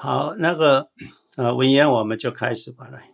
[0.00, 0.90] 好，那个
[1.34, 3.10] 呃，文言我们就开始吧，来。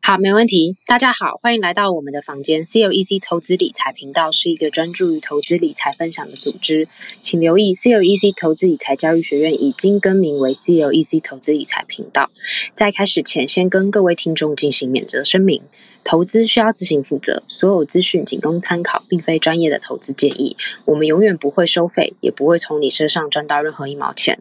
[0.00, 0.76] 好，没问题。
[0.86, 2.64] 大家好，欢迎来到我们的房间。
[2.64, 6.86] CLEC 投资理财频道是一个专注于投资理财分享的组织，
[7.20, 12.30] 请留意 CLEC 投资理财教育学院已经更名为 CLEC 投资理财频道。
[12.74, 15.62] 在开始前，先跟各位听众进行免责声明：
[16.04, 20.56] 投资需要自行负责，所有资讯仅供参考，并非专业的投资建议。
[20.84, 24.38] 我们永远不会收费，也不会从你身上赚到任何一毛钱。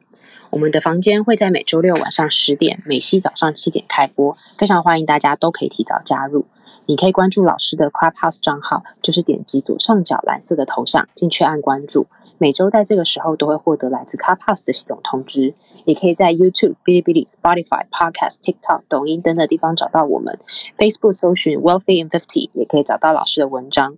[0.50, 6.46] 我们的房间会在每周六晚上十点，美西早上七点开播，非常欢迎大家都可以提早加入。
[6.86, 12.08] 你可以关注老师的 Clubhouse 账号，就是点击左上角蓝色的头像进去按关注。
[12.38, 15.54] 每周在这个时候都会获得来自 Clubhouse 的系统通知。
[15.86, 20.38] 也可以在 YouTube、哔哩哔哩、Spotify、Podcast、TikTok、抖音等等地方找到我们。
[20.78, 23.98] Facebook 搜寻 Wealthy in Fifty 也可以找到老师的文章。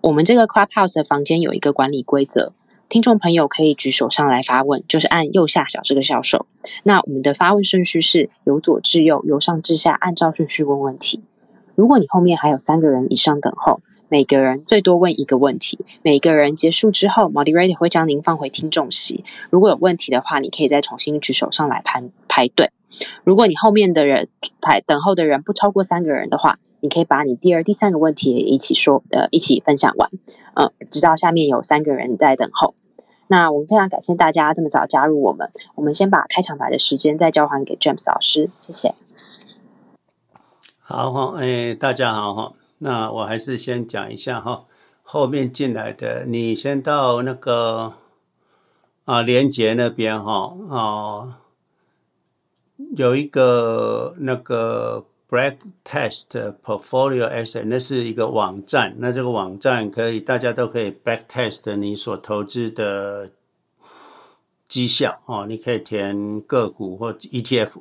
[0.00, 2.52] 我们这个 Clubhouse 的房间有一个管理规则。
[2.88, 6.46] 听众朋友可以举手上来发问，就是按右下角这个小手。
[6.84, 11.22] 那我们的发问顺序是由左至右，由上至下，按照顺序问问题。
[11.74, 15.78] 如果你后面还有三个人以上等候，每个人最多问一个问题。
[16.00, 19.22] 每个人结束之后，Moderator 会将您放回听众席。
[19.50, 22.70] 如果有问题的话，你可以再重新举手上来排排队。
[23.24, 24.28] 如果你后面的人
[24.60, 30.10] 排等候的人不超过三个人的话，你可以把你第二、第三个问题一起说呃一起分享完，
[30.54, 32.74] 呃，直到下面有三个人在等候。
[33.30, 35.50] 那我们非常感谢大家这么早加入我们。
[35.74, 38.94] 我们先把开场白的时间再交还给 James 老师，谢谢。
[40.80, 42.52] 好哈，哎，大家好哈。
[42.78, 44.64] 那我还是先讲一下哈，
[45.02, 47.92] 后面进来的你先到那个
[49.04, 51.40] 啊连结那边哈啊，
[52.96, 55.06] 有一个那个。
[55.30, 58.96] Backtest Portfolio Asset，那是一个网站。
[58.96, 63.30] 那这个网站可以，大家都可以 backtest 你所投资的
[64.66, 65.44] 绩效哦。
[65.46, 67.74] 你可以填个股或 ETF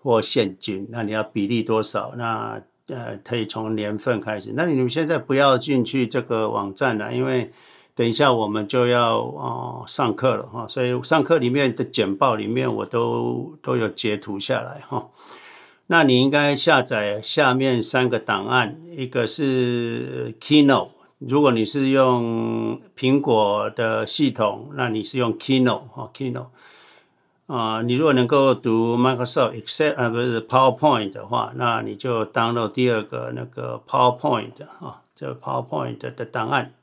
[0.00, 0.86] 或现金。
[0.90, 2.14] 那你要比例多少？
[2.16, 4.52] 那呃，可以从年份开始。
[4.54, 7.50] 那你们现在不要进去这个网站了，因为
[7.98, 10.68] 等一下我们就要哦上课了哈。
[10.68, 15.08] 所以上课里面的简报里面我都都有截图下来哈。
[15.88, 26.46] 那你应该下载下面三个档案，一个是 Keynote，如果你是用苹果的系统，那你是用 Keynote 哈 Keynote
[27.48, 36.74] 啊，你如果能够读 Microsoft Excel 啊不是 PowerPoint 的话，那你就 download 第二个那个 PowerPoint 啊，这 PowerPoint 的档案。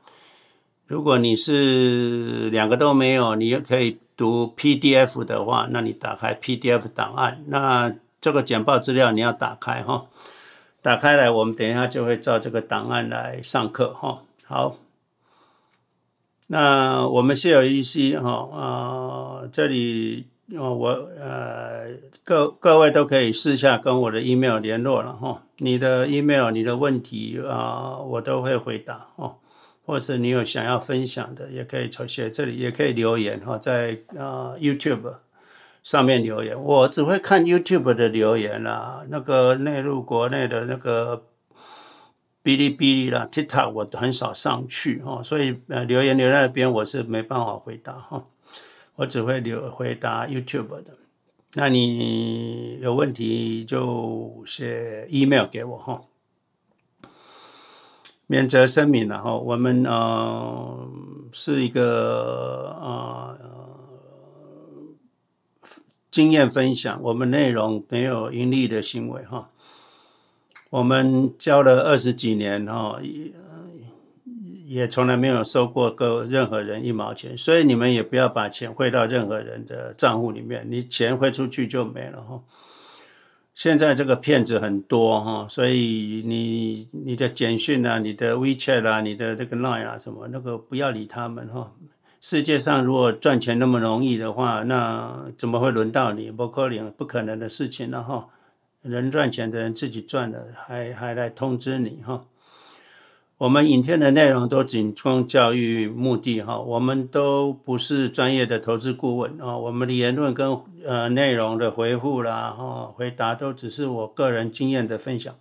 [0.88, 7.96] 如果你是两个都没有，你也可以读 PDF 的话，那你打开 PDF 档案那。
[8.22, 10.08] 这个简报资料你要打开哈，
[10.82, 14.24] 打开来，我们等一下就会照这个档案来上课哈。
[14.46, 14.78] 好，
[16.48, 20.26] 那我们 CLEC 哈啊，这里
[20.58, 21.90] 我呃
[22.24, 25.44] 各各位都可以私下跟我的 email 联络了哈。
[25.58, 29.36] 你的 email 你的问题啊，我都会回答哦。
[29.86, 35.20] 或是你有想要分享的，也可以写这里，也可以留言哈，在啊 YouTube。
[35.84, 41.28] 上面留言，我只会看 YouTube 的留言啦，那个内陆国内的那个
[42.44, 48.26] 哔哩哔哩啦、TikTok 我很少上去哈，所以呃留言留在那边我是没办法回答哈，
[48.96, 50.98] 我只会留回答 YouTube 的。
[51.54, 56.02] 那你有问题就写 email 给我哈。
[58.28, 60.88] 免责声明了哈，我们呃
[61.32, 63.38] 是一个呃。
[66.12, 69.50] 经验分享，我们内容没有盈利的行为哈。
[70.70, 73.34] 我们教了二十几年哈，也
[74.66, 82.42] 也从来没有收过个任何人一毛钱，所以你们也不要把钱汇到任何人的账户里面，你钱汇出去就没了哈。
[83.56, 91.72] 现在这个骗子很多哈，所以你你的简讯啊，你的 WeChat 啊，你的这个 Line 啊什么那个不要理他们哈。
[92.20, 96.30] 世界上如果赚钱那么容易的话，那怎么会轮到你？
[96.30, 98.28] 不可能，不可能的事情了哈。
[98.82, 102.26] 人赚钱的人自己赚的，还还来通知你哈。
[103.38, 109.58] 我们影片的内容都仅供教育目的哈，我们都不是专业的投资顾问啊。
[109.58, 115.36] 我们的言论跟呃内容的回复啦哈，回答都只是我个人经验的分享。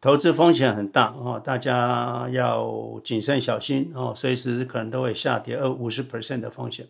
[0.00, 6.86] 投资风险很大哦，大家要谨慎小心哦，随时可能都会下跌二五十 percent 的风险。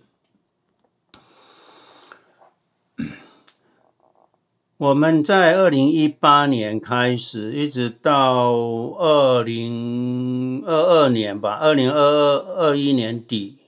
[4.80, 8.54] 我们在二零一八年开始，一直到
[8.96, 13.58] 二零二二年吧，二零二二二一年底，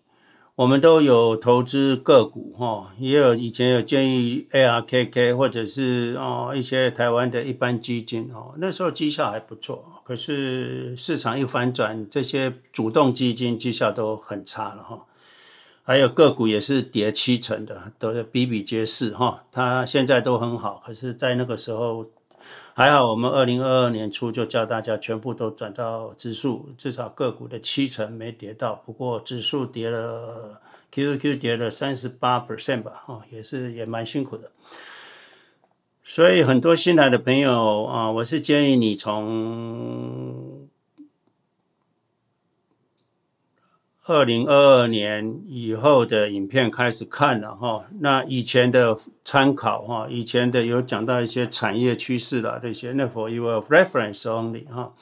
[0.54, 9.84] 我们都有投资个股哈，也有以前有建议 ARKK 或者是哦一些台湾的一般基金哦，那时候绩效还不错。
[10.02, 15.04] 可是市场一反转，这些主动基金绩效都很差了哈。
[15.84, 19.44] 还有个股也是跌七成的，都是比比皆是哈。
[19.50, 22.06] 它现在都很好，可是在那个时候
[22.72, 28.74] 还好，我们二零二二年初就叫大家全部都转到指数，至少个股的七成没跌到。
[28.74, 30.60] 不过指数跌了
[30.92, 34.52] ，QQQ 跌了三十八 percent 吧，哈，也是也蛮辛苦的。
[36.04, 40.61] 所以很多新来的朋友啊，我是建议你从
[44.04, 47.86] 二零二二年以后的影片开始看了哈。
[48.00, 54.94] 那以前的参考哈，以前的有讲到一些产业趋势啦，这些那 for your reference only 哈。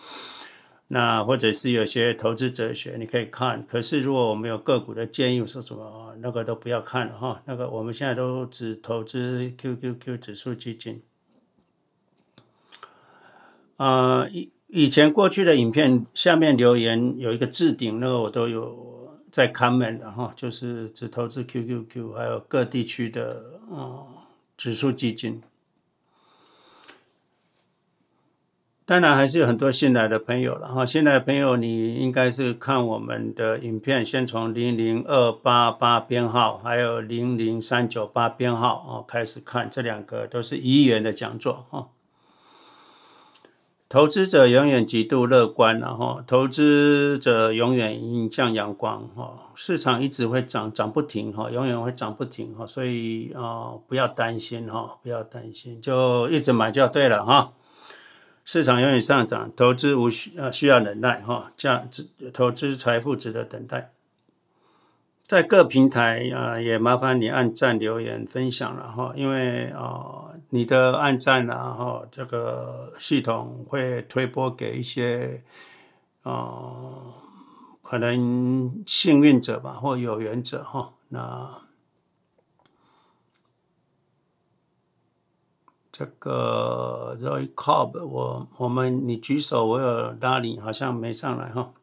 [0.88, 7.40] 那或者是有些投资哲学你可以看，可是如果我们有个股的建议说什么，那个都不要看了哈。
[7.46, 11.00] 那个我们现在都只投资 QQQ 指数基金。
[13.76, 18.89] 啊，以以前过去的影片下面留言有一个置顶，那个我都有
[19.30, 24.04] 在 comment 的哈，就是只投资 QQQ，还有各地区的啊
[24.56, 25.42] 指数基金。
[28.84, 41.88] 当然还是有很多新来的朋友了哈，新来的朋友你应该是看我们的影片，先从零零二八八编号，还有零零三九八编号哦开始看，这两个都是一元的讲座哈。
[43.90, 57.52] 投资者永远极度乐观，然后投资者永远迎向阳光哈，市场一直会涨涨不停哈，永远会涨不停哈，所以啊不要担心哈，不要担心，就一直买就对了哈。
[58.44, 63.90] 市场永远上涨，投资无需呃需要忍耐哈，价值投资财富值得等待。
[65.24, 75.42] 在各平台啊，也麻烦你按赞、留言、分享了哈，因为啊你的按赞然后这个系统会推播给一些
[76.22, 77.14] 啊
[77.82, 81.62] 可能幸运者吧或有缘者哈那。
[85.92, 91.74] 这个 Roy Cobb，我我们你举手，我有拉你，好像没上来哈。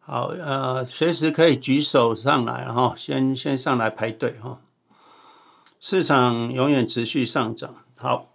[0.00, 4.58] 好，呃，随时可以举手上来哈，先先上来排队哈。
[5.78, 7.85] 市场永远持续上涨。
[7.96, 8.28] 好，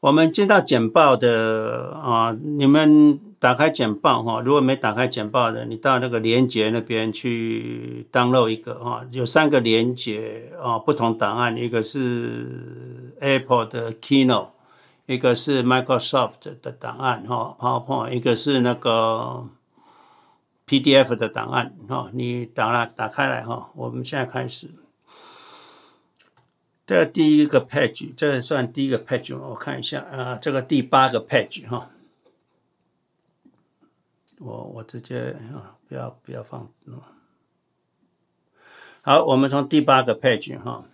[0.00, 4.40] 我们接到简报的啊，你们打开简报哈。
[4.40, 13.06] 如果没打开简报的，你到那个连接那边去 download 一个哈，有三个连接啊，不同档案，一个是。
[13.20, 14.50] Apple 的 Keynote，
[15.06, 19.44] 一个是 Microsoft 的档案哈，PowerPoint，一个是那个
[20.68, 22.10] PDF 的档案哈。
[22.12, 24.70] 你打了打开来哈，我们现在开始。
[26.88, 31.90] 这第一个 page，这算第一个 page，我看一下啊，这个第八个 page 哈。
[34.38, 36.66] 我我直接啊，不要不要放。
[39.02, 40.86] 好，我们从第八个 page 哈。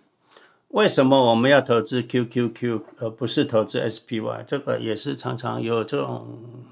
[0.67, 4.43] 为什么我们要投资 QQQ 而不是投资 SPY？
[4.43, 6.65] 这个也是常常有这种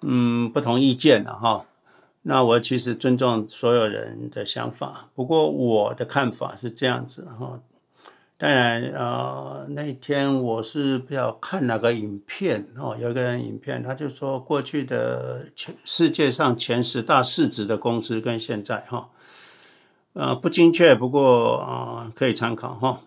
[0.00, 1.66] 嗯不同意见的哈。
[2.22, 7.60] 那我其实尊重所有人的想法，不过我的看法是这样子哈。
[8.42, 19.10] 当然啊、呃，那天我是比较看哪个影片哦，有一个人影片他就说过去的全世界上前十大市值的公司跟现在哈。
[20.14, 23.00] 呃，不精确，不过啊、可以参考哈。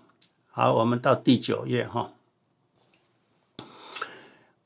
[0.52, 2.12] 好，我们到第九页哈。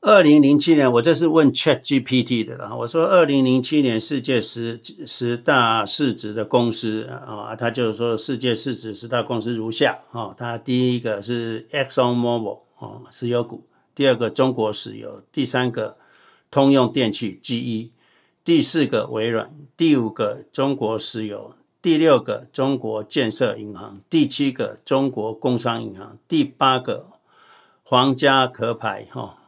[0.02, 2.74] 二零零七年，我这是问 ChatGPT 的啦。
[2.74, 10.34] 我说，二零零七年世界十十大市值的公司啊，他就是说世界市值十大公司如下啊。
[10.34, 15.98] 他第一个是 ExxonMobil 啊，石油股；第二个中国石油；第三个
[16.50, 17.90] 通用电气 GE；
[18.42, 21.54] 第四个微软；第五个中国石油。
[21.82, 27.08] 第六个中国建设银行，第七个中国工商银行，第八个
[27.82, 29.38] 皇家壳牌哈，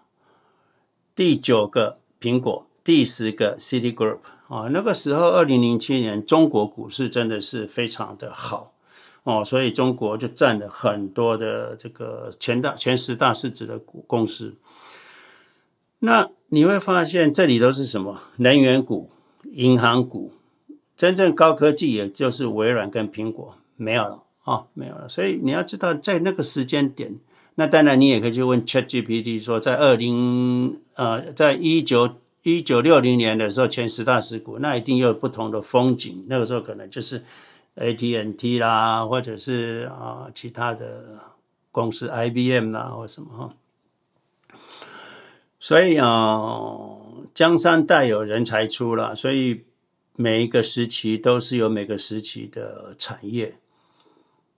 [1.15, 8.73] 第九个苹果，第十个 Citigroup 啊，那个时候二零零七年中国股市真的是非常的好
[9.25, 14.57] 哦，所以中国就占了很多的这个前大前十大市值的股公司。
[16.01, 18.21] 那你会发现这里都是什么？
[18.37, 19.11] 能源股、
[19.53, 20.33] 银行股。
[20.95, 25.09] 真正高科技，也就是微软跟苹果没有了啊、没有了。
[25.09, 27.19] 所以你要知道，在那个时间点，
[27.57, 36.25] 那当然你也可以去问 ChatGPT 说，在二零呃，在一九一九六零年的时候，前十大持股，那一定又有不同的风景。
[36.29, 37.23] 那个时候可能就是
[37.77, 41.19] AT&T 啦，或者是啊其他的
[41.71, 43.55] 公司 IBM 啦或什么哈。
[45.61, 46.89] 所以啊，
[47.33, 49.65] 江山代有人才出了，所以
[50.17, 53.59] 每一个时期都是有每个时期的产业。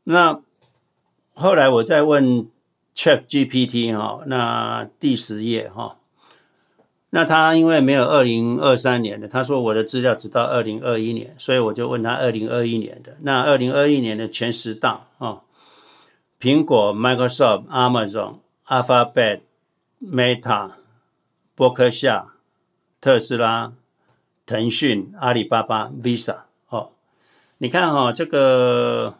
[0.04, 0.40] 那
[1.34, 2.48] 后来我再问
[2.94, 5.96] ChatGPT 哈，那第十页哈。
[7.10, 13.16] 那他因为没有二零二三年的，他说我的资料只到二零二一年，所以我就问他二零二一年的。
[13.22, 15.42] 那二零二一年的前十大啊，
[16.40, 19.40] 苹果、Microsoft、Amazon、Alphabet、
[20.00, 20.72] Meta、
[21.54, 22.26] 波克夏、
[23.00, 23.72] 特斯拉、
[24.46, 26.38] 腾讯、阿里巴巴、Visa。
[26.68, 26.90] 哦，
[27.58, 29.18] 你看哈、哦，这个。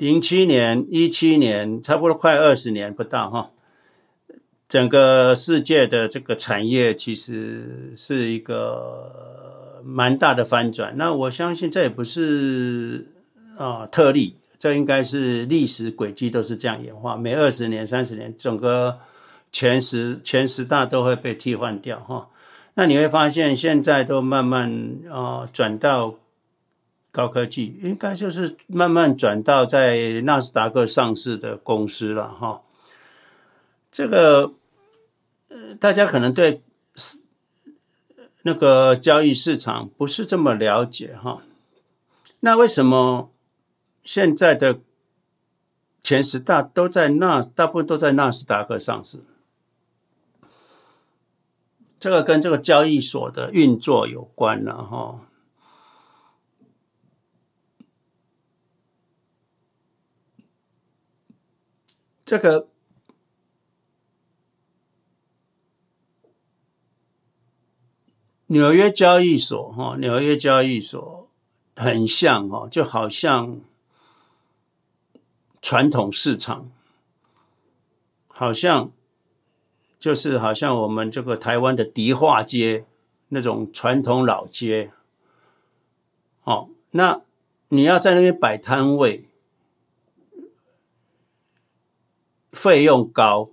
[0.00, 3.50] 零七年、一七年，差不多快二十年不到哈。
[4.66, 10.94] 整个世界的这个产业其实是一个蛮大的翻转。
[10.96, 13.08] 那我相信这也不是
[13.58, 17.18] 啊特例，这应该是历史轨迹都是这样演化。
[17.18, 19.00] 每二十年、三十年，整个
[19.52, 22.30] 前十前十大都会被替换掉哈。
[22.72, 26.14] 那你会发现，现在都慢慢啊转到。
[27.10, 32.62] 高科技应该就是慢慢转到在纳斯达克上市的公司了哈。
[33.90, 34.54] 这个
[35.48, 36.62] 呃，大家可能对
[38.42, 41.42] 那个交易市场不是这么了解哈。
[42.40, 43.30] 那为什么
[44.02, 44.80] 现在的
[46.02, 49.24] 前十大都在纳，大部分都在纳斯达克上市？
[51.98, 55.20] 这个跟这个交易所的运作有关了哈。
[62.30, 62.68] 这个
[68.46, 71.28] 纽约交易所，哈，纽约交易所
[71.74, 73.60] 很像，哈，就好像
[75.60, 76.70] 传统市场，
[78.28, 78.92] 好像
[79.98, 82.86] 就是好像我们这个台湾的迪化街
[83.30, 84.92] 那种传统老街，
[86.44, 87.22] 哦，那
[87.70, 89.29] 你要在那边摆摊位。
[92.50, 93.50] 费用高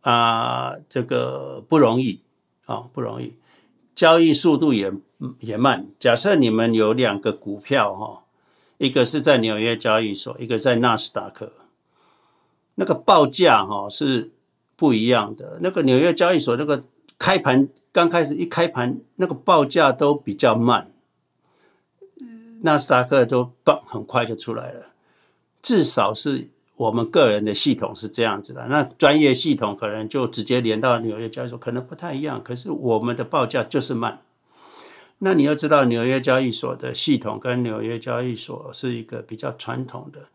[0.00, 2.20] 啊，这个不容易
[2.66, 3.36] 啊，不容易。
[3.94, 4.92] 交易速度也
[5.38, 5.86] 也慢。
[6.00, 8.24] 假设你们有两个股票哈，
[8.78, 11.52] 一个是在纽约交易所，一个在纳斯达克，
[12.74, 14.32] 那个报价哈是
[14.74, 15.58] 不一样的。
[15.60, 16.84] 那个纽约交易所那个
[17.18, 20.90] 开盘刚开始一开盘，那个报价都比较慢，
[22.62, 24.86] 纳斯达克都棒很快就出来了，
[25.62, 26.48] 至少是。
[26.76, 32.42] 我们个人的系统是这样子的，那专业系统可能就直接连到纽约交易所，可能不太一样。
[32.42, 34.20] 可是我们的报价就是慢。
[35.18, 40.28] 那你要知道，纽约交易所的系统跟纽约交易所是一个比较传统的，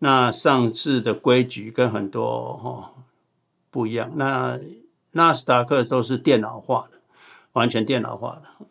[0.00, 2.90] 那上市的规矩跟很多哦
[3.70, 4.10] 不一样。
[4.16, 4.58] 那
[5.12, 6.98] 纳斯达克都是电脑化的，
[7.52, 8.66] 完全电脑化的。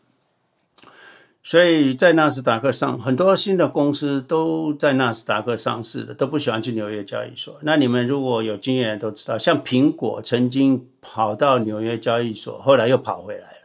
[1.44, 7.58] 所以在纳斯达克上，很多新的公司都在纳斯达克上市的，都不喜欢去纽约交易所。
[7.64, 13.58] 那你们如果有经验都知道，像苹果曾经跑到纽约交易所，后来又跑回来了。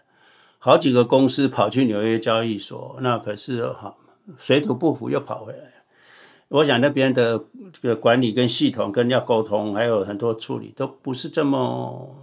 [0.58, 3.98] 好几个公司跑去纽约交易所，那可是好
[4.38, 5.70] 水土不服，又跑回来了。
[6.48, 12.16] 我想那边的这个管理跟系统跟要沟通，还有很多处理都不是这么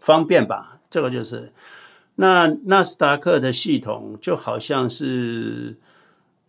[0.00, 0.80] 方便吧？
[0.90, 1.52] 这个就是。
[2.20, 5.78] 那纳斯达克的系统就好像是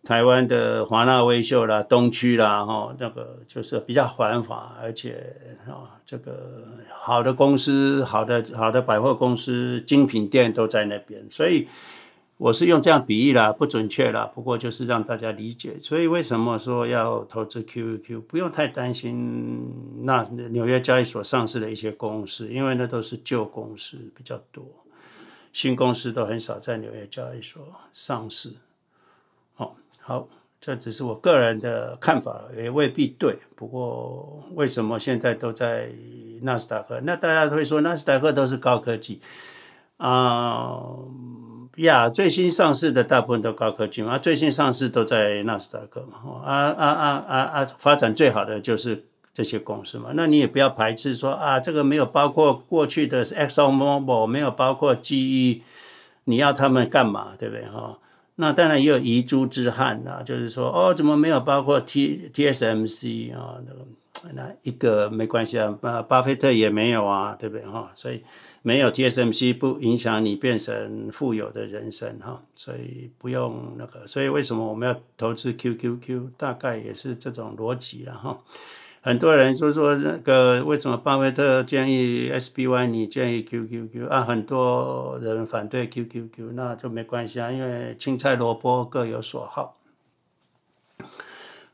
[0.04, 5.34] 台湾的华纳威秀啦、东区啦，哈，那个就是比较繁华，而且
[5.66, 6.62] 啊，这个
[6.94, 11.66] 好的公司、好的好的百货公司、精品店都在那边，所以
[12.36, 15.78] 我是用这样比喻啦，不准确啦，不过就是让大家理解。
[15.80, 18.20] 所以为什么说要投资 QQQ？
[18.28, 24.81] 不用太担心那纽约交易所上市的一些公司，因为那都是旧公司比较多。
[25.52, 28.54] 新公司都很少在纽约交易所上市，
[29.54, 30.26] 好，好，
[30.58, 33.38] 这只是我个人的看法，也未必对。
[33.54, 35.92] 不过，为什么现在都在
[36.40, 37.00] 纳斯达克？
[37.02, 39.20] 那大家会说纳斯达克都是高科技
[39.98, 40.86] 啊？
[41.76, 46.42] 呀，最新上市的大部分都高科技嘛，最新上市都在纳斯达克嘛。
[46.44, 47.66] 啊啊啊啊啊！
[47.76, 49.04] 发展最好的就是。
[49.34, 55.62] 这些公司嘛，那你也不要排斥说啊，这个没有包括过去的 Exxon Mobil，没有包括 GE，
[56.24, 57.32] 你要他们干嘛？
[57.38, 57.98] 对不对哈？
[58.36, 63.56] 那当然也有遗珠之憾呐，就是说哦，怎么没有包括 T TSMC 啊？
[63.66, 63.86] 那个
[64.34, 67.90] 那一个没关系啊，巴巴菲特也没有啊，对不对哈？
[67.94, 68.22] 所以
[68.62, 74.06] 没有 TSMC 不影响你变成富有的人生哈，所以不用那个。
[74.06, 76.32] 所以为什么我们要投资 QQQ？
[76.36, 78.38] 大概也是这种逻辑了哈。
[79.04, 84.22] 很多人就说那个为什么巴菲特建议 S B Y，你建议 QQQ 啊？
[84.22, 89.76] 很多人反对 QQQ，那就没关系啊，因为青菜萝卜各有所好。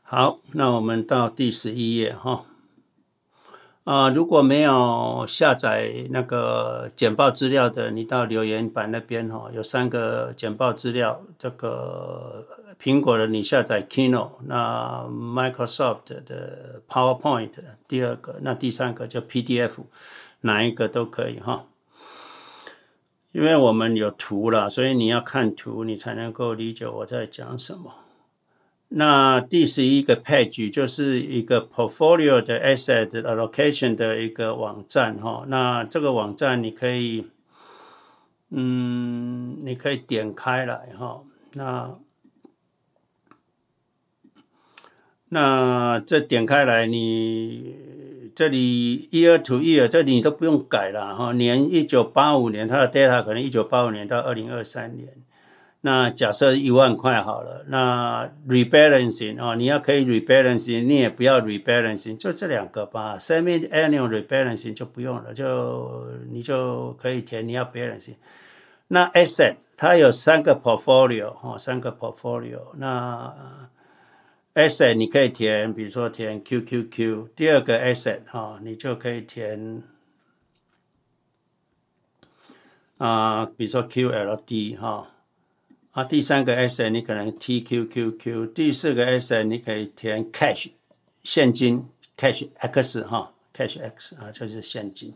[0.01, 2.45] 好，那我们到第十一页哈。
[3.83, 11.21] 啊，如果没有下载那个简报资料的，你到留言板那边哈，有三个简报资料。
[11.37, 12.47] 这个
[12.81, 17.51] 苹果的你下载 Kino，那 Microsoft 的 PowerPoint，
[17.87, 19.83] 第二个，那第三个叫 PDF，
[20.41, 21.65] 哪一个都可以哈。
[23.31, 27.95] 因为我们有图了，所以你要看图，你才能够理解我在讲什么。
[28.91, 35.43] 那第十一个 page 就是一个 portfolio 的 asset allocation 的一个网站哈。
[35.47, 37.27] 那这个网站你可以，
[38.49, 41.21] 嗯，你可以点开来哈。
[41.53, 41.99] 那
[45.29, 47.75] 那这点开来你，
[48.35, 51.31] 这里 year to year 这里你都不用改了哈。
[51.33, 55.09] 年一九八五年，它的 data 可能一九八五年到二零二三年。
[55.81, 63.17] 那假设一万块好了，那 rebalancing 哦，你要可以 rebalancing，你也不要 rebalancing，就这两个吧。
[63.17, 68.15] semi-annual rebalancing 就不用了，就你就可以填你要 balancing。
[68.89, 72.59] 那 asset 它有三个 portfolio 哦，三个 portfolio。
[72.77, 73.33] 那
[74.59, 77.29] asset 你可以填，比如说填 QQQ。
[77.35, 79.83] 第二个 asset 哈，你就可以填
[82.97, 85.11] 啊，比如说 QLD 哈。
[85.91, 90.71] 啊，第三个 asset 你可能 TQQQ，第四个 asset 你可以填 cash
[91.23, 95.15] 现金 cash X 哈 cash X 啊，就是现金。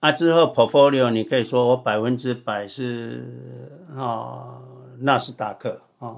[0.00, 4.60] 啊，之后 portfolio 你可以说我百分之百是啊
[4.98, 6.16] 纳斯达克啊。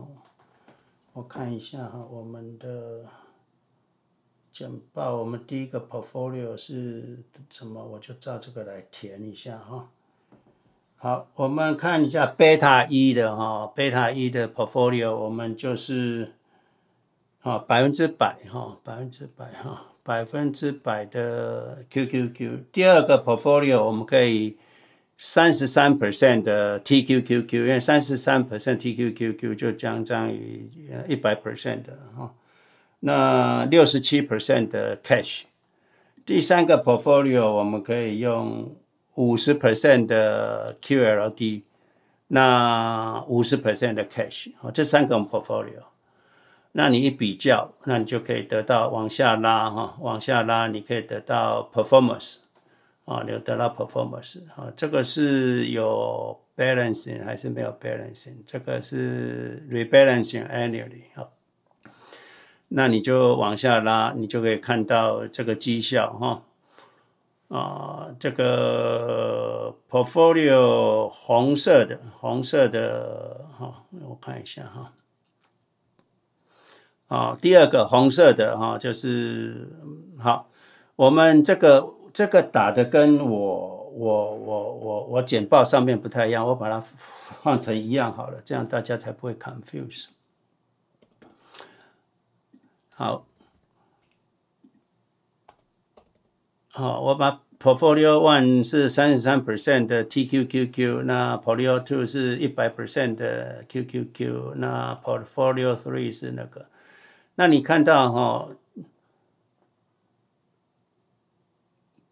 [1.18, 3.04] 我看一下哈，我们的
[4.52, 7.84] 简报，我们第一个 portfolio 是什么？
[7.84, 9.90] 我就照这个来填一下哈。
[10.94, 16.34] 好，我们看一下贝塔一的哈，贝塔一的 portfolio，我们就是
[17.40, 22.66] 啊百分之百哈，百分之百哈，百分之百的 QQQ。
[22.70, 24.56] 第二个 portfolio 我们可以
[25.18, 30.70] 三十三 percent 的 TQQQ，因为三十三 percent TQQQ 就相当于
[31.06, 32.32] 一百 percent 的哈。
[33.00, 35.42] 那六十七 percent 的 cash。
[36.24, 38.74] 第三个 portfolio 我们可以用。
[39.14, 41.62] 五十 percent 的 QLD，
[42.28, 45.82] 那五十 percent 的 cash，这三个 portfolio，
[46.70, 52.36] 那你一比较，那你就可以得到往下拉哈，往下拉你可以得到 performance，
[53.08, 58.34] 啊，你得到 performance，啊，这个是有 balancing 还是没有 balancing？
[58.44, 61.28] 这个是 rebalancing annually，啊，
[62.68, 66.42] 那你就往下拉，你就可以看到这个绩效哈。
[67.48, 74.92] 啊，这个 portfolio 红色的，红色的，哈，我看一下哈。
[77.06, 79.72] 啊，第二个红色的哈，就是
[80.18, 80.50] 好，
[80.96, 86.84] 我们这个这个打的跟我我我我我简报上面不太一样，我把它
[87.42, 90.06] 换成一样好了，这样大家才不会 confuse。
[92.92, 93.24] 好。
[96.70, 106.66] 好，我把 portfolio one 是三十三 percent 的 TQQQ，那 portfolio two 是一百 percent 的 QQQ，那 portfolio three 是那个。
[107.36, 108.48] 那你看到哈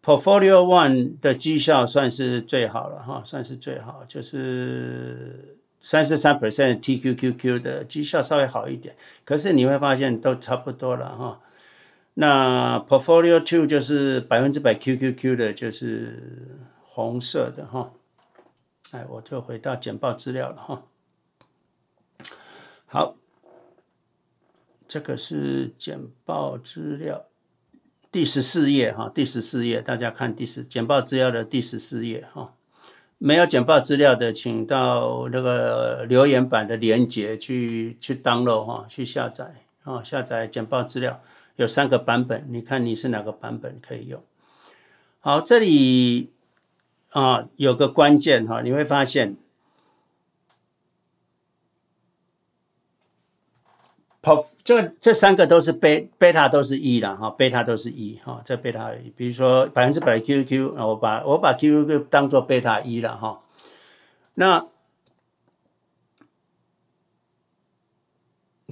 [0.07, 11.41] ，portfolio one 的绩效算是最好了哈，算是最好，就是三十三 percent TQQQ 的绩效稍微好一点，可是你会发现都差不多了哈。
[12.13, 17.91] 那 Portfolio Two 就是百分之百 QQQ 的，就是红色的哈。
[18.91, 20.83] 哎，我就回到简报资料了哈。
[22.85, 23.17] 好，
[24.87, 27.25] 这个是简报资料
[28.17, 32.51] 第十四页哈，第十四页，大家看第十简报资料的第十四页哈。
[33.19, 39.53] 没有简报资料的，请到那个留言板的连接去去 download 哈，去下载
[39.83, 41.21] 啊，下载简报资料。
[41.57, 44.23] 有三个版本，你看你是哪个版本可以用？
[45.19, 46.31] 好，这里
[47.11, 49.35] 啊有个关键哈，你会发现
[54.63, 63.41] 这这三个都是贝贝塔都是一了哈，贝塔都是一哈，这贝塔一比如说百分之百 QQQ，我把我把 QQQ 当做贝塔一了哈。
[64.35, 64.67] 那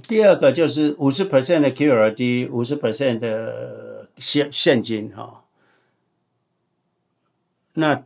[0.06, 5.44] 第二个就是五十 percent 的 QRD，五十 percent 的现现金哈。
[7.74, 8.04] 那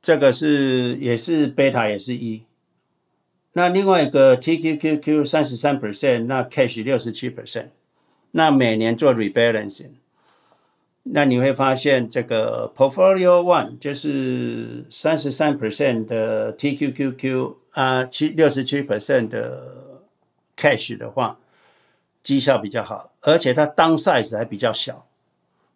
[0.00, 2.44] 这个是也是贝塔也是一。
[3.54, 7.66] 那另外一个 TQQQ 三十三 percent，那 Cash 六十七 percent，
[8.30, 9.90] 那每年做 rebalancing，
[11.02, 20.00] 那你会发现这个 Portfolio One 就是三十三 percent 的 TQQQ 啊，七六十七 percent 的
[20.56, 21.38] Cash 的话，
[22.22, 25.06] 绩效比较好，而且它 Downsize 还比较小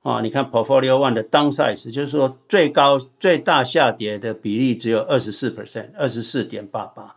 [0.03, 0.23] 啊。
[0.23, 7.17] 你看 Portfolio One 的 Downsize 就是说最高最大下跌的比例只有二十四 percent，二十四点八八。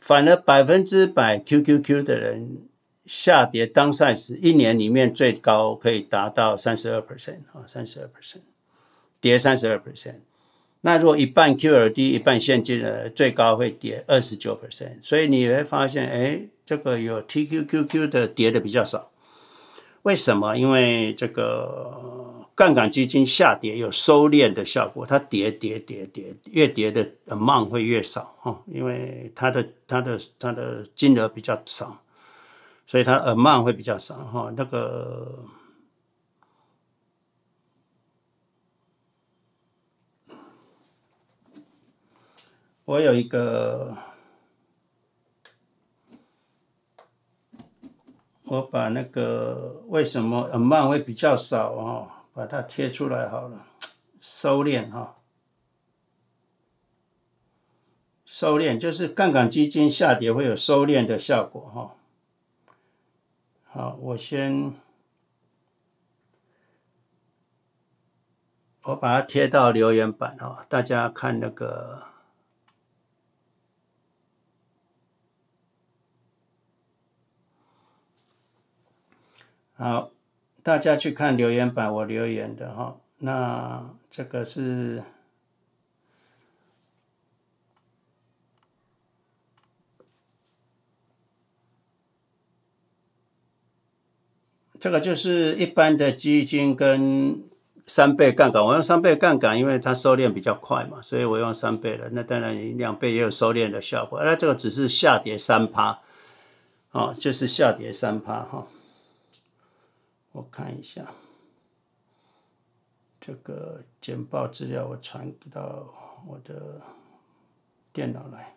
[0.00, 2.62] 反而百分之百 QQQ 的人
[3.04, 8.40] 下跌当赛时一年里面最高可以达到三十二 percent 啊，三十二 percent
[9.20, 10.20] 跌三十二 percent。
[10.80, 15.02] 那如果一半 QRD 一半现金的，最高会跌二十九 percent。
[15.02, 19.10] 所以你会发现，哎，这个有 TQQQ 的跌的比较少。
[20.02, 20.56] 为什么？
[20.56, 22.39] 因为这个。
[22.60, 32.02] 杠杆基金下跌有收敛的效果，它跌跌跌跌，越跌的慢会越少哦，因为它的它的它的金额比较少，
[32.86, 34.52] 所以它 amount 会比较少哈。
[34.54, 35.42] 那个
[42.84, 43.96] 我有一个，
[48.44, 52.10] 我把那个为什么 amount 会比较少哦。
[52.40, 53.66] 把它贴出来好了，
[54.18, 55.18] 收敛哈，
[58.24, 61.96] 收敛就是杠杆基金下跌会有收敛的效果哈。
[63.64, 64.74] 好，我先
[68.84, 72.06] 我把它贴到留言板哈，大家看那个
[79.74, 80.10] 好。
[80.62, 82.98] 大家去看留言板，我留言的哈。
[83.18, 85.02] 那这个是
[94.78, 97.42] 这个就是一般的基金跟
[97.84, 98.64] 三倍杠杆。
[98.64, 102.10] 我用三倍杠杆，因为它收敛比较快嘛，所以我用三倍的。
[102.10, 104.22] 那当然，你两倍也有收敛的效果。
[104.24, 106.00] 那这个只是下跌三趴，
[106.92, 108.66] 哦，就是下跌三趴哈。
[110.32, 111.12] 我看一下
[113.20, 115.92] 这个简报资料，我传到
[116.26, 116.80] 我的
[117.92, 118.56] 电脑来。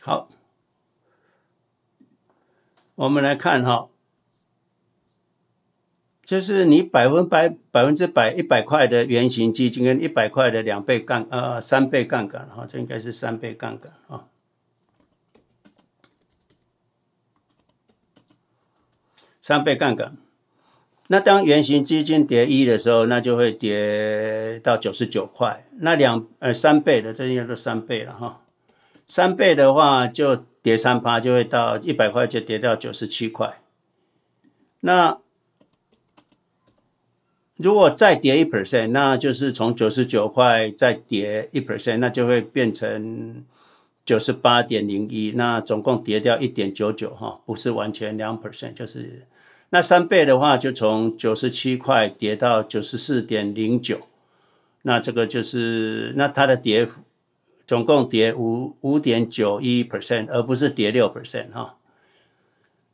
[0.00, 0.28] 好，
[2.94, 3.88] 我们来看哈，
[6.22, 14.28] 就是你百分百、百分之百、一百块的原型基金跟一百块的两倍杠呃三倍杠杆哈，这应该是三倍杠杆啊。
[19.42, 20.16] 三倍杠杆，
[21.08, 25.66] 那当原型基金跌一的时候，那就会跌到九十九块。
[25.80, 28.40] 那两呃三倍的，这应该是三倍了哈。
[29.08, 33.60] 三倍的话就跌三趴，就会到一百块，就跌到九十七块。
[34.78, 35.18] 那
[37.56, 43.44] 如果再跌一 percent，那就是从九十九块再跌一 percent，那就会变成。
[44.04, 49.28] 九十八点零一，那总共跌掉一点九九哈，不是完全两 percent，就是
[49.74, 54.06] 那三倍的话，就从九十七块跌到九十四点零九，
[54.82, 57.00] 那这个就是那它的跌幅
[57.66, 61.78] 总共跌五五点九一 percent，而不是跌六 percent 哈。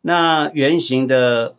[0.02, 1.56] 那圆形的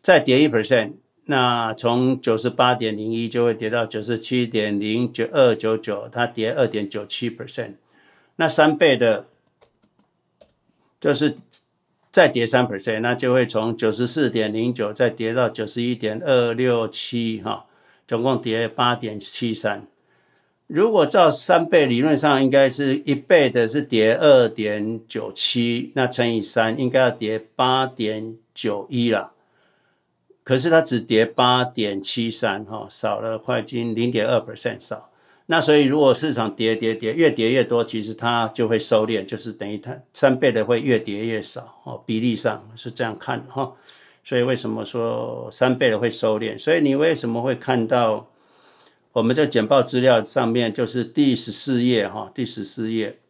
[0.00, 0.92] 再跌一 percent，
[1.24, 7.74] 那从九十八点零一就会跌到九十七点零九二九九，它跌二点九七 percent。
[8.36, 9.26] 那三倍的，
[11.00, 11.34] 就是
[12.16, 17.66] 再跌三 percent，那就会从九十四点零九再跌到九十一点二六七哈，
[18.08, 19.86] 总共跌八点七三。
[20.66, 29.32] 如果照三倍，理论上应该是一倍的是跌二点九七，那乘以三应该要跌八点九一了。
[30.42, 35.10] 可是它只跌八点七三哈，少了快近零点二 percent 少。
[35.48, 43.72] 那所以，如果市场跌跌跌，越跌越多，其实它就会收敛，就是等于它三倍的会越跌越少哦，比例上是这样看的哈。
[44.24, 46.58] 所以为什么说三倍的会收敛？
[46.58, 48.28] 所以你为什么会看到
[49.12, 53.20] 我们这简报资料上面就是第十四页哈，第十四页，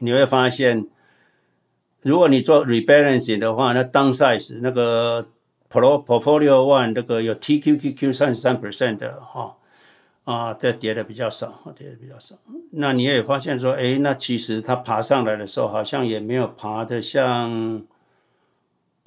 [0.00, 0.86] 你会发现，
[2.02, 5.28] 如果你做 rebalancing 的话，那 downsize 那个
[5.70, 9.56] pro portfolio one 那个有 TQQQ 三十三 percent 的哈
[10.30, 12.34] 啊，这跌的比较少，跌的比较少。
[12.72, 17.82] 那你也发现说，哎，那其实它爬上来的时候，好像也没有爬的像。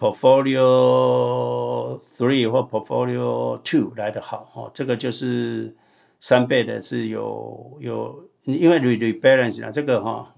[0.01, 5.75] Portfolio three 或 Portfolio two 来的好哦，这个就是
[6.19, 10.33] 三倍的是有有，因为 rebalance 啊，这个哈，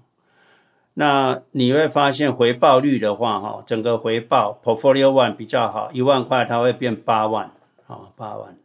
[0.92, 7.50] 那你会发现回报率的话哈，整个回报 Portfolio one 比较好，一万块它会变八万
[7.86, 8.58] 啊，八万，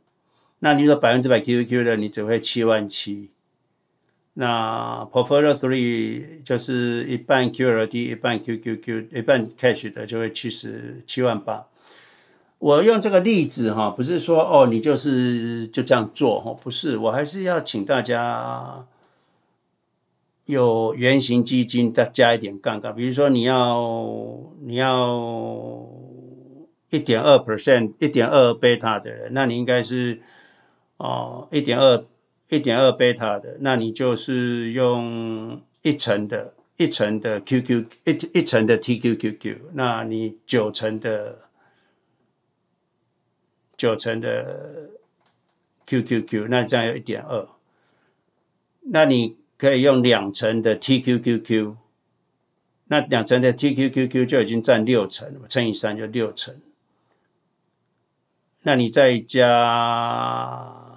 [0.59, 3.31] 那你说百分之百 QQQ 的，你只会七万七。
[4.33, 11.67] 那 Portfolio Three 就是一半 QLD，一半 QQQ，一半 Cash 的就会七十七万八。
[12.59, 18.85] 我用这个例子哈，不是说哦，你就是就这样做哈，不是，我还是要请大家
[20.45, 25.85] 有原型基金再加一点杠杆，比如说你要你要
[26.89, 30.21] 一点二 percent，一点二贝塔的人，那你应该是
[30.99, 32.05] 哦一点二。
[32.51, 41.41] 一点二贝塔的，那你就是用一层的，一层的 QQ，一一层的 TQQQ，那你九成的，
[43.77, 44.89] 九成的
[45.85, 47.47] QQQ，那这样有一点二，
[48.81, 51.75] 那你可以用两层的 TQQQ，
[52.85, 56.59] 那两层的 TQQQ 就已经占六成了，乘以三就六成，
[58.63, 60.87] 那你再加。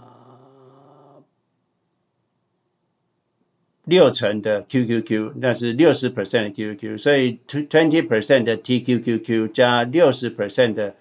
[3.84, 10.94] 六成的 QQQ，那是六十 percent 的 QQQ，所以 twenty percent 的 TQQQ 加六十 percent 的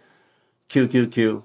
[0.67, 1.43] QQQ，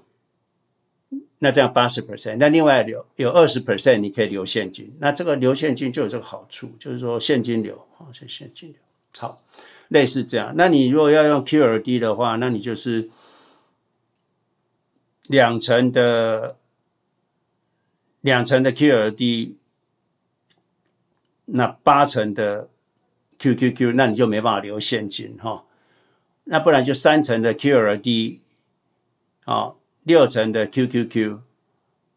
[1.37, 8.79] 那这样八十 percent，那另外留有二十 percent 你可以留现金，那这个留现金就有这个好处，就是说现金流啊，是现金流。
[9.15, 9.43] 好，
[9.89, 10.55] 类似这样。
[10.57, 13.11] 那你如果要用 QLD 的话，那你就是
[15.27, 16.57] 两成的
[18.21, 19.51] 两成的 QLD。
[21.47, 22.69] 那八成的
[23.39, 25.63] QQQ，那你就没办法留现金哈。
[26.45, 28.39] 那不然就三成的 QLD，
[29.45, 31.39] 啊，六成的 QQQ，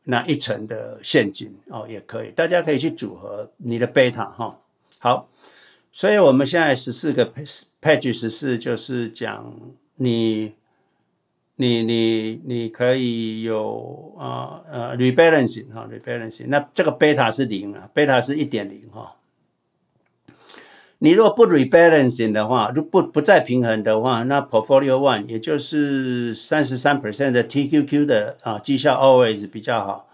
[0.04, 2.30] 那一成的现金哦也可以。
[2.30, 4.60] 大家可以去组合你的贝塔哈。
[4.98, 5.28] 好，
[5.90, 7.32] 所以我们现在十四个
[7.80, 9.52] page 十四就是讲
[9.96, 10.54] 你
[11.56, 19.16] 你你你可以有啊呃 rebalancing 哈 rebalancing，那这个贝塔是零啊，贝塔是一点零哈。
[21.02, 30.06] 你如果不 rebalancing 的话，如不不再平衡的话，那 portfolio one 也就是三十三 percent 的 TQQ 的啊绩效 always 比较好。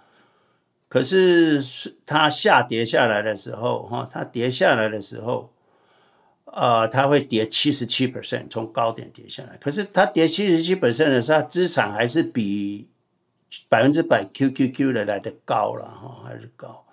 [0.88, 1.60] 可是
[2.06, 5.50] 它下跌下来的时候，哈，它跌下来的时候，
[6.44, 9.58] 呃，它会跌七十七 percent，从高点跌下来。
[9.60, 12.88] 可是它跌七十七 percent 的时候，资产还是比
[13.68, 16.85] 百分之百 QQQ 的来的高了，哈，还是高。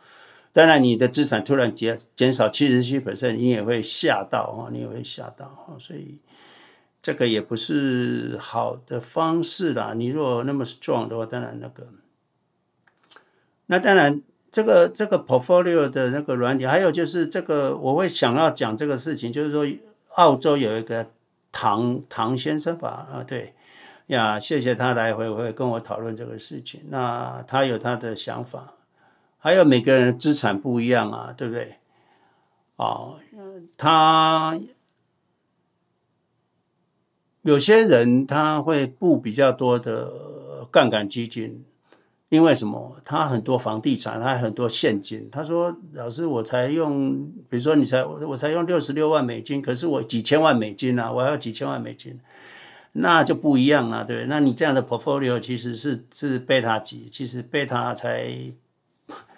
[0.53, 6.19] 当然，你的资产突然减减少七十七 percent，你也会吓到哈，你也会吓到哈，所以
[7.01, 9.93] 这个也不是好的方式啦。
[9.95, 11.87] 你如果那么 strong 的话，当然那个，
[13.65, 19.65] 那当然这个这个 portfolio 的那个软体，还有就是这个我会想要讲这个事情，就是说
[20.09, 21.07] 澳洲有一个
[21.51, 23.55] 唐唐先生吧，啊，对
[24.05, 28.72] 呀，谢谢他来回会跟我讨论这个事情，那他有他的想法。
[29.43, 31.75] 还有每个人资产不一样啊，对不对？
[32.77, 33.19] 哦，
[33.75, 34.57] 他
[37.41, 41.65] 有些人他会布比较多的杠杆基金，
[42.29, 42.95] 因为什么？
[43.03, 45.27] 他很多房地产，他很多现金。
[45.29, 52.17] 他说：“老师，我才用，比如说你才我才用六十六万美金，可是我几千万美金啊，我还要几千万美金，
[52.93, 54.27] 那就不一样了，对不对？
[54.29, 58.53] 那你这样的 portfolio 其实是是贝塔级，其实贝塔才。”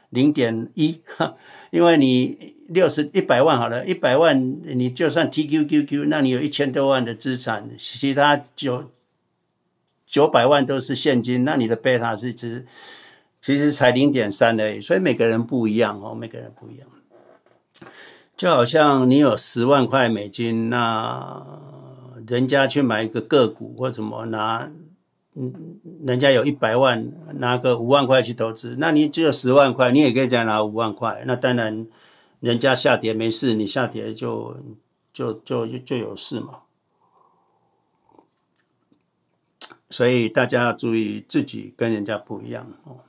[0.09, 1.01] 零点一，
[1.71, 8.91] 因为你六十一百万好了，一百万你就算 TQQQ，那你有一千多万的资产，其他九
[10.05, 12.65] 九百万都是现金，那你的贝塔是值
[13.41, 16.87] 其实才零点三而已，所以每个人不一样哦，每个人不一样。
[18.37, 21.45] 就好像你有十万块美金，那
[22.27, 24.71] 人家去买一个个股或怎么拿。
[25.37, 31.23] 嗯，人家有一百万，拿个五万块去投资，那你只有十万块，你也可以再拿五万块。
[31.27, 31.85] 那当然，
[32.39, 34.55] 人家下跌没事，你下跌就
[35.11, 36.59] 就就就就有事嘛。
[39.89, 42.99] 所以大家要注意自己跟人家不一样哦。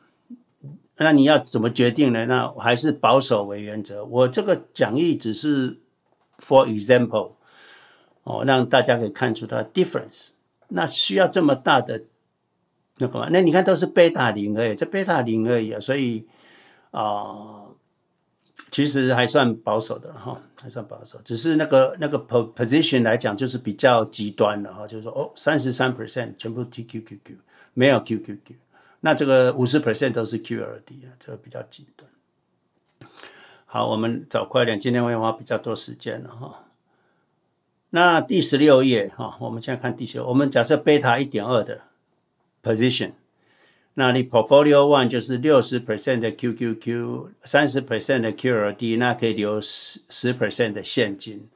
[0.97, 2.27] 那你要怎么决定呢？
[2.27, 4.05] 那还是保守为原则。
[4.05, 5.79] 我这个讲义只是
[6.39, 7.33] for example，
[8.25, 10.31] 哦，让大家可以看出它 difference。
[10.69, 12.03] 那需要这么大的
[12.99, 13.29] 那个嘛？
[13.31, 16.27] 那你看都是贝塔零而已，这贝塔零而已啊，所以
[16.91, 17.65] 啊、
[18.71, 21.21] 其实还算保守的哈，还算保守。
[21.23, 27.37] 只是那个那个 position 来讲，就是比较极端的哈，就是说哦，三十三 percent 全部 TQQQ，
[27.75, 28.55] 没有 QQQ。
[29.01, 32.11] 那这个五十 percent 都是 QLD 啊，这个比较极端。
[33.67, 36.65] 好，我们走快点，今天会花比较多时间了哈。
[37.91, 41.83] 那第十六页哈，我们现在看第十六，我们假设贝塔一点二的
[42.67, 43.13] position，
[43.95, 51.47] 那你 portfolio one 就是六十 percent 的 QQQ，三十 percent 的 QLD，那可以留十十 percent 的现金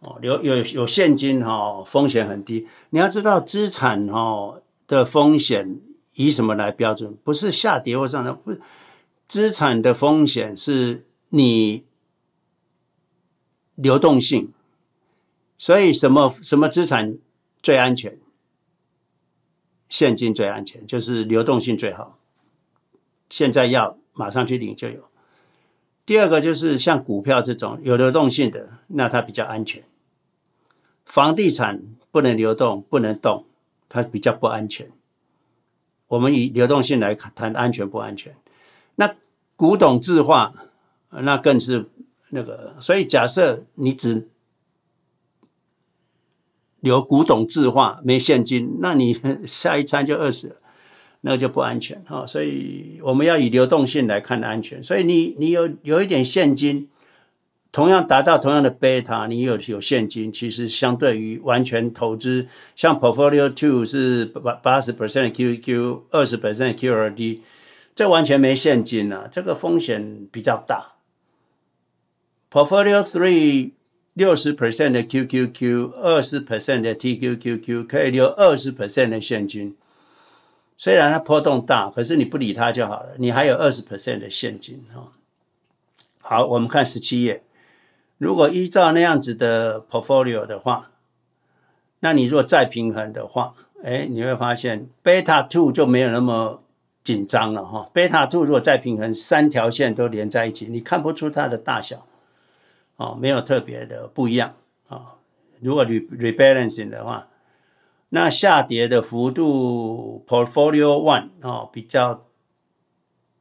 [0.00, 2.68] 哦，留有有现金哈，风险很低。
[2.90, 5.80] 你要知道资产哈的风险。
[6.16, 7.18] 以什么来标准？
[7.24, 8.60] 不是下跌或上涨，不是
[9.26, 11.82] 资产的风险是你
[13.74, 14.52] 流动性。
[15.58, 17.18] 所以什么什么资产
[17.60, 18.16] 最安全？
[19.88, 22.18] 现金最安全，就是流动性最好。
[23.28, 25.08] 现在要马上去领就有。
[26.06, 29.82] 第二个就是像股票这种有流动性的，那它比较安全。
[31.04, 33.46] 房地产不能流动，不能动，
[33.88, 34.90] 它比较不安全。
[36.08, 38.36] 我们以流动性来谈安全不安全，
[38.96, 39.16] 那
[39.56, 40.52] 古董字画
[41.10, 41.88] 那更是
[42.30, 44.28] 那个，所以假设你只
[46.84, 50.56] 留古董字画没现金，那你 下一餐就饿死了，
[51.22, 52.26] 那个就不安全哈。
[52.26, 56.88] 所以我们要以流动性来看安全，所以你你有有一点现金。
[57.72, 67.40] 同样达到同样的贝塔，你有有现金，其实相对于完全投资，像 Portfolio Two 是八八十 percent QQQ，二十 percent QRD，
[67.92, 70.92] 这完全没现金啊，这个风险比较大。
[72.48, 73.72] Portfolio Three
[74.14, 79.76] 六十 percent 的 QQQ，二十 percent 的 TQQQ，可以留二十 percent 的现金，
[80.76, 85.12] 虽然它波动大，可是你不理它就好了，你还有二十 percent 的现金哈。
[86.20, 87.42] 好，我们看十七页。
[88.16, 90.92] 如果依照那样子的 portfolio 的话，
[92.00, 96.62] 那你如果再平衡的话，哎，你会发现 beta two 就没有那么
[97.02, 97.90] 紧张了哈。
[97.92, 102.06] beta two 如果再平衡，三条线都连在一起，你看不出它的大小，
[102.96, 104.56] 哦，没有特别的不一样
[104.88, 105.16] 啊。
[105.60, 107.28] 如果 re rebalancing 的话，
[108.10, 112.26] 那下跌的幅度 portfolio one 哦比较，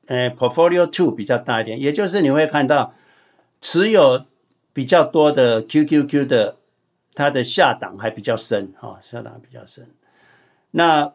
[0.07, 2.93] 呃 portfolio two 比较大一点，也就是你会看到
[3.61, 4.25] 持有。
[4.75, 6.57] 比较多的 QQQ 的，
[7.13, 9.87] 它的下档还比较深，哈，下档比较深。
[10.71, 11.13] 那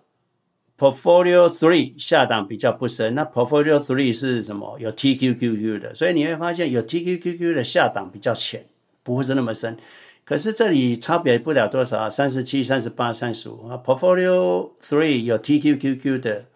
[0.79, 4.79] Portfolio Three 下档比较不深，那 Portfolio Three 是什么？
[4.79, 8.67] 有 TQQQ 的，所以你会发现有 TQQQ 的下档比较浅，
[9.03, 9.77] 不会是那么深。
[10.25, 13.83] 可是这里差别不了多少，三十七、三十八、三十五啊。
[13.85, 16.47] Portfolio Three 有 TQQQ 的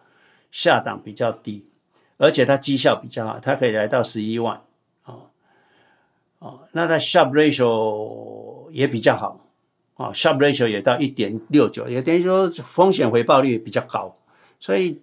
[0.50, 1.66] 下档比较低，
[2.18, 4.60] 而且它绩效比较好，它可以来到十一万。
[6.38, 9.41] 哦，那它 s h a r p Ratio 也比较好，
[10.02, 14.18] 啊，sharp ratio 也到一点六九，也等于说风险回报率比较高。
[14.58, 15.00] 所以，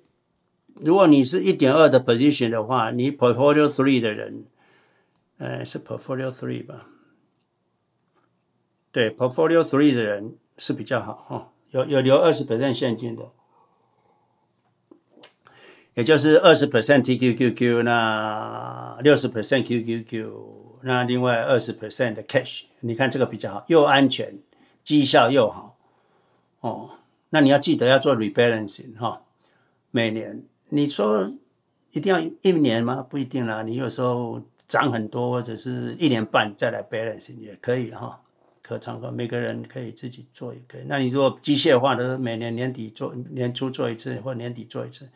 [0.75, 4.45] 如果你是一点二的 position 的话，你 portfolio three 的人，
[5.37, 6.87] 呃，是 portfolio three 吧？
[8.91, 13.29] 对，portfolio three 的人是比较好，哈，有有留二十 percent 现金的，
[15.93, 20.59] 也就是二十 percent TQQQ，那六十 percent QQQ。
[20.81, 24.39] 那另外二十 percent 的 cash，你看这个比较好，又安全，
[24.89, 25.77] 绩效又好，
[26.61, 26.89] 哦，
[27.29, 29.21] 那你要记得要做 rebalancing 哈、哦，
[29.91, 31.31] 每年你说
[31.91, 33.05] 一定要一年吗？
[33.07, 38.19] 不一定啦，你有时候涨很多或者是一年半再来 balancing 也可以哈、
[38.63, 40.81] 可长可每个人可以自己做也可以。
[40.87, 45.07] 那你如果机械化的，每年年底做，年初做一次或年底做一次，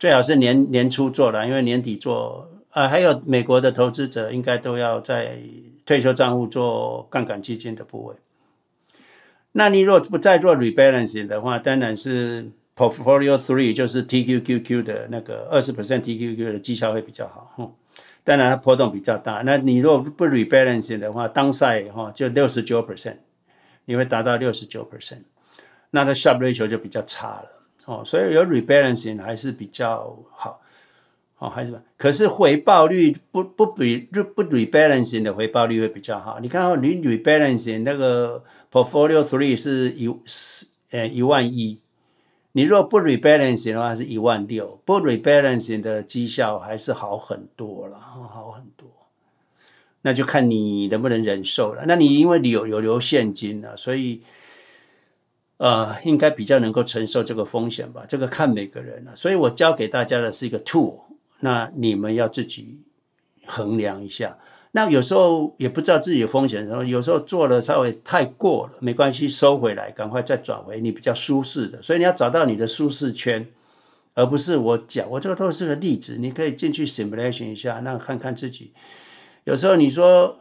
[0.00, 2.50] 最好是年年初做了，因为年底做。
[2.70, 5.38] 啊，还有美国的投资者应该都要在
[5.86, 8.16] 退休账户做杠杆基金的部位。
[9.52, 17.52] 那你如果不再做 rebalancing 的话，当然是 portfolio three 就是 TQQQ 的那个二十 percent TQQQ 的绩效会比较好。
[17.56, 17.72] 哼，
[18.24, 19.42] 当然它波动比较大。
[19.44, 23.16] 那你如果不 rebalancing 的话，downside 哈就六十九 percent，
[23.84, 25.22] 你会达到六十九 percent，
[25.90, 27.48] 那它 s h a r p ratio 就比较差了。
[27.84, 30.60] 哦，所以有 rebalancing 还是比较好。
[31.38, 36.38] 哦，还是吧，可是回报率不不比不 rebalancing 的回报率会比较好。
[36.38, 40.08] 你看哦，你 rebalancing 那个 portfolio three 是一
[40.90, 41.78] 呃一万一，
[42.52, 48.88] 你若不 rebalancing 的话是一万六，不 rebalancing 的绩效还是好很多了，好很多。
[50.04, 51.84] 那就看你能不能忍受了。
[51.86, 54.22] 那你因为你有有留现金了，所以
[55.58, 58.04] 呃，应该比较能够承受这个风险吧。
[58.08, 59.14] 这个看每个人了。
[59.14, 61.02] 所以我教给大家的是一个 tool，
[61.40, 62.80] 那你们要自己
[63.46, 64.38] 衡量一下。
[64.74, 71.82] 那有时候也不知道自己有风险的时候，有时候做了稍微太过了，没关系，收回来，赶快再转回你比较舒适的。
[71.82, 73.46] 所以你要找到你的舒适圈，
[74.14, 78.72] 而不是我讲，我这个都是个例子，你可以进去 simulation 一下，那看看自己。
[79.44, 80.40] 有时候你说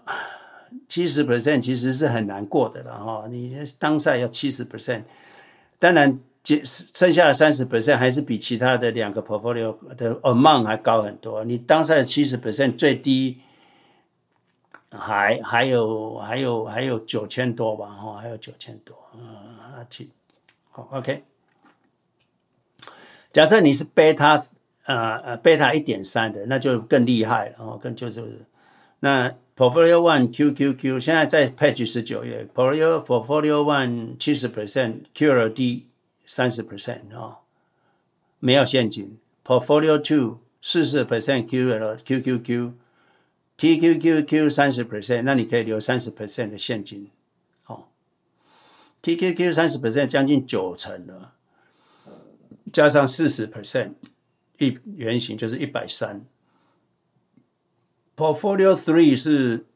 [0.88, 5.04] 七十 percent 其实是很难过的了哈，你当下要七十 percent，
[5.78, 6.18] 当然
[6.64, 11.44] 剩下的三十 percent 还是比其他的两个 portfolio 的 amount 还高很多。
[11.44, 13.40] 你当下的七十 percent 最低。
[14.92, 20.10] 还还有还有还有九千多吧，哈，还有九千多，嗯，去，
[20.70, 21.24] 好，OK。
[23.32, 24.38] 假设你是贝塔，
[24.86, 28.46] 呃呃，贝塔一点三的，那就更厉害了，哦，更就是，
[29.00, 35.84] 那 Portfolio One QQQ 现在在 Page 十九页，Portfolio Portfolio One 七十 percent，QLD
[36.26, 37.38] 三十 percent 啊，
[38.39, 42.74] 没有现金，Portfolio Two 四十 percent，QLQQQ。
[43.62, 47.12] TQQQ 三十 percent，那你可以留三十 percent 的现金，
[47.68, 47.89] 哦
[49.03, 51.36] ，TQQ 三十 percent 将近九成了，
[52.74, 53.91] 加上四十 percent，
[54.57, 56.26] 一原型就是一百三。
[58.18, 59.68] Portfolio Three 是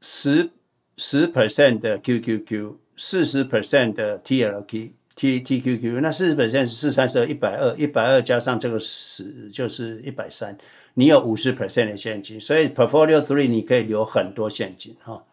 [0.00, 0.50] 十
[0.96, 4.90] 十 percent 的 QQQ，四十 percent 的 TLQ。
[5.16, 10.58] T T Q Q，那四十 percent 是四三十二，一百二，一百二加上这个十就是一百三，
[10.94, 15.24] 你有五十 percent 的现金，所以 Portfolio Three 你可以留很多现金哈。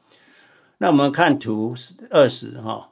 [0.79, 1.75] 那我们看图
[2.09, 2.91] 二十哈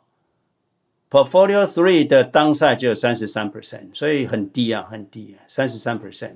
[1.10, 6.36] ，Portfolio Three 的 downside 只有三十三 percent，所以很低啊，很低，三十三 percent。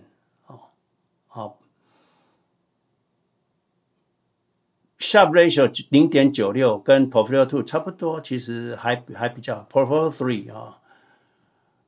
[5.00, 9.68] Sharpe ratio 零点九六跟 Portfolio Two 差不多，其实还还比较。
[9.70, 10.80] Portfolio Three 啊，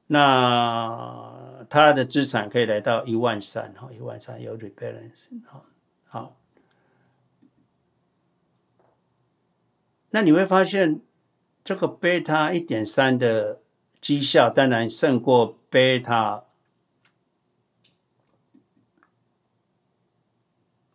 [0.08, 5.66] 那它的资产可以来到一万三哈，一万三有 rebalance 哈。
[6.06, 6.38] 好，
[10.12, 11.02] 那你会发现
[11.64, 13.62] 这个贝塔一点三的
[14.00, 16.44] 绩效当然胜过贝塔。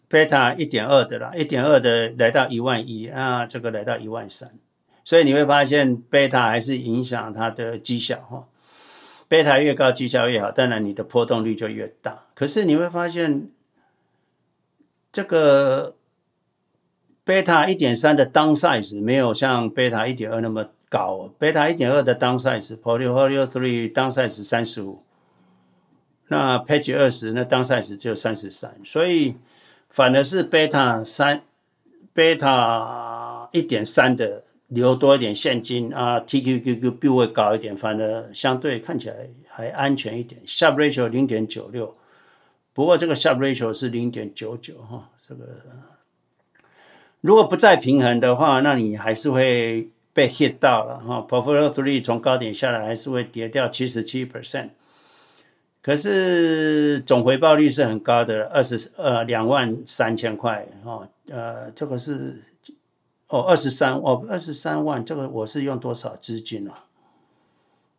[0.09, 4.59] 贝塔一点二的啦，一点二的来到一万一啊，这个来到一万三，
[5.05, 8.49] 所以你会发现贝塔还是影响它的绩效哈。
[9.31, 12.25] 贝塔越高，绩效越好，当然你的波动率就越大。
[12.35, 13.49] 可是你会发现，
[15.13, 15.95] 这个
[17.23, 21.33] 贝塔一点三的 down size 没有像贝塔一点二那么高。
[21.39, 25.05] 贝塔一点二的 down size portfolio Three down size 三十五，
[26.27, 29.37] 那 Page 二十那 down size 只有三十三，所以。
[29.93, 31.43] 反而是贝塔三、
[32.13, 40.41] 贝塔一点三的留多一点现金啊，TQQQ 比会高一点，反而相对看起来还安全一点。
[40.47, 41.97] Subratio 零点九六，
[42.73, 45.45] 不过这个 Subratio 是零点九九哈，这个
[47.21, 51.27] 如果不再平衡的话，那你还是会被 hit 到了哈。
[51.29, 54.71] Portfolio three 从高点下来还是会跌掉七十七 percent。
[55.83, 62.37] 可是总回报率是很高的，二十呃两万三千块哦，呃这个是
[63.31, 66.87] 哦二十三哦二十三万，这个我是用多少资金啊？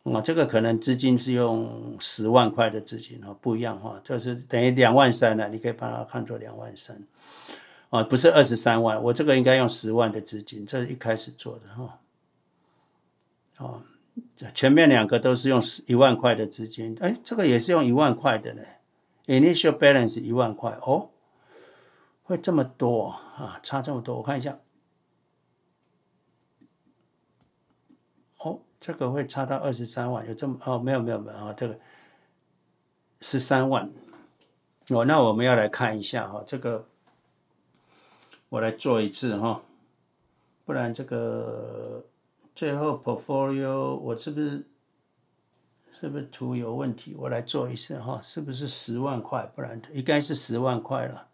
[0.04, 7.02] 哦这个可能资金是用十万块的资金哦，不一样哈，这是等于两万三了，你可以把它看作两万三，
[7.90, 11.98] 哦不是二十三万，我这个应该用十万的资金，这是一开始做的哈，
[13.58, 13.82] 哦。
[14.52, 18.62] 前面两个都是用十一万块的资金，哎，这个也是用一万块的呢。
[19.26, 21.08] Initial balance 一万块哦，
[22.22, 23.06] 会这么多
[23.36, 23.58] 啊？
[23.62, 24.16] 差这么多？
[24.16, 24.58] 我看一下，
[28.40, 30.76] 哦，这个会差到二十三万，有这么哦？
[30.76, 31.78] 没有没有没有啊，这个
[33.20, 33.88] 十三万
[34.90, 35.04] 哦。
[35.04, 36.86] 那我们要来看一下哈，这个
[38.48, 39.62] 我来做一次哈，
[40.64, 42.04] 不然这个。
[42.54, 44.66] 最后，portfolio 我是不是
[45.90, 47.14] 是不是图有问题？
[47.16, 49.50] 我来做一次哈，是不是十万块？
[49.54, 51.28] 不然应该是十万块了。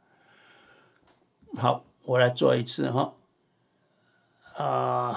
[1.57, 3.14] 好，我来做一次哈。
[4.59, 5.12] 啊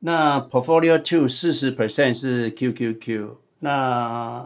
[0.01, 4.45] 那 Portfolio Two 四十 percent 是 QQQ，那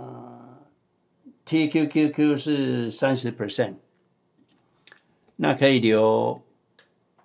[1.46, 3.76] TQQQ 是三十 percent，
[5.36, 6.42] 那可以留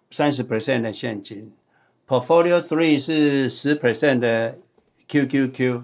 [0.09, 1.51] 三十 percent 的现金。
[2.07, 4.59] Portfolio Three 是十 percent 的
[5.08, 5.84] QQQ，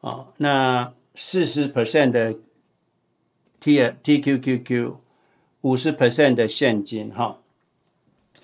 [0.00, 2.38] 哦，那四十 percent 的
[3.60, 4.96] T TQQQ，
[5.62, 7.38] 五十 percent 的现金，哈、哦。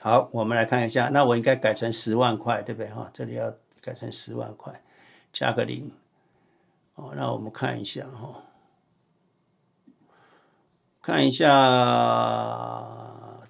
[0.02, 2.88] 好，我们来看一下，那我应该改成十万块，对不对？
[2.90, 4.82] 哈，这里要改成十万块，
[5.30, 5.92] 加个零。
[6.94, 8.44] 哦，那我们看一下哈，
[11.02, 11.48] 看一下，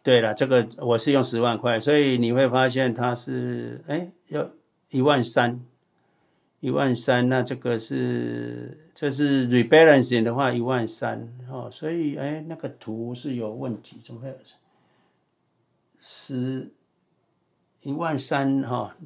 [0.02, 4.50] 对了，这个我是用十万块，所以你会发现它是哎，要
[4.90, 5.60] 一万三，
[6.60, 14.38] 一万三，那这个是这是 rebalancing 的话一万三，哦，所以哎，那个图是有问题，怎么会？
[15.98, 16.70] 十
[17.82, 18.96] 一万三哈，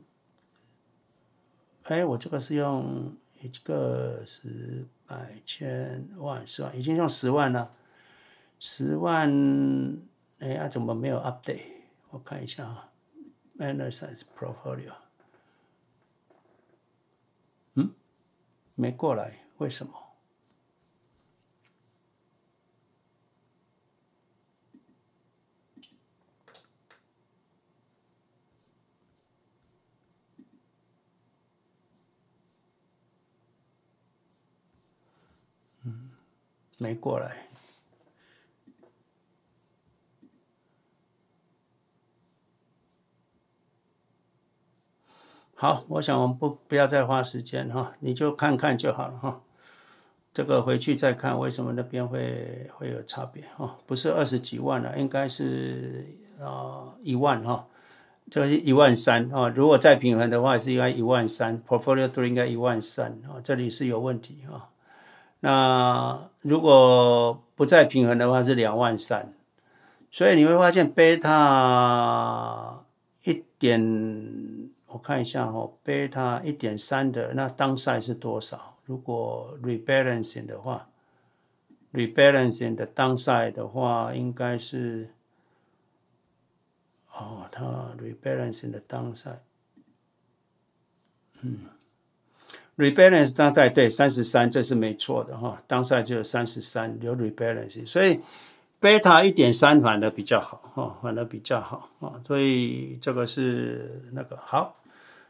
[1.85, 7.73] 哎，我这个是用一个十百千万十万，已经用十万了，
[8.59, 9.31] 十万，
[10.41, 11.63] 哎呀，怎么没有 update？
[12.11, 12.91] 我看一下啊
[13.59, 14.93] ，Management Portfolio，
[18.77, 19.93] 没过来，为什么？
[36.79, 37.54] 没过来。
[45.55, 49.41] 好，我想我们不不要再花时间哈，你就看看就好了哈。
[50.33, 53.77] 这个回去再看，为什么那边会会有差别哈？
[53.87, 56.07] 不是二十几万了，应该是
[56.41, 57.67] 啊一万哈。
[58.31, 64.71] 这是一万三啊，如果再平衡的话是应该一万三，Portfolio Three 应该一万三啊，这里是有问题哈。
[65.41, 69.35] 那如果不再平衡的话是两万三，
[70.11, 72.83] 所以你会发现贝塔
[73.25, 73.79] 一点，
[74.95, 78.77] 我看一下哦，贝塔一点三的那 downside 是多少？
[78.85, 80.89] 如果 rebalancing 的话
[81.93, 85.11] ，rebalancing 的 downside 的话应该是，
[87.11, 89.41] 哦，它 rebalancing 的 downside，
[91.41, 91.59] 嗯。
[92.77, 95.63] Rebalance 大概对三十三，这是没错的哈。
[95.67, 98.21] 当赛就有三十三，有 rebalancing，所以
[98.81, 102.21] 贝塔一点三反的比较好哈，反的比较好啊。
[102.27, 104.77] 所以这个是那个好。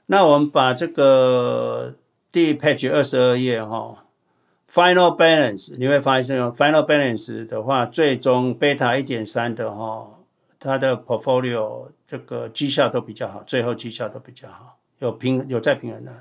[0.07, 1.94] 那我们把这个
[2.30, 4.05] 第 page 二十二页哈
[4.70, 10.18] ，final balance 你会发现，final balance 的话，最终贝塔一点三的哈，
[10.59, 16.12] 它的 portfolio 这个绩效都比较好，最后绩效都比较好，有平有再平衡的。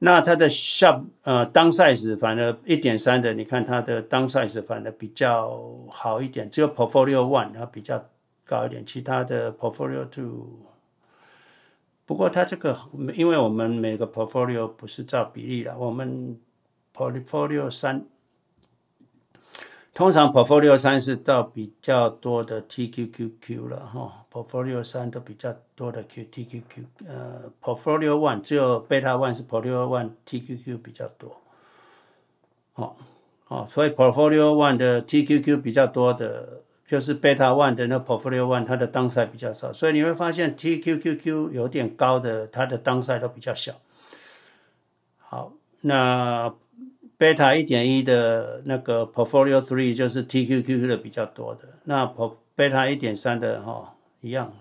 [0.00, 5.58] 那它的 Sharpe 呃 down size 反而一点三的，你看它的 down size 反而比较
[5.88, 8.04] 好一点，只有 portfolio one 它比较
[8.44, 10.66] 高一点，其他的 portfolio two。
[12.06, 12.74] 不过它这个，
[13.14, 16.40] 因为我们每个 portfolio 不是照比例的，我们
[16.94, 18.06] portfolio 三。
[19.92, 31.40] 通常 portfolio 三是到比较多的 TQQQ 了哈，portfolio 三都比较多的 QTQQ，呃，portfolio one 只有 beta one 是 portfolio one TQQ 比较多，
[32.74, 32.94] 哦
[33.48, 42.78] 哦，所以 portfolio one 的 TQQ 比较多的，就是 beta one 的那 portfolio one 它的 downside 比较少，所以你会发现 TQQQ 有点高的，它的
[42.78, 43.74] downside 都比较小。
[45.18, 46.54] 好，那。
[47.18, 52.04] 贝塔一点一的那个 portfolio three 就是 TQQQ 的比较多的，那
[52.54, 54.52] 贝塔一点三的哈一样，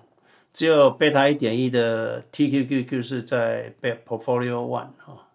[0.54, 5.28] 只有贝塔一点一的 TQQQ 是在 portfolio one 哈，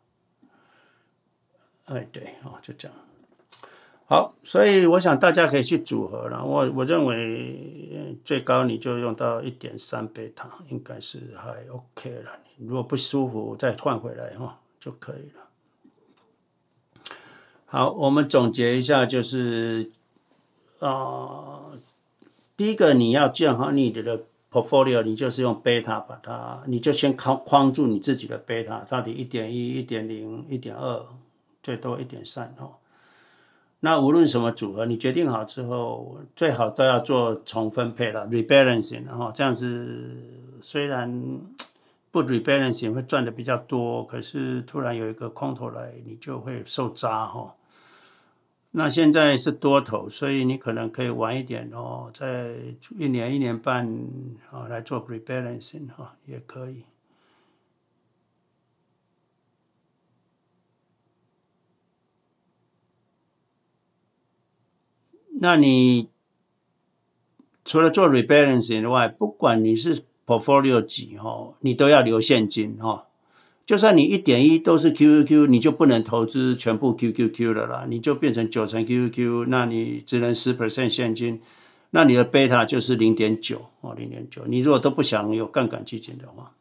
[1.84, 2.96] 哎对哦就这样，
[4.10, 15.46] 好，所以我想大家可以去组合了，我我认为最高你就用到一点三贝塔应该是还 OK 了，如果不舒服再换回来哈就可以了。
[17.66, 19.92] 好，我们总结一下，就是
[20.80, 21.66] 啊、
[22.56, 31.06] 第一个你要建好你的 portfolio，你就是用贝塔把它，你就先框框住你自己的贝塔，到底一点一、一点零、一点二，
[31.62, 32.72] 最多一点三哦。
[33.80, 40.16] 那无论什么组合，你决定好之后，最好都要做重分配了，rebalancing，然后这样子
[40.60, 41.40] 虽然。
[42.12, 47.54] 不 rebalancing 会赚的比较多，可是突然有一个空头来，你就会受扎哈。
[48.72, 52.56] 那现在是多头，所以你可能可以晚一点哦，在
[52.98, 53.86] 一年一年半
[54.50, 56.82] 啊来做 rebalancing 哈，也可以。
[65.42, 66.10] 那你
[67.64, 73.06] 除了做 rebalancing 之外，不管你是 portfolio 几哈，你都要留现金哈。
[73.64, 81.40] 就算你一点一都是 QQQ，你就不能投资全部 QQQ 了啦，你就变成九成 QQQ，那你只能十 percent 现金，
[81.90, 84.44] 那你的贝塔就是零点九哦，零点九。
[84.46, 86.52] 你如果都不想有杠杆基金的话，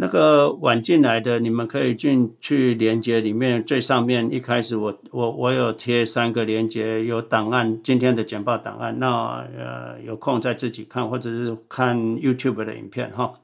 [0.00, 13.40] 那个晚进来的，你们可以进去连接里面最上面一开始我我我有贴三个连接，有档案今天的简报档案，那呃有空再自己看或者是看 YouTube 的影片哈。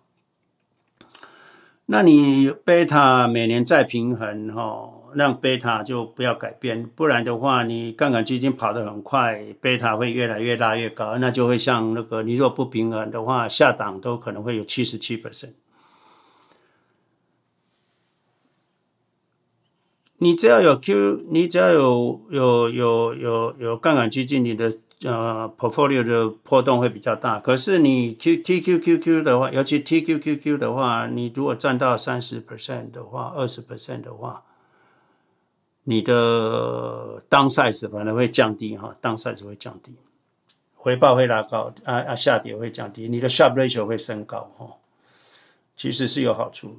[1.87, 15.55] 那你贝塔每年再平衡哈，让贝塔就不要改变，不然的话，你杠杆基金跑得很快，贝塔会越来越拉越高，那就会像那个你若不平衡的话，下档都可能会有七十七 percent。
[20.19, 24.79] 你只要有 Q，你只要有有有有有杠杆基金，你的。
[25.05, 34.01] 呃，portfolio 的波动会比较大，可是你 Q T Q Q Q 的话，尤其 T Q Q Q 的话，你如果占到三十 percent 的话，二十 percent
[34.01, 34.45] 的话，
[35.83, 39.93] 你的 downside 反而会降低哈，downside 会降低，
[40.75, 44.67] 回报会拉高，啊啊下跌会降低，你的 s h a r p ratio 会升高哈，
[45.77, 46.79] 其实是有好处。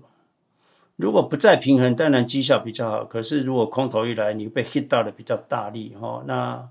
[0.96, 6.70] 如果不再平衡，当然绩效比较好，可是如果空头一来，你被 hit 到的比较大力哈，那。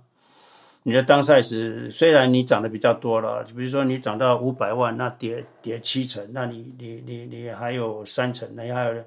[0.86, 9.02] 你的当赛时虽然你涨得比较多了，比如说你涨到五百万，那跌跌七成，那你你你你还有三成，那还有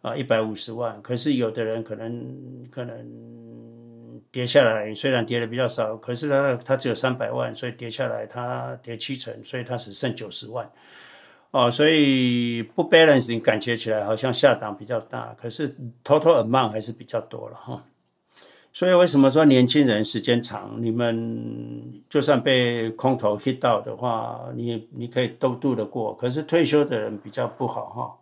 [0.00, 0.98] 啊一百五十万。
[1.02, 2.26] 可是有的人可能
[2.70, 3.06] 可能
[4.32, 10.70] 跌下来，虽然跌的比较少，可是他他只有三百万，所以跌下来他跌七成，所以他只剩九十万。
[11.52, 17.84] 哦，所以不 balancing 感觉起来好像下档比较大，可是 total amount 还是比较多了哈。
[18.72, 26.14] 所以为什么说年轻人时间长，你们就算被空头 hit 到的话，你你可以都度得过。
[26.14, 28.16] 可是退休的人比较不好哈。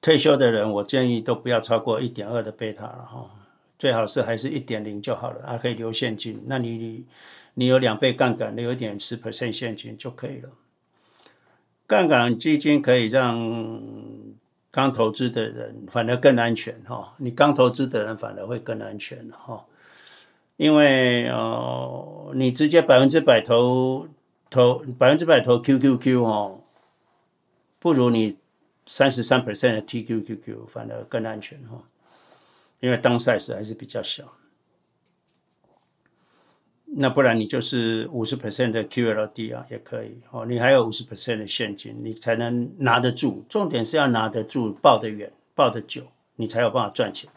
[0.00, 3.30] 退休的人，我建议都不要超过一点二的贝塔了哈，
[3.78, 6.42] 最好是还是一点零就好了，还可以留现金。
[6.46, 7.06] 那你你
[7.52, 10.48] 你有两倍杠杆，留一点十 percent 现金就可以了。
[11.86, 14.02] 杠杆基金可以让。
[14.74, 19.66] 刚投资的人反而更安全哈，你刚投资的人反而会更安全哈，
[20.56, 24.08] 因为呃，你直接百分之百投
[24.48, 26.58] 投百分之百投 QQQ 哈，
[27.78, 28.38] 不如你
[28.86, 31.82] 三十三 percent 的 TQQQ 反而更安全哈，
[32.80, 34.24] 因为当 size 还是比较小。
[36.94, 40.44] 那不然你就是五十 percent 的 QLD 啊，也可以哦。
[40.46, 43.44] 你还有五十 percent 的现金，你才能拿得住。
[43.48, 46.02] 重点是要拿得住，抱得远，抱得久，
[46.36, 47.30] 你才有办法赚钱。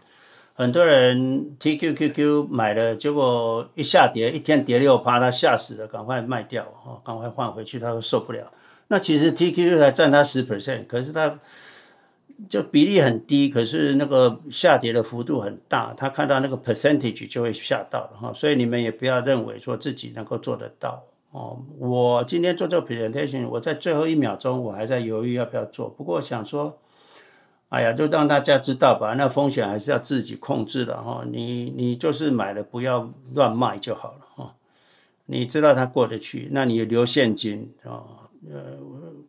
[0.53, 8.51] 很多人 TQQQ 买了，结果一下跌，一天跌六趴，他吓死了，赶快卖掉哦，赶快换回去，他都受不了。
[8.89, 11.39] 那其实 TQQ 才占他十 percent，可是他。
[12.49, 21.63] 就比例很低，可是那个下跌的幅度很大，他看到那个 percentage 就会吓到了哈，所以你们也不要认为说自己能够做得到哦。
[21.79, 26.77] 我今天做这个 presentation，我在最后一秒钟我还在犹豫要不要做，不过想说，
[27.69, 31.23] 哎呀，就让大家知道吧，那风险还是要自己控制的哈。
[31.31, 34.55] 你你就是买了不要乱卖就好了哈。
[35.27, 38.77] 你知道它过得去，那你留现金啊，呃，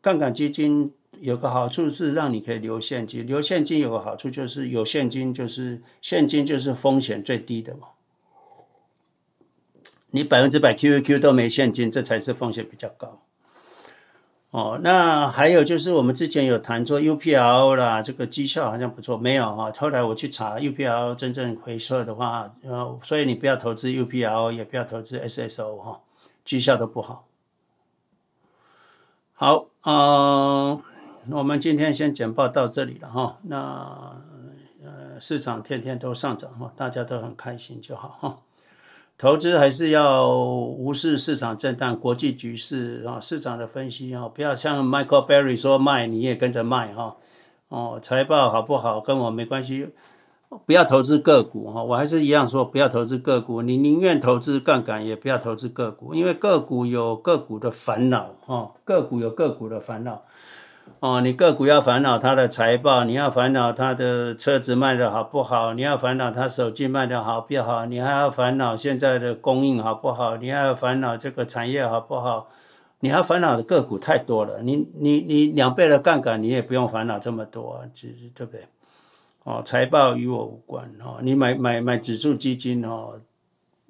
[0.02, 0.92] 杠杆基金。
[1.20, 7.88] 有个好处是让你可以留现金，留现金有个好处就是有现金就是现金就是风险最低的嘛。
[10.10, 13.20] 你百分之百 QQQ 都没现金，这才是风险比较高。
[14.50, 19.70] 哦，那还有就是我们之前有谈做 UPL 啦，这个绩效好像不错，没有哈。
[19.76, 26.00] 后来我去查 UPL 真正回撤的话，呃，所以你不要投资 UPL，也不要投资 SSO 哈，
[26.44, 27.26] 绩效都不好。
[29.34, 30.82] 好，嗯。
[31.30, 34.16] 我们今天先简报到这里了哈，那
[34.84, 38.38] 呃市场天天都上涨哈，大家都很开心就好哈。
[39.18, 47.16] 投资还是要无视市场震荡、国际局势啊，市场的分析哈，不要像 Michael Berry 说卖你也跟着卖哈。
[47.68, 49.88] 哦，财报好不好跟我没关系，
[50.64, 60.22] 不要投资个股哈，我还是一样说不要投资个股，你宁愿投资杠杆也不要投资个股，因为个股有个股的烦恼哈，个股有个股的烦恼。
[61.00, 72.48] 哦，你个股要烦恼它的财报，你要烦恼它的车子卖的好不好，你要烦恼它手机卖的好不好，你还要烦恼现在的供应好不好，你还要烦恼这个产业好不好，
[73.00, 78.62] 你还烦恼的个股太多了，你你你两倍的杠杆，你也不用烦恼这么多，其实对不对？
[79.44, 81.18] 哦，财报与我无关哦。
[81.20, 83.20] 你买买买指数基金哦，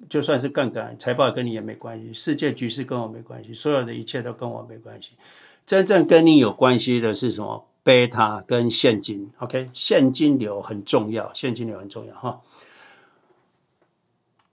[0.09, 2.13] 就算是杠杆，财报跟你也没关系。
[2.13, 5.13] 世界局势跟我没关系，所有的一切都跟我没关系。
[5.67, 7.65] 真正跟你有关系的是什么？
[7.83, 9.29] 贝塔跟现金。
[9.39, 12.39] OK，现金流很重要，现金流很重要哈。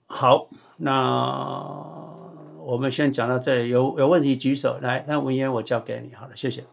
[0.07, 0.47] 好，
[0.77, 1.73] 那
[2.65, 5.05] 我们先讲到这里，有有问题举手来。
[5.07, 6.65] 那文言我交给你好了，谢谢。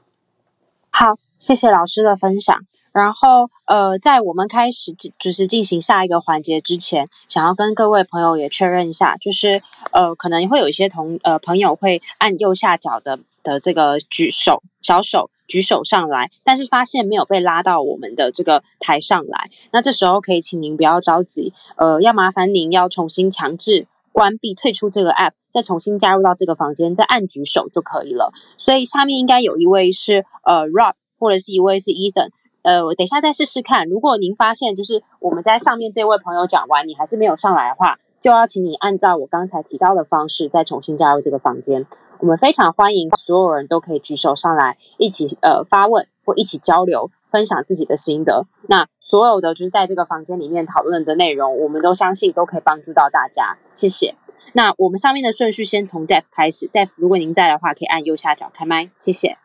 [0.90, 2.58] 好，谢谢老师的分享。
[2.90, 9.62] 然后，呃，在我们开始就是进行下一个环节之前，想要跟各位朋友也确认一下，就是
[9.92, 28.32] 呃，可能会有一些同呃朋友会按右下角的的这个举手小手举手上来，但是发现没有被拉到我们的这个台上来，那这时候可以请您不要着急，呃，要麻烦您要重新强制关闭退出这个 app，再重新加入到这个房间，再按举手就可以了。
[28.56, 32.30] 所以下面应该有一位是呃 Rob，或者是一位是 Ethan。
[32.62, 33.88] 呃，我等一下再试试看。
[33.88, 41.86] 如果您发现就是我们在上面这位朋友讲完，你还是没有上来的话，就要请你按照我刚才提到的方式再重新加入这个房间。
[42.20, 48.46] 我们非常欢迎所有人都可以举手上来，一起呃发问或一起交流，分享自己的心得。
[48.68, 53.58] 那所有的就是在这个房间里面讨论的内容，我们都相信都可以帮助到大家。
[53.74, 54.14] 谢谢。
[54.52, 58.90] 那我们上面的顺序先从 Def 开始，Def 如果您在的话，可以按右下角开麦。
[59.00, 59.36] 谢谢。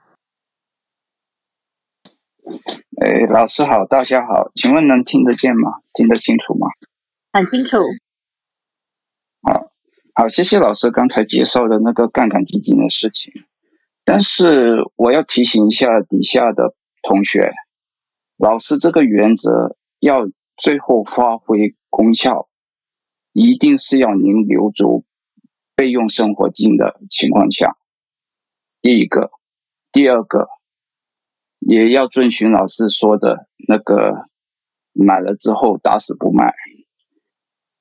[3.01, 5.81] 哎，老师好，大家好，请问能听得见吗？
[5.95, 6.67] 听得清楚吗？
[7.33, 7.77] 很清楚。
[10.19, 13.31] 好，谢谢老师刚才介绍的那个杠杆基金的事情。
[14.03, 17.53] 但是我要提醒一下底下的同学，
[18.35, 22.49] 老师这个原则要最后发挥功效，
[23.31, 25.05] 一定是要您留足
[25.75, 27.77] 备用生活金的情况下。
[28.81, 29.29] 第一个，
[29.91, 30.47] 第二个。
[31.59, 34.25] 也要遵循老师说的那个，
[34.93, 36.55] 买了之后打死不卖，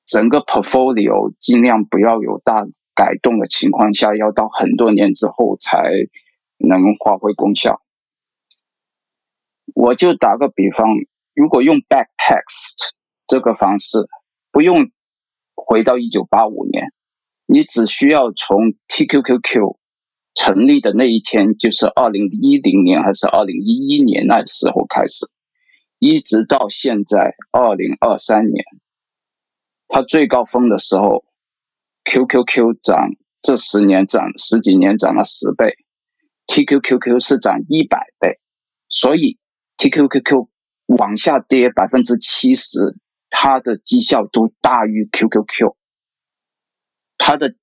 [0.06, 5.90] 整个 portfolio 尽量不要有大改动的情况下，要到很多年之后才
[6.56, 7.82] 能发挥功效。
[9.74, 10.86] 我就打个比方，
[11.34, 12.92] 如果用 back text
[13.26, 13.98] 这个方式，
[14.52, 14.90] 不用
[15.54, 16.92] 回到一九八五年，
[17.46, 19.76] 你只需要从 TQQQ。
[20.38, 25.30] 成立的那一天就是二零一零年还是二零一一年那时候开始，
[25.98, 28.62] 一直到现在二零二三年，
[29.88, 31.24] 它最高峰的时候
[32.04, 33.10] ，QQQ 涨
[33.42, 35.76] 这十年涨十几年涨了十倍
[36.46, 38.40] ，TQQQ 是涨一百倍，
[38.88, 39.38] 所以
[39.78, 40.48] TQQQ
[40.86, 42.96] 往下跌百分之七十，
[43.30, 45.74] 它的绩效都大于 QQQ，
[47.18, 47.54] 它的。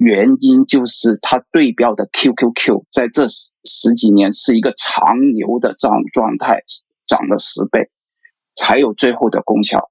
[0.00, 6.62] 原因就是它对标的 QQQ 在这十十几年是一个长牛的这样状态，
[7.04, 7.90] 涨了十倍，
[8.54, 9.90] 才有最后的功效。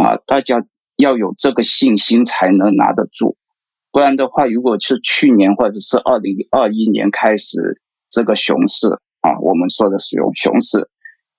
[0.00, 0.64] 啊，大家
[0.96, 3.36] 要有这个信心才能拿得住，
[3.90, 8.88] 不然的话，如果是去年或者是二零二一年开始这个熊市
[9.20, 10.90] 啊，我们说的是用熊市，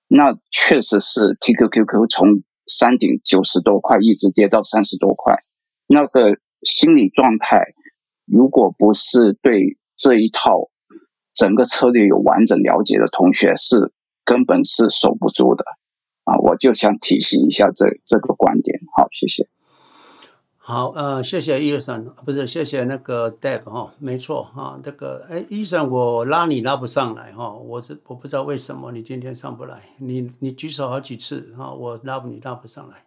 [0.08, 5.36] 那确实是 TQQQ 从山顶九十多块一直跌到三十多块，
[5.86, 6.38] 那个。
[6.64, 7.66] 心理状态，
[8.26, 10.70] 如果不是对这一套
[11.32, 13.92] 整个策略有完整了解的同学，是
[14.24, 15.64] 根本是守不住的
[16.28, 16.36] 啊！
[16.42, 18.80] 我就想提醒一下这这个观点。
[18.94, 19.48] 好，谢谢。
[20.58, 33.04] 好，呃，谢谢医生，不是谢谢那个 Dave 哈，没错哈，这个哎，医生我拉你拉不上来哈，我是我不知道为什么你今天上不来，你你举手好几次哈，我拉不你拉不上来。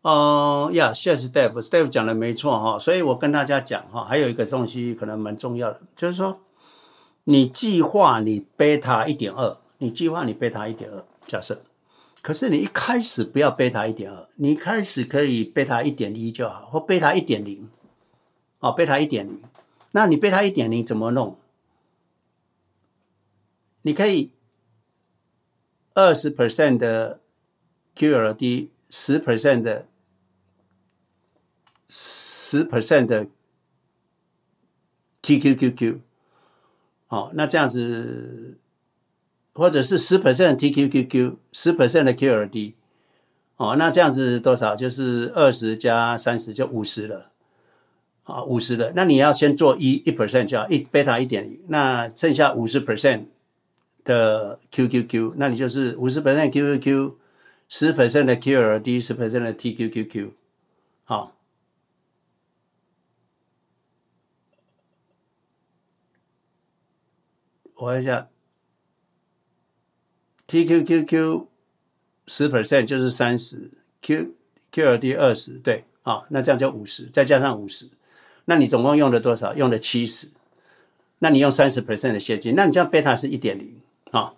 [0.00, 6.40] 嗯呀，谢谢 Steve，Steve 讲的没错哈，所以我跟大家讲哈，还有一个东西可能蛮重要的，就是说
[7.24, 11.60] 你计划你贝塔一点二，你计划你贝塔一点二，假设，
[12.28, 17.70] 可是你一开始不要贝塔一点二，你一开始可以贝塔一点一就好，或贝塔一点零，
[18.58, 19.40] 哦，贝塔一点零，
[19.92, 21.38] 那你贝塔一点零怎么弄？
[23.80, 24.30] 你可以
[25.94, 27.22] 二十 percent 的
[27.96, 28.68] QLD。
[28.90, 29.88] 十 percent 的
[31.88, 33.26] 十 percent 的
[35.22, 36.00] TQQQ，
[37.08, 38.58] 哦，那这样子，
[39.58, 42.74] 或者是十 percent TQQQ，十 percent 的 QLD，
[43.56, 44.76] 哦，那这样子多少？
[44.76, 47.32] 就是二十加三十就五十了，
[48.22, 48.92] 啊，五十了。
[48.94, 53.24] 那你要先做一一 percent 就好，一贝塔一点零，那剩下五十 percent
[54.04, 57.14] 的 QQQ，那你就是五十 percent QQQ。
[57.70, 60.30] 十 percent 的 QLD，十 percent 的 TQQQ，
[61.04, 61.34] 好，
[67.74, 68.30] 我一下
[70.48, 71.46] TQQQ
[72.26, 73.70] 十 percent 就是三十
[74.00, 74.32] ，Q
[74.72, 77.90] QLD 二十，对啊，那这样就五十，再加上五十，
[78.46, 79.54] 那你总共用了多少？
[79.54, 80.30] 用了七十，
[81.18, 84.32] 那你用三十 percent 的现金，那你这样贝塔是一点零啊，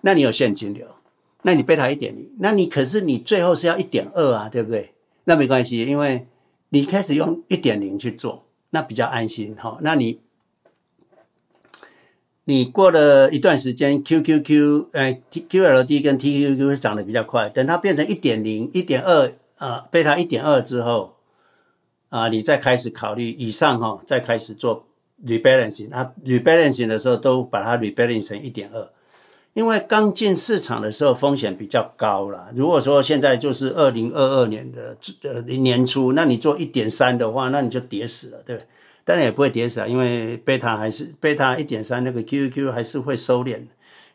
[0.00, 0.96] 那你有现金流，
[1.42, 4.94] 那你贝塔一点零，那你可是你最后是要一点二啊，对不对？
[5.24, 6.26] 那没关系，因为
[6.70, 10.20] 你开始用一点零去做，那比较安心哈，那你。
[12.48, 21.16] 你过了一段时间，QQQ 呃，TQLD 跟 TQQ 是涨得比较快，等它变成一点零、一点二啊，贝塔一点二之后
[22.08, 24.86] 啊，你再开始考虑以上哈，再开始做
[25.26, 25.88] rebalancing。
[25.90, 28.92] 那 rebalancing 的时候都把它 rebalancing 成一点二，
[29.54, 32.52] 因为刚进市场的时候风险比较高啦。
[32.54, 38.68] 如果说现在就是二零二二年的呃年初，那你做一点三的话，那你就跌死了，对不对？
[39.06, 43.62] 当然也不会跌死啊，因为贝塔还是贝塔一点三，那个 QQQ 还是会收敛。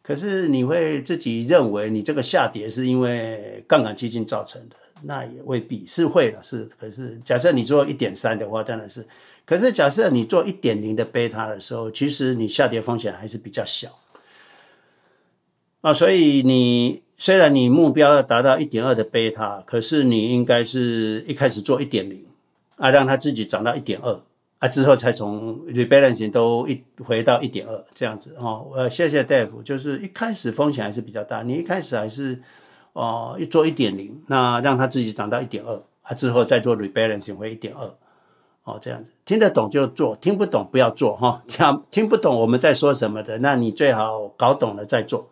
[0.04, 6.66] 可是你会自己认为你这个下跌是因为杠杆基金造成的，那也未必是会的，是。
[6.78, 9.08] 可是假设你做一点三的话，当然是。
[9.46, 13.98] 可是假设你做一点零的贝塔的时候，其实你下跌风险还是比较小。
[15.80, 22.26] 啊，所以你虽然你目标要达到一点二的贝塔，可是你应该是一开始做一点零
[22.76, 24.22] 啊，让它自己涨到一点二。
[24.62, 28.72] 啊，之后才从 rebalancing 都一回到一点二这样子哦。
[28.76, 32.40] 呃，谢谢 Dave，就是一开始风险还是比较大，你一开始还是
[32.94, 37.92] 哦一做一点零，那让它自己涨到一点二，啊之后再做 rebalancing 回一点二，
[38.64, 41.42] 哦这样子，听得懂就做，听不懂不要做哈。
[41.48, 45.28] 听听不懂我们在说什么的，那你最好搞懂了再做，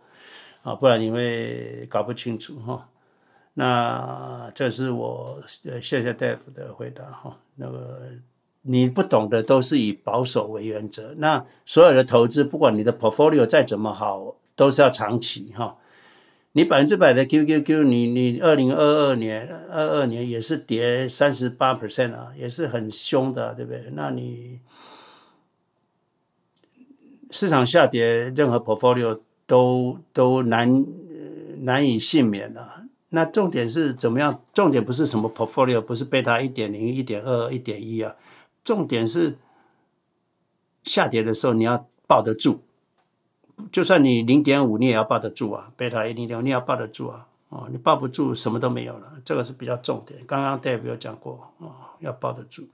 [0.63, 2.89] 啊，不然你会搞不清楚哈。
[3.53, 8.01] 那这是我呃谢谢 Dave 的回答哈，那个。
[8.63, 11.15] 你不懂的都是以保守为原则。
[11.17, 15.77] 那所有的投资，不管你的 portfolio 再怎么好，都是要长期哈。
[16.53, 23.85] 你百分之百的 QQQ，你你二零二二年二二年也是跌三十八 percent 啊，也是很凶的，对不对？
[23.93, 24.59] 那你
[27.29, 30.85] 市场下跌，任何 portfolio 都都难
[31.59, 32.83] 难以幸免啊。
[33.09, 34.41] 那重点是怎么样？
[34.51, 38.15] 重点不是什么 portfolio，不是贝塔一点零、一点二、一点一啊。
[38.63, 39.37] 重点是
[40.83, 42.61] 下跌的时候你要抱得住，
[43.71, 50.19] 就算你零点五你也要抱得住啊，贝塔一零六你要抱得住啊，哦，你抱不住什么都没有了，这个是比较重点。
[50.25, 52.67] 刚刚 Dave 有讲过，哦，要抱得住。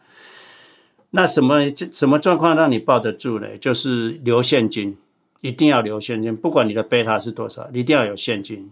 [1.11, 3.57] 那什么这什么状况让你抱得住呢？
[3.57, 4.97] 就是留现金，
[5.41, 8.71] 一定要留现金，不管你的贝塔是多少，一定要有现金，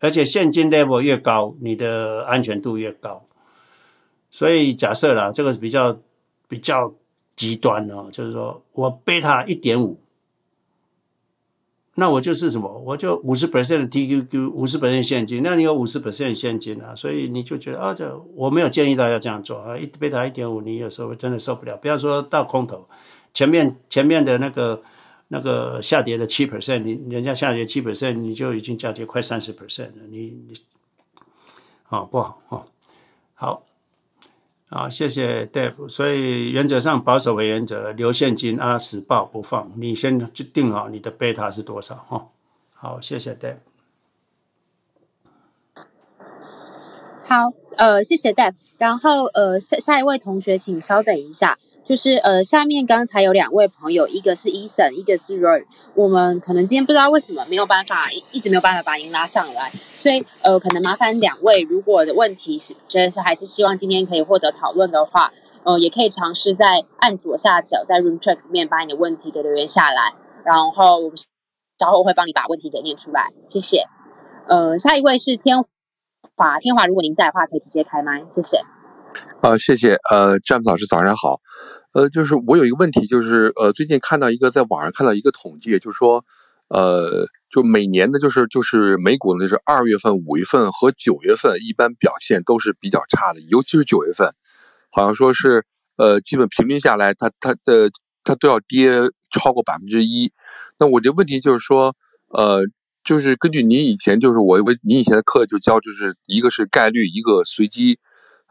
[0.00, 3.26] 而且现金 level 越高，你的安全度越高。
[4.32, 5.98] 所以假设啦，这个是比较
[6.48, 6.94] 比较
[7.36, 9.98] 极端哦，就是说我贝塔一点五，
[11.96, 12.66] 那我就是什么？
[12.86, 22.88] 我就五十 percent 的 TQQ，五十 percent 现金，那你有五十 percent 现金啊，所以你就觉得啊，这我没有建议大家这样做啊，一贝塔一点五，你有时候真的受不了，不要说到空头，
[23.34, 24.82] 前面前面的那个
[25.28, 30.54] 那个下跌的七 percent，你人家下跌七 percent，你就已经下跌快三十 percent 了，你你，
[31.84, 32.64] 好不好啊？
[33.34, 33.66] 好。
[34.72, 35.86] 啊，谢谢 Dave。
[35.86, 39.70] 所以原则上保守为原则，留现金啊，死抱不放。
[39.76, 42.28] 你先就定好你的贝塔是多少哈。
[42.72, 43.56] 好，谢谢 Dave。
[47.28, 48.54] 好，呃，谢谢 Dave。
[48.78, 51.58] 然后呃，下下一位同学，请稍等一下。
[51.84, 55.64] 就是呃，下面刚才有两位朋友，一个是 Eason，一个是 Roy。
[55.94, 65.32] 我们可能今天不知道为什么没有办法一一直没有办法把您拉上来，所以呃，可能麻烦两位，如果的问题是觉得是还是希望今天可以获得讨论的话，
[65.64, 70.14] 呃，也可以尝试在按左下角在 Room Chat 里面把你的问题给留言下来，
[70.44, 71.16] 然后我们
[71.78, 73.86] 稍后会帮你把问题给念出来，谢谢。
[74.46, 75.64] 呃，下一位是天
[76.36, 78.62] 华，天华，如果您在的话，可以直接开麦，谢谢。
[79.42, 79.96] 呃，谢谢。
[80.10, 81.40] 呃，詹姆老师，早上好。
[81.92, 86.24] 呃，就是我有一个问题，就是呃，最近看到一个在网上看到一个统计，就是说，
[86.68, 94.32] 呃，就每年的，就是就是美股呢，是二月份、五月份和九月份一般表现都是比较差的，尤其是九月份，
[94.90, 95.64] 好像说是
[95.96, 97.90] 呃，基本平均下来，它它的
[98.24, 98.90] 它都要跌
[99.30, 100.32] 超过百分之一。
[100.78, 101.94] 那我的问题就是说，
[102.28, 102.62] 呃，
[103.04, 107.98] 就是根据您以前就是我为您以前的课就教，就是一个是概率，一个随机。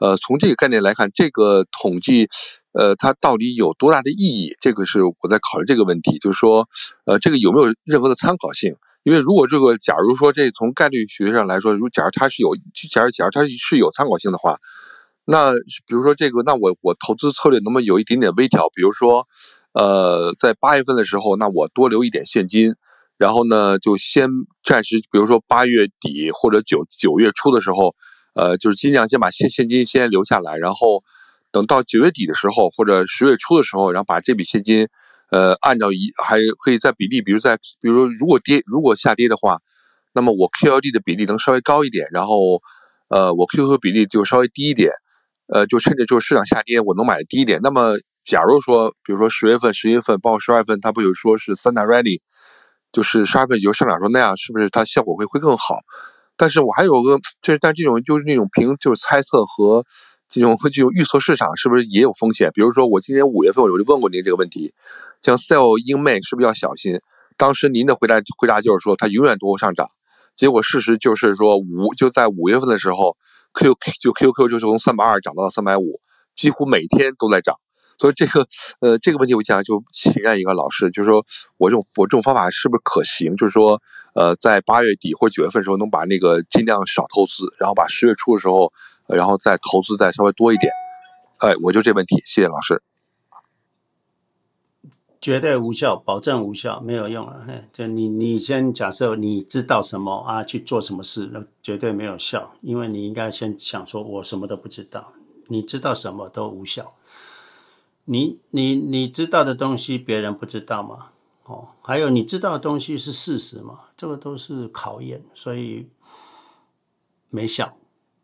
[0.01, 2.27] 呃，从这个概念来看，这个统计，
[2.73, 4.55] 呃，它到底有多大的意义？
[4.59, 6.67] 这个是我在考虑这个问题，就是说，
[7.05, 8.75] 呃，这个有没有任何的参考性？
[9.03, 12.55] 因为如果这个，假如说这从概率学上来说，如假如它是有，
[12.91, 14.57] 假如假如它是有参考性的话，
[15.23, 15.53] 那
[15.85, 18.69] 比如说这个，那我我投资策略能不能有一点点微调？
[18.73, 19.27] 比如说，
[19.73, 22.73] 呃，在八月份的时候，那我多留一点现金，
[23.17, 24.29] 然后呢，就先
[24.63, 27.95] 暂时，比如说八月底或者九九月初的时候，
[28.34, 31.03] 呃，就是尽量先把现现金先留下来，然后
[31.51, 34.88] 等到九月底的时候或者十月初的时候，然后把这笔现金，
[35.32, 39.59] 呃，按照一还可以在比例，比如在，比如说如果跌如果下跌的话，
[40.13, 42.61] 那么我 QLD 的比例能稍微高一点，然后，
[43.09, 44.91] 呃，我 QQ 比例就稍微低一点，
[45.47, 47.59] 呃，就趁着就市场下跌，我能买的低一点。
[47.63, 52.21] 那么，假如说，比如说十月份、十一月份，包括十二月份，它不有说是三大 ready，。
[52.91, 55.75] 就是十二月份就上涨说那样是不是它效果会会更好？
[56.41, 59.85] 但是我还有个，就是但这种就是那种凭就是猜测和
[60.27, 62.49] 这种和这种预测市场是不是也有风险？
[62.51, 64.73] 比如说我今年五月份我就问过您这个问题，
[65.21, 66.99] 像 sell in May 是不是要小心？
[67.37, 69.85] 当时您的回答回答就是说它永远都会上涨，
[70.35, 73.17] 结果事实就是说五就在五月份的时候
[73.53, 76.01] ，Q 就 QQ 就是从三百二涨到了三百五，
[76.35, 77.53] 几乎每天都在涨。
[78.01, 78.47] 所以这个，
[78.79, 81.23] 呃，这个问题我想就请教一个老师，就是说
[81.57, 83.35] 我这种我这种方法是不是可行？
[83.37, 83.79] 就是说，
[84.15, 88.73] 呃，在八月底或九月份的时候，能把那个尽量少投资，然后把十月初的时候，
[89.05, 90.73] 然后再投资再稍微多一点。
[91.37, 92.81] 哎，我就这问题，谢谢老师。
[95.21, 97.43] 绝对无效，保证无效，没有用了。
[97.47, 105.13] 嘿，就你你先假设你知道什么啊，去做什么事，那绝对没有效，因为你应该先想说，我什么都不知道，
[105.49, 106.95] 你知道什么都无效。
[108.05, 111.09] 你你你知道的东西别人不知道吗？
[111.45, 113.81] 哦，还有你知道的东西是事实吗？
[113.97, 115.89] 这个都是考验，所以
[117.29, 117.77] 没效，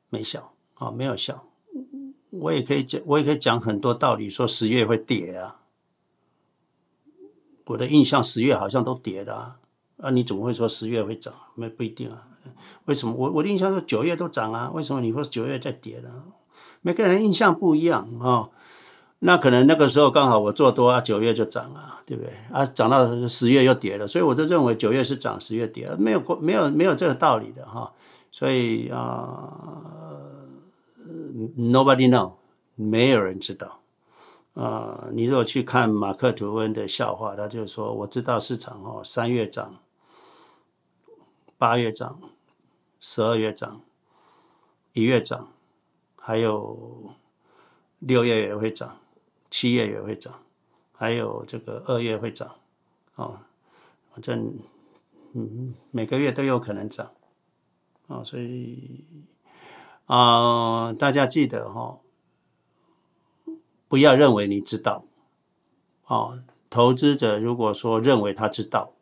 [0.09, 1.43] 没效啊，没有效。
[2.29, 5.61] 我也可以讲，我也可以讲很多道理，说十月会跌啊。
[7.65, 9.59] 我的印象十月好像都跌的啊，
[9.97, 11.33] 啊，你怎么会说十月会涨？
[11.55, 12.27] 没不一定啊。
[12.85, 13.13] 为什么？
[13.13, 16.33] 我我的印象是九月都涨啊，为什么你说九月在跌呢？
[16.81, 18.49] 每个人印象不一样啊。
[19.19, 22.31] 那可能那个时候刚好我做多啊，九月就涨了，对不对？
[22.51, 27.93] 啊，涨到十月又跌了，所以我就认为九月是涨，十月跌了，没有过没有没有这个道理的哈。
[28.31, 29.51] 所以啊，
[30.99, 31.09] 呃
[31.57, 32.33] ，nobody know，
[32.75, 33.79] 没有人知道。
[34.53, 39.77] 啊，你如果去看马克吐温的笑话，他就说我知道市场哦，三月涨，
[41.57, 42.19] 八月涨，
[42.99, 43.81] 十二月涨，
[44.93, 45.47] 一月涨，
[46.15, 47.15] 还有
[47.99, 48.97] 六月也会涨。
[49.49, 50.33] 七月也会涨，
[50.93, 52.55] 还有这个二月会涨，
[53.15, 53.39] 哦，
[54.11, 54.53] 反正
[55.33, 57.11] 嗯每个月都有可能涨，
[58.07, 59.03] 啊、所以
[60.05, 61.99] 啊、大家记得哈、哦，
[63.87, 65.03] 不要认为你知道，
[66.05, 66.39] 哦，
[66.69, 68.93] 投资者如果说认为他知道，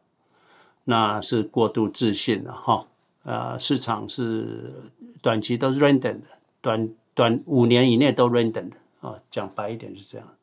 [0.85, 2.87] 那是过度自信了哈，
[3.23, 4.91] 啊、市场是
[5.21, 6.27] 短期都是 random 的，
[6.61, 8.77] 短短五年以内都 random 的。
[9.01, 10.34] 啊，讲白一点是这样，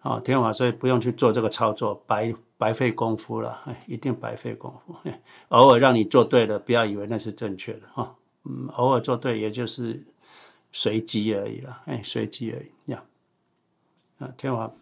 [0.00, 4.96] 啊，天华，所以不用去做这个操作，白白费功夫了，哎，一定白费功夫。
[5.48, 10.02] 偶尔让你做对了，不要以为那是正确的哈，嗯，偶尔做对也就是
[10.72, 13.02] 随机而已了，哎，随机而已呀。
[14.18, 14.72] 啊，天华，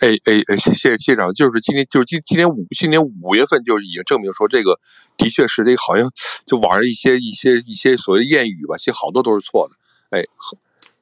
[0.00, 4.78] 哎哎哎，谢谢谢长，就是今天就是今今年五今年五月份就已经证明说这个
[5.16, 6.12] 的确是这个好像
[6.46, 9.74] 就网上一些一些一些所谓的谚语吧，其实好多都是错的，
[10.16, 10.24] 哎。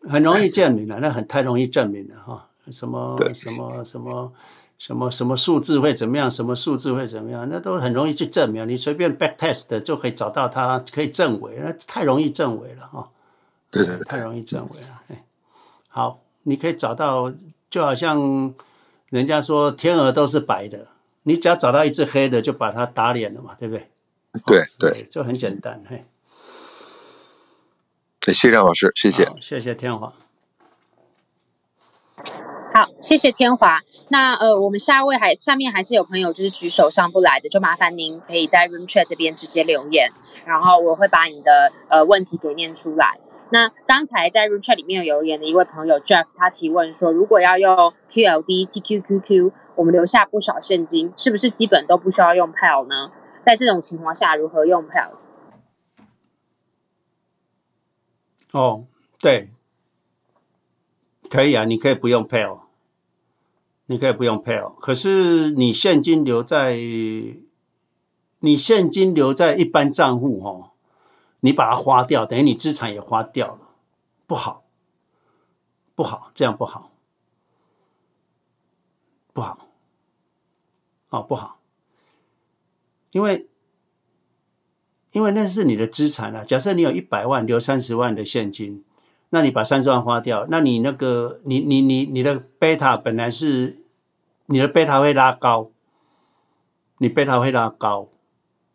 [0.08, 2.48] 很容易证明的，那很太容易证明了哈。
[2.70, 4.32] 什么什么什么
[4.78, 6.30] 什么什么数字会怎么样？
[6.30, 7.48] 什么数字会怎么样？
[7.48, 8.68] 那都很容易去证明。
[8.68, 11.58] 你随便 back test 就可以找到它，可以证伪。
[11.62, 13.10] 那太容易证伪了哈。
[13.70, 15.02] 对对，对，太容易证伪了。
[15.08, 15.24] 哎，
[15.88, 17.32] 好，你可以找到，
[17.70, 18.54] 就好像
[19.08, 20.88] 人家说天鹅都是白的，
[21.22, 23.88] 你只要找到一只黑的，就把它打脸了嘛，对不对？
[24.44, 25.82] 对对，就很简单。
[25.88, 26.04] 嘿。
[28.26, 30.12] 谢谢张老师，谢谢，谢谢天华。
[33.00, 33.80] 谢谢天华。
[34.08, 40.10] 那呃，我们下一位还下面还是有朋友就是举手上不来的，就麻烦您可以在 Room Chat 这边直接留言，
[40.44, 43.18] 然后我会把你的呃问题给念出来。
[43.50, 53.12] 那刚才在 Room Chat 里面有留言的一位朋友 Jeff，他提问说，如果要用 QLD、TQQQ，我们留下不少现金，是不是基本都不需要用 PAL 呢？
[53.40, 55.10] 在这种情况下，如何用 PAL？
[58.52, 58.86] 哦，
[59.20, 59.50] 对，
[61.28, 62.62] 可以啊，你可以不用 PAL，
[63.86, 66.76] 你可以不用 PAL，可是你现金留在，
[68.40, 70.70] 你现金留在一般账户哦，
[71.40, 73.60] 你把它花掉，等于你资产也花掉了，
[74.26, 74.64] 不好，
[75.94, 76.90] 不好，这样不好，
[79.32, 79.68] 不好，
[81.10, 81.58] 哦，不好，
[83.12, 83.48] 因为。
[85.12, 86.44] 因为那是你的资产啊。
[86.44, 88.84] 假设你有一百万，留三十万的现金，
[89.30, 93.82] 那你把三十万花掉，那你那个你你你你的贝塔本来是
[94.46, 95.70] 你的贝塔会拉高，
[96.98, 98.08] 你贝塔会拉高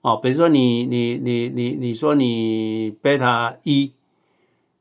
[0.01, 0.17] 哦。
[0.17, 3.93] 比如说你你你你你说你贝塔一，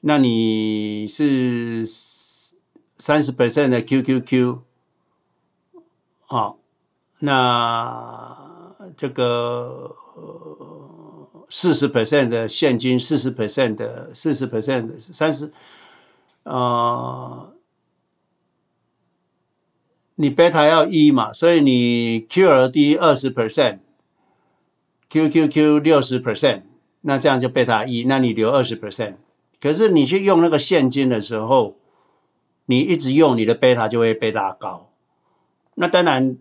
[0.00, 1.86] 那你是
[2.96, 4.58] 三十 percent 的 QQQ，
[6.28, 6.56] 哦，
[7.20, 9.94] 那这个
[11.50, 15.52] 四十 percent 的现金，四十 percent 的四十 percent 的三十，
[16.44, 17.52] 呃。
[20.16, 26.64] 你贝塔要一嘛，所以你 QLD 二十 percent，QQQ 六十 percent，
[27.00, 29.16] 那这样就贝塔一，那你留二十 percent。
[29.58, 31.78] 可是你去用那个现金的时候，
[32.66, 34.92] 你一直用，你的贝塔就会被拉高。
[35.76, 36.36] 那当然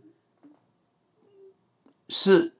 [2.09, 2.51] 是，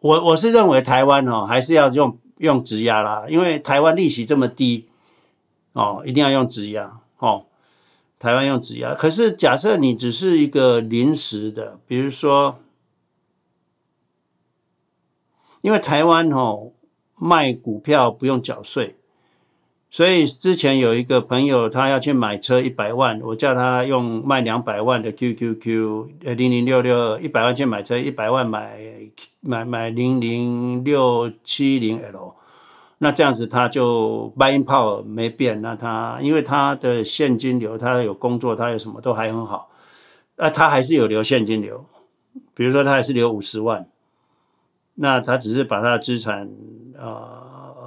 [0.00, 4.86] 我我是认为台湾哦，还是要用用质押啦，因为台湾利息这么低
[5.72, 7.46] 哦，一定要用质押哦。
[8.18, 12.58] 台湾用质押，可是假设你只是一个临时的，比如说，
[15.62, 16.72] 因为台湾哦
[17.16, 18.99] 卖股票不用缴税，
[19.90, 28.78] 所以之前有一个朋友他要去买车一百万，我叫他用卖两百万的 QQQ 呃零零六六一百万去买车，一百万买
[29.40, 32.36] 买买零零六七零 L。
[32.98, 39.70] 那这样子他就 buying power 没变，那他因为他的现金流，他有工作，他有什么都还很好，
[40.36, 41.86] 那他还是有留现金流，
[42.54, 43.88] 比如说他还是留五十万，
[44.96, 46.50] 那他只是把他的资产
[46.94, 47.39] 呃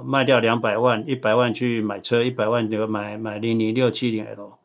[0.04, 4.58] 卖掉两百万，一百万去买车，一百万留买买零零六七零 L，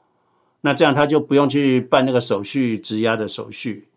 [0.61, 3.87] 那这样他就不用去办那个手续质押的手续，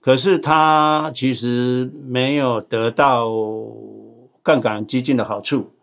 [0.00, 3.30] 可是他其实没有得到。
[4.42, 5.74] 杠杆基金的好处，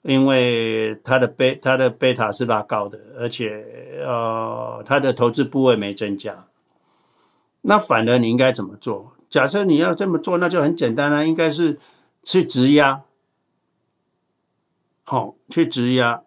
[0.00, 6.46] 因为他的贝他的贝塔是拉高的，而且呃他的投资部位没增加。
[7.60, 9.12] 那反而你应该怎么做？
[9.28, 11.78] 假设你要这么做，那就很简单啊，应该是
[12.24, 13.02] 去质押，
[15.10, 16.22] 好、哦、去质押。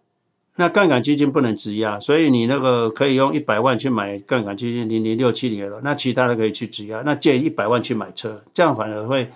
[0.55, 7.01] 那杠杆基金不能质押，所以你那个可以用一百万去买杠杆基金零零六七零了，那其他的可以去质押。
[7.05, 9.29] 那借一百万去买车，这样反而会。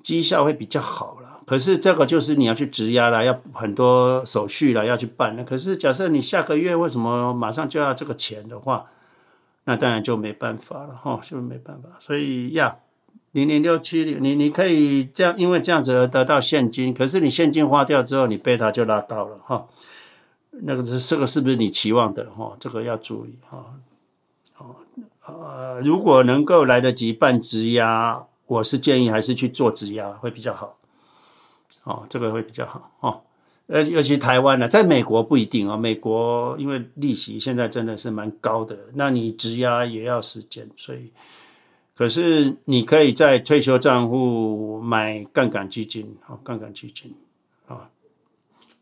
[0.00, 5.34] 绩效会比较好了，可是这个就是你要去质押了，要很多手续了，要去办。
[5.36, 8.86] 那可是假设你下个月为什么马上就要这个钱的话，
[9.64, 11.88] 那当然就没办法了哈，就没办法。
[11.98, 12.76] 所以呀，
[13.38, 19.66] 零零六七零，你你可以这样，因为这样子而得到现金，可是你现金花掉之后，你贝塔就拉高了哈。
[20.50, 22.56] 那个是这个是不是你期望的哈？
[22.58, 23.74] 这个要注意哈。
[24.58, 24.76] 哦，
[25.26, 28.26] 呃，如果能够来得及办质押。
[28.48, 30.78] 我是建议还是去做质押会比较好，
[31.84, 33.20] 哦，这个会比较好哦。
[33.66, 35.76] 呃，尤其台湾呢，在美国不一定哦。
[35.76, 41.12] 美国因为利息现在真的是蛮高的，那你质押也要时间，所以，
[41.98, 47.12] 可是你可以在退休账户买杠杆基金，哦，杠杆基金，
[47.66, 47.90] 啊，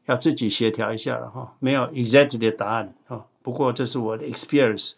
[0.04, 3.24] 要自己协调一下了哈，没有 exact 的答案啊。
[3.40, 4.92] 不过这是我的 experience，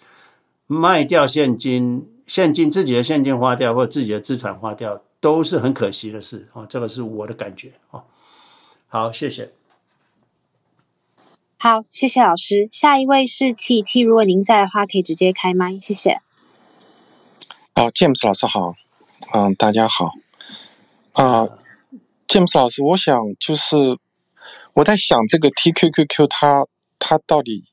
[0.66, 2.09] 卖掉现金。
[2.27, 6.66] 现金自己的现金花掉，或自己的资产花掉，都是很可惜的事啊！
[6.66, 8.03] 这个是我的感觉啊。
[8.89, 9.53] 好，谢谢。
[11.57, 12.69] 好，谢谢老师。
[12.73, 16.21] 下一位是 T T，如果您在的话，可以直接开麦，谢谢。
[17.79, 18.74] 好，James 老师好，
[19.33, 20.11] 嗯，大家好。
[21.12, 21.47] 啊
[22.26, 23.76] ，James 老师，我想就是
[24.72, 26.66] 我在想这个 TQQQ 它
[26.99, 27.66] 它到底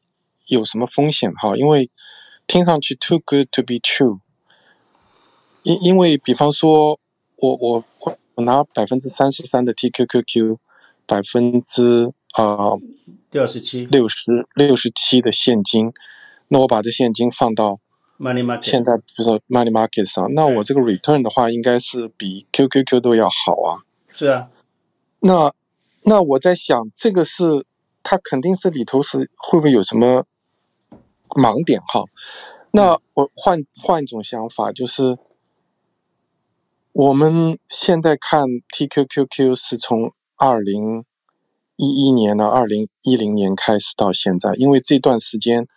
[0.46, 1.56] 有什么风险哈？
[1.58, 1.90] 因为
[2.46, 4.20] 听上去 too good to be true。
[5.64, 7.00] 因因为，比方说，
[7.38, 7.84] 我我
[8.36, 10.58] 我拿百分之三十三的 TQQQ，
[11.08, 12.78] 百分之啊
[13.32, 15.92] 六十七六十六十七的现金，
[16.50, 17.80] 那我把这现金放到
[18.20, 23.84] money market，现在比如说 money market 上，那我这个 return 的话，应该是比 QQQ 都要好啊。
[24.10, 24.50] 是啊，
[25.20, 25.54] 那
[26.04, 27.66] 那我在想，这个是
[28.04, 30.26] 它肯定是里头是会不会有什么
[31.30, 32.04] 盲点哈？
[32.72, 35.18] 那我换换一种想法，就是。
[36.98, 41.04] 我们现在看 TQQQ 是从二零
[41.76, 45.68] 一一年到二零一零年开始到现在，因为这段时间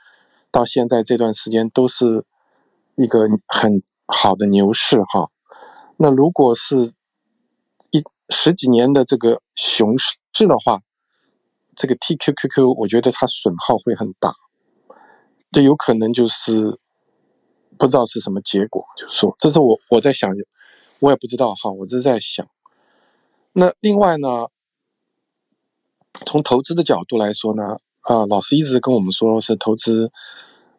[0.50, 2.24] 到现在这段时间都是
[2.96, 5.30] 一个很好的牛市哈。
[5.96, 6.92] 那如果是
[7.90, 10.82] 一十几年的这个熊市的话，
[11.74, 14.34] 这个 TQQQ 我觉得它损耗会很大，
[15.52, 16.78] 这有可能就是
[17.78, 20.30] 不知道是什么结果，就是说，这是我我在想。
[21.00, 22.44] 我也不知道哈，我是在想。
[23.52, 24.48] 那另外呢，
[26.26, 30.10] 从投资的角度来说呢，啊，老师一直跟我们说是投资，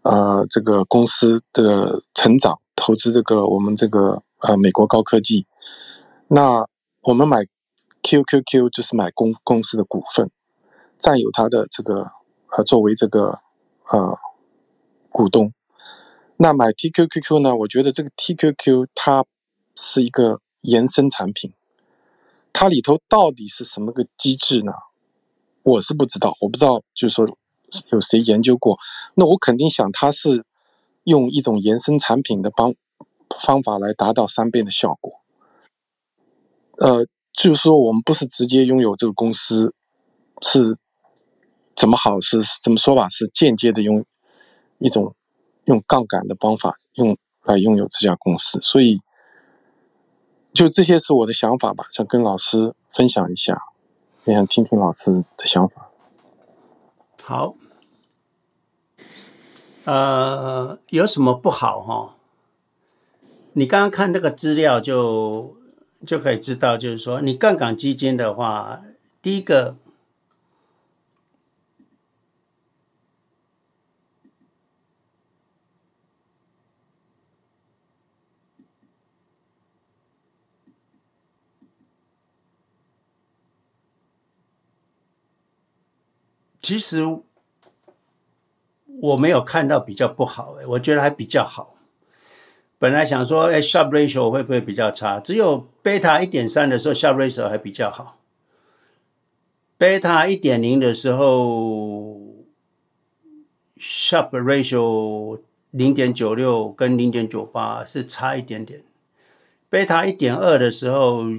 [0.02, 5.46] 呃，这个公司的成长，投资这个我们这个呃美国高科技，
[6.28, 6.66] 那
[7.04, 7.46] 我们买
[8.02, 10.32] QQQ 就是买公公司的股份，
[10.98, 12.08] 占有它的这个
[12.58, 13.38] 呃作为这个
[13.92, 14.18] 呃
[15.10, 15.54] 股东。
[16.36, 17.56] 那买 TQQQ 呢？
[17.56, 19.24] 我觉得这个 TQQ 它
[19.76, 21.54] 是一个延伸产品，
[22.52, 24.72] 它里头到底是什么个机制呢？
[25.70, 27.38] 我是不知道，我不知道，就是说
[27.92, 28.78] 有谁研究过？
[29.16, 30.46] 那我肯定想它是
[31.04, 32.74] 用一种延伸产品的方
[33.44, 35.14] 方法来达到三倍的效果。
[36.78, 39.74] 呃，就是说我们不是直接拥有这个公司，
[40.42, 40.78] 是
[41.76, 42.20] 怎么好？
[42.22, 43.08] 是怎么说吧？
[43.10, 44.06] 是间接的用
[44.80, 45.16] 一种。
[45.66, 49.00] 用杠杆的方法用来拥有这家公司，所以
[50.52, 53.62] 就这些是我的想法吧，想跟老师分享一下，
[54.30, 55.90] 也想听听老师的想法。
[57.22, 57.56] 好，
[59.84, 62.16] 呃，有什么不好哈？
[63.54, 65.58] 你刚刚看那个资料就
[66.06, 68.82] 就可以知道，就是说你杠杆基金的话，
[69.22, 69.76] 第一个。
[86.70, 87.02] 其实
[89.02, 91.76] 我没有看到比较不好，哎，我觉得还比较好。
[92.78, 95.20] 本来想说，哎，Sharpe ratio 会不会比较差？
[95.20, 98.20] 只有贝塔一点三的时候 s h a r p ratio 还比较好。
[99.80, 102.46] 贝塔一点零的时候
[103.76, 105.42] s h a r p ratio
[105.72, 108.84] 零点九六跟零点九八是差一点点。
[109.72, 111.32] 贝塔一点二的时候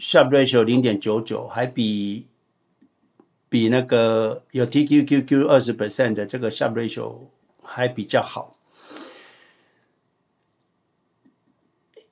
[0.00, 2.28] s h a r p ratio 零点九九还比。
[3.48, 7.20] 比那个有 TQQQ 二十 percent 的这个 subratio
[7.62, 8.56] 还比较好，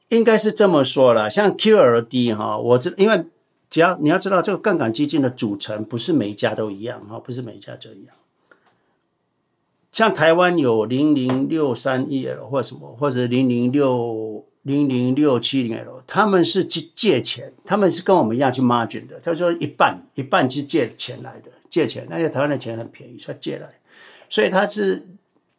[0.09, 1.29] 应该是这么说啦。
[1.29, 3.27] 像 QLD 哈，我知因为
[3.69, 8.15] 只要你要知道这个杠杆基金的组成不是每家都一样哈，不是每家都一样。
[9.93, 14.45] 像台湾有零零六三一或什么，或者零零六。
[14.66, 19.20] 零零六七零 L，他们是去借钱，他们是跟我们一样去 margin 的。
[19.20, 23.68] 他说一半一半是借钱来的，借钱，那些台湾的钱很便宜，他借来，
[24.28, 25.06] 所以他是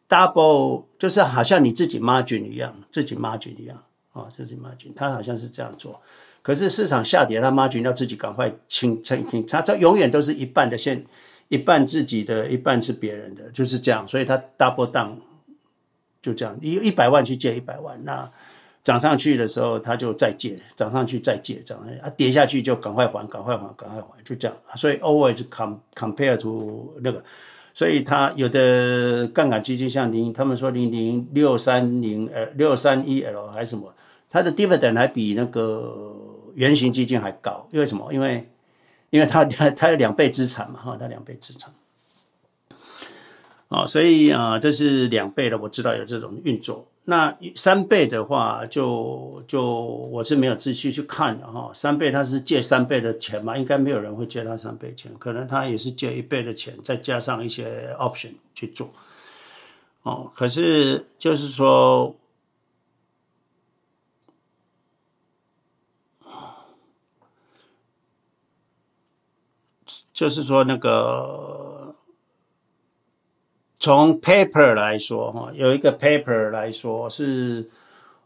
[0.06, 3.78] double，就是好像你自己 margin 一样，自己 margin 一样
[4.12, 6.02] 啊、哦，自己 margin，他好像是这样做。
[6.42, 11.02] 可是市场下跌，他 margin 要自己赶快清清清，他他永远都是一半的现，
[11.48, 14.06] 一半自己的，一半是别人的，就是这样。
[14.06, 15.14] 所以他 double down
[16.20, 18.30] 就这样，一一百万去借一百万，那。
[18.88, 24.56] 涨上去的时候，他就再借；涨上去再借，涨上去啊，跌下去就赶快还，赶快还，赶快还，就这样。
[24.76, 25.36] 所以 always
[25.94, 27.22] compare to 那个，
[27.74, 33.94] 所以他有的杠杆基金像零，他们说零零六三零呃六三一 L 还是什么，
[34.30, 35.94] 它的 dividend 还比那个
[36.54, 38.10] 原型基金还高，因为什么？
[38.10, 38.48] 因为
[39.10, 39.44] 因为它
[39.76, 41.70] 它有两倍资产嘛，哈，它两倍资产。
[43.68, 46.87] 哦，所以啊，这是两倍的，我知道有这种运作。
[47.10, 51.70] 那三倍的话就，就我是没有仔细去看的哈。
[51.72, 58.90] 三倍他是借三倍的钱嘛，应该没有人会借他三倍钱，可能他也是借一倍的钱，再加上一些 option 去做。
[60.02, 62.14] 哦，可是就是说，
[70.12, 71.57] 就是说那个。
[73.80, 77.70] 从 paper 来说，哈，有一个 paper 来说是，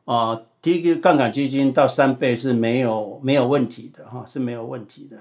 [0.06, 5.18] 啊，第一个杠杆基金到三倍是没有没有问题的，哈，是没有问题的。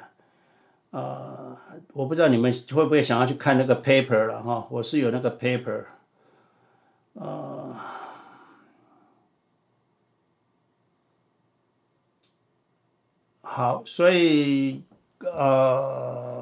[0.91, 1.57] 呃，
[1.93, 5.83] 我不知道你们会不会想要去看那个 paper 了，哈，我是有那个 paper，
[7.13, 7.75] 呃，
[13.41, 14.81] 好，所以，
[15.19, 16.40] 呃。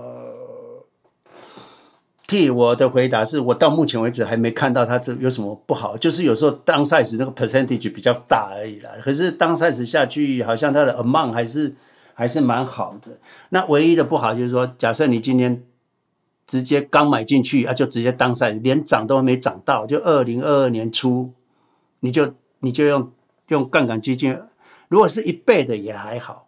[2.29, 8.91] 替我的回答是我到目前为止还没看到它这有什么不好，就是有时候当 size 那个 percentage 比较大而已啦。
[9.01, 11.73] 可是当 size 下去，好像它的 amount 还是
[12.13, 13.17] 还是蛮好的。
[13.49, 15.63] 那唯一的不好就是说，假设你今天
[16.45, 21.33] 直接刚买进去啊，就直接当 size，连涨都还没涨到，就二零二二年初，
[22.01, 23.11] 你就你就用
[23.47, 24.37] 用杠杆基金，
[24.87, 26.47] 如果是一倍的也还好，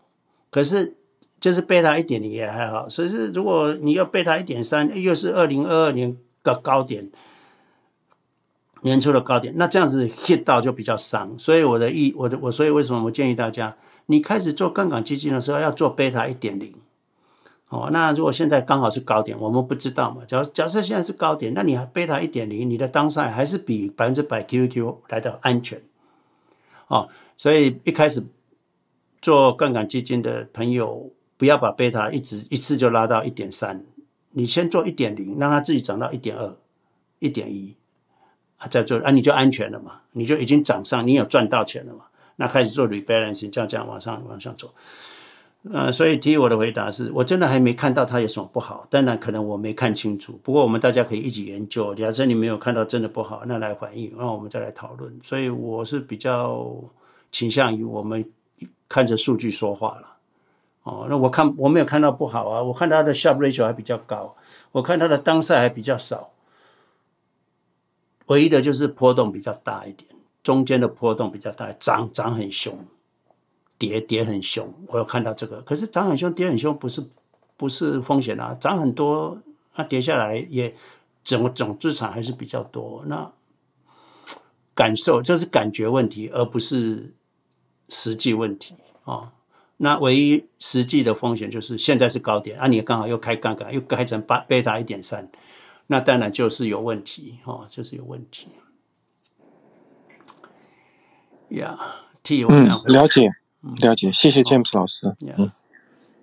[0.51, 0.97] 可是。
[1.41, 7.11] 就是贝塔一点零也还好，所以是如果你要贝塔一点三，又是二零二二年的高点，
[8.83, 11.37] 年初的高点，那这样子 hit 到就比较伤。
[11.39, 16.73] 所以我的意，我的我所以为什么我建议大家，你开始做杠杆基金的时候要做贝塔一点零。
[17.69, 20.23] 哦，那如果现在刚好是高点，我们不知道嘛？
[20.27, 25.81] 假假设现在是高点，那你还贝塔一点零，你的 downside 还是比百分之百 Q Q 来的安全。
[26.87, 27.07] 哦，
[27.37, 28.23] 所以一开始
[29.21, 31.09] 做杠杆基金的朋友，
[31.41, 33.83] 不要把贝塔一直一次就拉到一点三，
[34.29, 36.55] 你先做一点零，让它自己涨到一点二、
[37.17, 37.75] 一点一，
[38.57, 42.05] 啊，再做啊，你就安全了嘛，你就已经涨上，你有赚到钱了嘛，
[42.35, 44.71] 那开始做 rebalancing，这样这样往上往上走。
[45.73, 50.39] 呃，所以提我的回答是我真的还没看到它有什么不好，当然可能我没看清楚。
[50.43, 51.95] 不过我们大家可以一起研究。
[51.95, 55.19] 假设你没有看到真的不好，那来反映，那我们再来讨论。
[55.23, 56.71] 所以我是比较
[57.31, 58.23] 倾向于我们
[58.87, 60.10] 看着数据说话了。
[60.83, 64.35] 哦，那我看我没有看到不好啊，我看它的 s h a r p ratio 还比较高，
[64.71, 66.31] 我看它的当赛还比较少，
[68.27, 70.09] 唯一的就是波动比较大一点，
[70.41, 72.77] 中间的波动比较大，涨涨很凶。
[73.77, 75.59] 跌跌很凶，我有看到这个。
[75.63, 77.03] 可是涨很凶，跌很凶，不是
[77.57, 78.55] 不是风险啊。
[78.59, 79.41] 涨很多，
[79.75, 80.75] 那跌下来也
[81.23, 83.03] 总总资产还是比较多。
[83.07, 83.31] 那
[84.75, 87.15] 感受这是感觉问题，而不是
[87.89, 89.33] 实际问题啊、
[89.83, 95.27] 那唯一实际的风险就是现在是高点啊，你刚好又开杠杆，又开成八贝塔一点三，
[95.87, 98.49] 那当然就是有问题哦，就是有问题。
[101.49, 101.77] 呀、
[102.21, 103.31] yeah，T，我这样、嗯、了解。
[103.79, 105.15] 了解，谢谢 James 老师。
[105.37, 105.51] 嗯，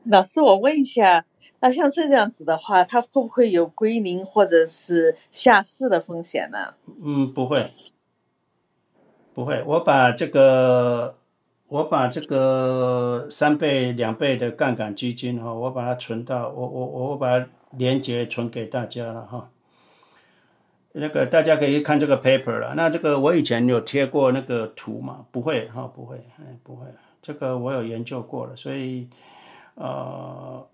[0.04, 1.24] 老师，我问一下，
[1.60, 6.74] 那像这样子的话，它会不会有归零或者是下市的风险呢？
[7.04, 7.74] 嗯，不会，
[9.34, 9.62] 不会。
[9.66, 11.17] 我把这个，
[11.68, 19.50] 我把这个三倍、两倍的杠杆基金哈，我把它存到我我我我把它连接存给大家了哈。
[20.92, 22.74] 那个大家可以看这个 paper 了。
[22.74, 25.26] 那这个我以前有贴过那个图嘛？
[25.30, 26.86] 不会哈，不会，哎，不会。
[27.20, 29.06] 这个我有研究过了，所以，
[29.74, 30.66] 呃，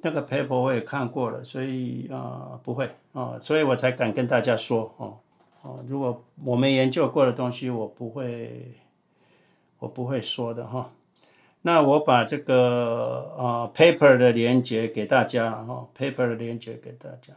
[0.00, 5.18] 那个 paper 我也看过了，所以啊、不会啊、所以我才敢跟大家说哦
[5.60, 8.72] 哦，如果我没研究过的东西，我不会，
[9.78, 10.92] 我不会说的哈、
[11.62, 17.34] 那我把这个啊、呃、paper 的连接给大家了哈、，paper 的连接给大家。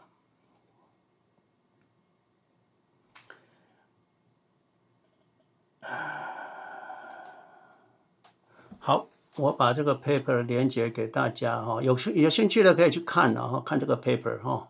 [8.79, 14.69] 好，我把这个 paper 连接给大家哈，有兴有兴趣的可以去看了哈，看这个 paper 哈。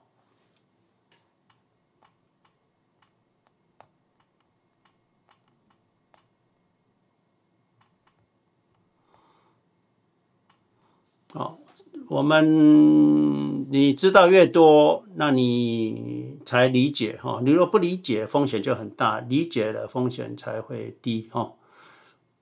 [11.34, 11.60] 好，
[12.10, 17.42] 我们你知道越多，那你才理解哈。
[17.44, 21.52] 你若不理解，风险就很大；理解了，风险才会低哈。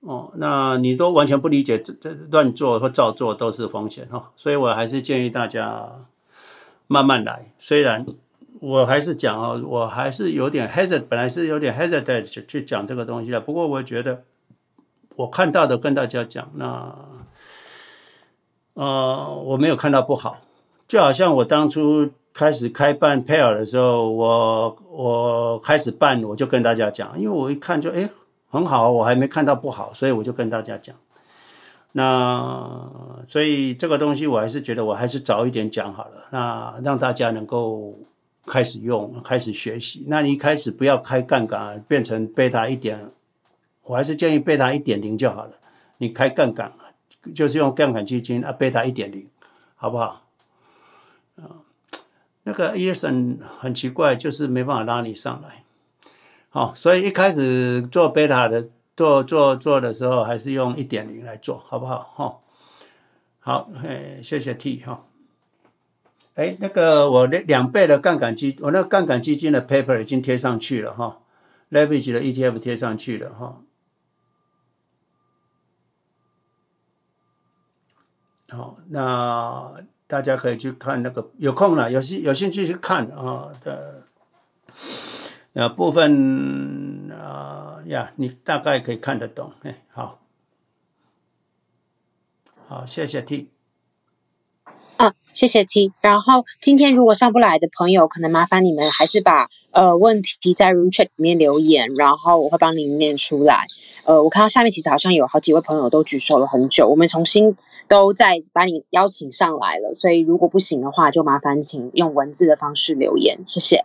[0.00, 5.90] 哦，那你都完全不理解，这这乱做或照做都是风险哈，所以我还是建议大家
[6.86, 7.52] 慢慢来。
[7.58, 8.06] 虽然
[8.60, 13.40] 我还是讲啊，我还是有点 hesitate，本来是有点 hesitate 去讲这个东西的。
[13.40, 14.22] 不过我觉得
[15.16, 16.94] 我看到的跟大家讲，那
[18.76, 20.38] 呃我没有看到不好，
[20.88, 28.08] 就好像我当初开始开办 pair 的时候，我我开始办我就跟大家讲，因为我一看就哎。
[28.48, 30.94] 很好，我还没看到不好，所以我就跟大家讲。
[31.92, 32.88] 那
[33.26, 37.98] 所以这个东西我还是觉得我还是早一点讲好了，那让大家能够
[38.46, 40.04] 开始用，开始学习。
[40.06, 43.10] 那你一开始不要开杠杆，变成贝塔一点，
[43.82, 45.50] 我还是建议贝塔一点零就好了。
[45.98, 46.72] 你开杠杆
[47.34, 49.28] 就是用杠杆基金啊，贝塔一点零，
[49.74, 50.22] 好不好？
[51.36, 51.62] 啊，
[52.44, 55.64] 那个 Eason 很奇怪，就是没办法拉你上来。
[56.48, 62.10] 好，所以一开始做贝塔的做做做的时候，还是用一点零来做好不好？
[62.14, 62.38] 哈，
[63.40, 65.04] 好，哎，谢谢 T 哈。
[66.34, 71.20] 哎，那个我两两倍的杠杆基，我那个杠杆基金的 paper 已经贴上去了哈
[71.70, 73.60] ，leverage 的 ETF 贴上去了哈。
[78.50, 79.74] 好，那
[80.06, 84.02] 大家可以去看那个，有空了，有兴有兴趣去看啊的。
[85.54, 90.18] 呃，部分啊、呀，你大概可以看得懂，哎，好，
[92.68, 93.48] 好，谢谢 T。
[94.98, 95.92] 啊，谢谢 T。
[96.02, 103.66] 然后今天如果上不来的朋友，可能麻烦你们还是把呃问题在 Room Chat 里面留言，然后我会帮您念出来。
[104.04, 107.56] 呃，我看到下面其实好像有好几位朋友都举手了很久，我们重新。
[107.88, 113.84] 都在把你邀请上来了，所以如果不行的话，就麻烦请用文字的方式留言，谢谢。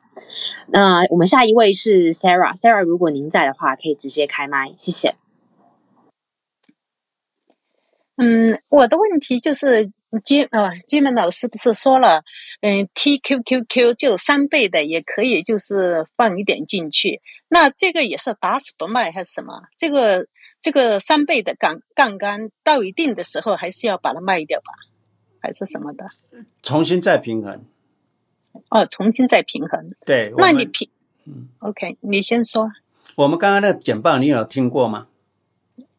[0.68, 5.16] 那我们下一位是 Sarah，Sarah，如果您在的话，可以直接开麦，谢谢。
[8.18, 9.92] 嗯，我的问题就是
[10.24, 12.22] 金呃金门老师不是说了，
[12.62, 19.64] 嗯，TQQQ 就三倍的也可以，就是放一点进去，那这个也是打死不卖还是什么？
[19.78, 20.28] 这个
[20.62, 24.72] 这个三倍的杠杠杆到一定的时候，还是要把它卖掉吧，
[25.40, 26.06] 还是什么的？
[26.62, 27.66] 重新再平衡。
[28.70, 29.92] 哦，重新再平衡。
[30.06, 30.88] 对，那你平，
[31.26, 32.72] 嗯，OK，你先说。
[33.16, 35.08] 我们刚刚那个简报，你有听过吗？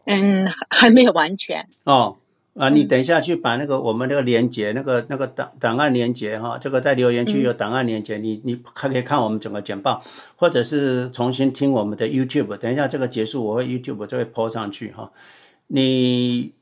[0.05, 1.69] 嗯，还没有完全。
[1.85, 2.19] 哦。
[2.55, 10.03] 啊，你等一下去把那个我们那个连接，那个那个档档案连接哈，这个在留言区有档案连接，嗯、你你还可以看我们整个简报，
[10.37, 12.55] 或者是重新听我们的 YouTube。
[12.59, 15.11] 等一下这个结束，我会 YouTube 就会 po 上去哈。
[15.69, 16.53] 你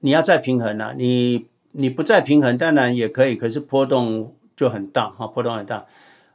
[0.00, 5.86] 你要再平衡啊，你你不再平衡当然也可以，可是波动就很大哈，波动很大。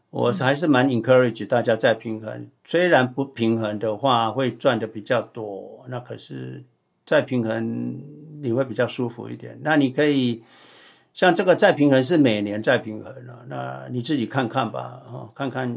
[0.10, 6.64] 我是还是蛮 encourage 大家再平衡，虽然不平衡的话会赚的比较多，那可是。
[7.10, 8.02] 再平衡
[8.41, 9.59] 你会比较舒服一点。
[9.64, 10.43] 那你可以
[11.14, 15.76] 像这个再平衡是每年再平衡了，那你自己看看吧，哦，看看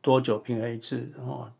[0.00, 1.52] 多久平衡一次哦。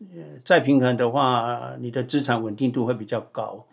[0.43, 3.66] 再平衡的话，你的资产稳定度会比较高。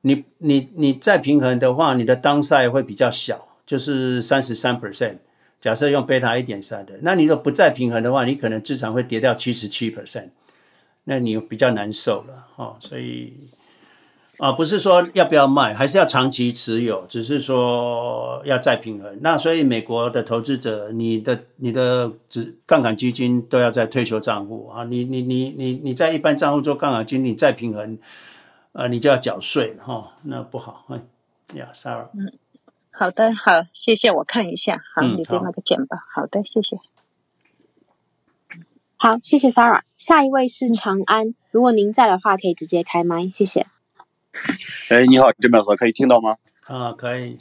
[0.00, 5.18] 你你你再平衡的话，你的 downside 会比较小，就是三十三 percent。
[5.60, 10.30] 假设用贝塔一点三的，那你如果不再平衡的话，你可能资产会跌掉七十七 percent，
[11.04, 12.76] 那你比较难受了哦。
[12.80, 13.34] 所以。
[14.42, 19.16] 啊，不是说要不要卖，还是要长期持有，只是说要再平衡。
[19.20, 27.96] 那所以美国的投资者，你的你的只杠杆基金都要在退休账户啊，你你你你你在一般账户做杠杆基金，你再平衡，
[28.72, 30.86] 呃，你就要缴税哈，那不好。
[30.88, 31.00] 哎
[31.54, 32.32] 呀，Sarah，嗯，
[32.90, 36.80] 好的，好，谢谢，我看一下，好，你给那个简报，好的，谢谢。
[38.96, 39.82] 好，谢谢 Sarah。
[39.96, 43.68] 下一位是长安，如果您在的话，可以直接开麦，谢谢。
[44.88, 46.36] 哎，你好，郑老师，可以听到吗？
[46.66, 47.38] 啊，可以。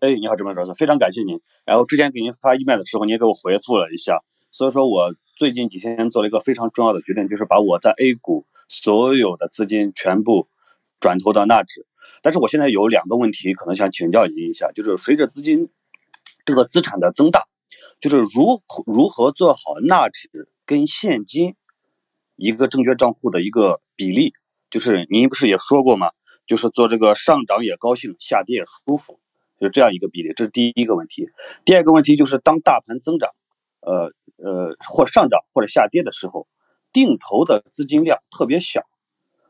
[0.00, 1.40] 哎，你好，郑老师，非常感谢您。
[1.64, 10.48] 然后之前给您发 email 的时候，您也给我回复了一下，所以说我最近几天做了一个非常重要的决定，就是把我在 A 股所有的资金全部
[11.00, 11.86] 转投到纳指。
[12.20, 15.70] 但是我现在有两个问题，可能想请教您一下，就是随着资金
[16.44, 17.46] 这个资产的增大，
[18.00, 21.54] 就是如如何做好纳指跟现金
[22.36, 24.34] 一个证券账户的一个比例。
[24.72, 26.10] 就是您不是也说过吗？
[26.46, 29.20] 就是做这个上涨也高兴，下跌也舒服，
[29.60, 30.32] 就是这样一个比例。
[30.34, 31.28] 这是第一个问题。
[31.66, 33.30] 第二个问题就是当大盘增长，
[33.80, 36.48] 呃呃或上涨或者下跌的时候，
[36.90, 38.80] 定投的资金量特别小，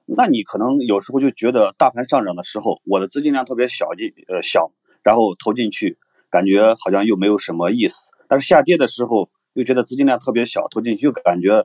[0.04, 4.72] 那你可能有时候就觉得大盘上涨的时候，我的资金量特别小，进呃小，
[5.04, 5.98] 然后投进去
[6.30, 8.10] 感觉好像又没有什么意思。
[8.26, 11.64] 但是下跌的时候又觉得资金量特别小，投进去又感觉，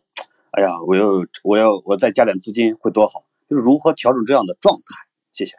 [0.52, 1.08] 哎呀，我要
[1.44, 3.26] 我要我再加点资金会多好。
[3.50, 5.08] 就是如何调整这样的状态？
[5.32, 5.56] 谢谢。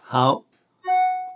[0.00, 0.42] 好，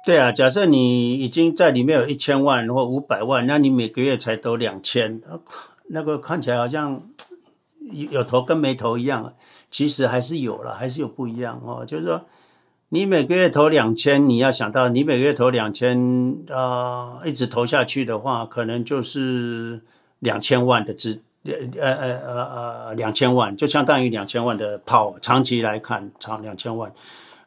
[0.06, 5.20] 对啊，假设你已经在里面有一千万或五百万，那你每个月才投两千，
[5.88, 7.02] 那个看起来好像
[8.10, 9.34] 有投跟没投一样，
[9.70, 11.84] 其实还是有了，还是有不一样哦。
[11.84, 12.24] 就是说，
[12.88, 19.82] 你每个月投两千，你要想到你每个月投两千，呃，一直投下去的话，可能就是
[20.18, 21.20] 两千万的资。
[21.44, 26.92] 呃呃呃呃，两千万就相当于两千万的泡，长期来看，长两千万，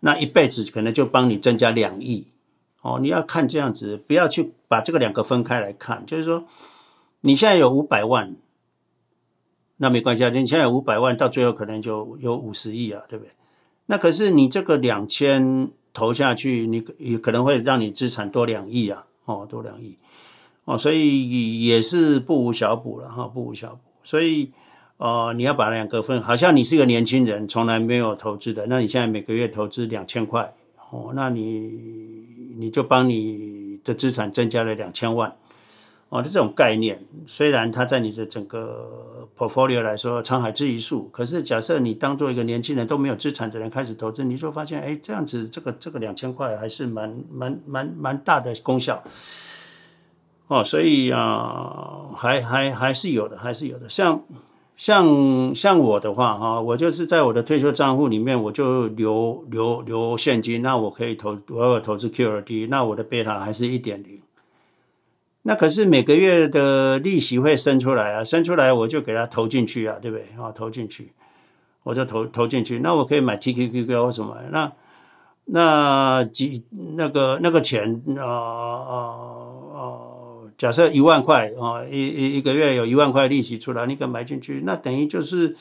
[0.02, 2.28] 那一辈子可能就帮你增加两亿
[2.82, 3.00] 哦。
[3.02, 6.06] 你要看这样子，不要去把这个两个分开来看。
[6.06, 6.46] 就是说，
[7.22, 8.36] 你现在有五百万，
[9.78, 13.32] 那没关系啊，你现在有五百万，到最后可能就有五十亿啊，对不对？
[13.86, 19.98] 那可是你这个两千投下去，你也可能会让你资产多两亿啊，哦，多两亿。
[20.66, 23.80] 哦，所以也是不无小补了哈，不无小补。
[24.04, 24.52] 所以，
[24.98, 30.54] 呃，你要把两个分，好像你是个年轻人，从来没有投资的，那你现在每个月投资两千块，
[30.90, 31.72] 哦，那你
[32.58, 35.36] 你就帮你的资产增加了两千万，
[36.10, 49.04] 哦，这种概念，虽然它在你的整个 portfolio 来说沧海之一粟，可是假设你当做一个年轻人都没有资产的人开始投资，你就发现，哎，这样子这个这个两千块还是蛮蛮蛮蛮大的功效。
[50.48, 53.90] 哦，所以啊，还还还是有的，还是有的。
[53.90, 54.22] 像
[54.78, 64.20] 像像我的话，哈，我就是在我的退休账户里面，我就留留留现金，那我可以投，我有投资 QRD，那我的贝塔还是一点零。
[65.48, 70.26] 那可是每个月的利息会生出来啊，生出来我就给它投进去啊，对不对？
[70.40, 71.12] 啊，投进去，
[71.84, 74.38] 我就投投进去，那我可以买 TQQQ 或什么？
[74.52, 74.72] 那
[75.46, 76.64] 那几
[76.96, 79.35] 那个那个钱啊啊！
[80.58, 84.62] 假设一万块啊，一一一个月有一万块利息出来，你敢买进去？
[84.66, 85.54] 那等于就是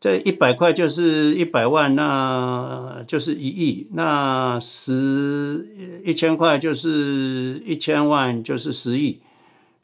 [0.00, 3.86] 这一百块就是一百万，那就是一亿。
[3.92, 5.68] 那十
[6.04, 9.20] 一千块就是一千万，就是十亿。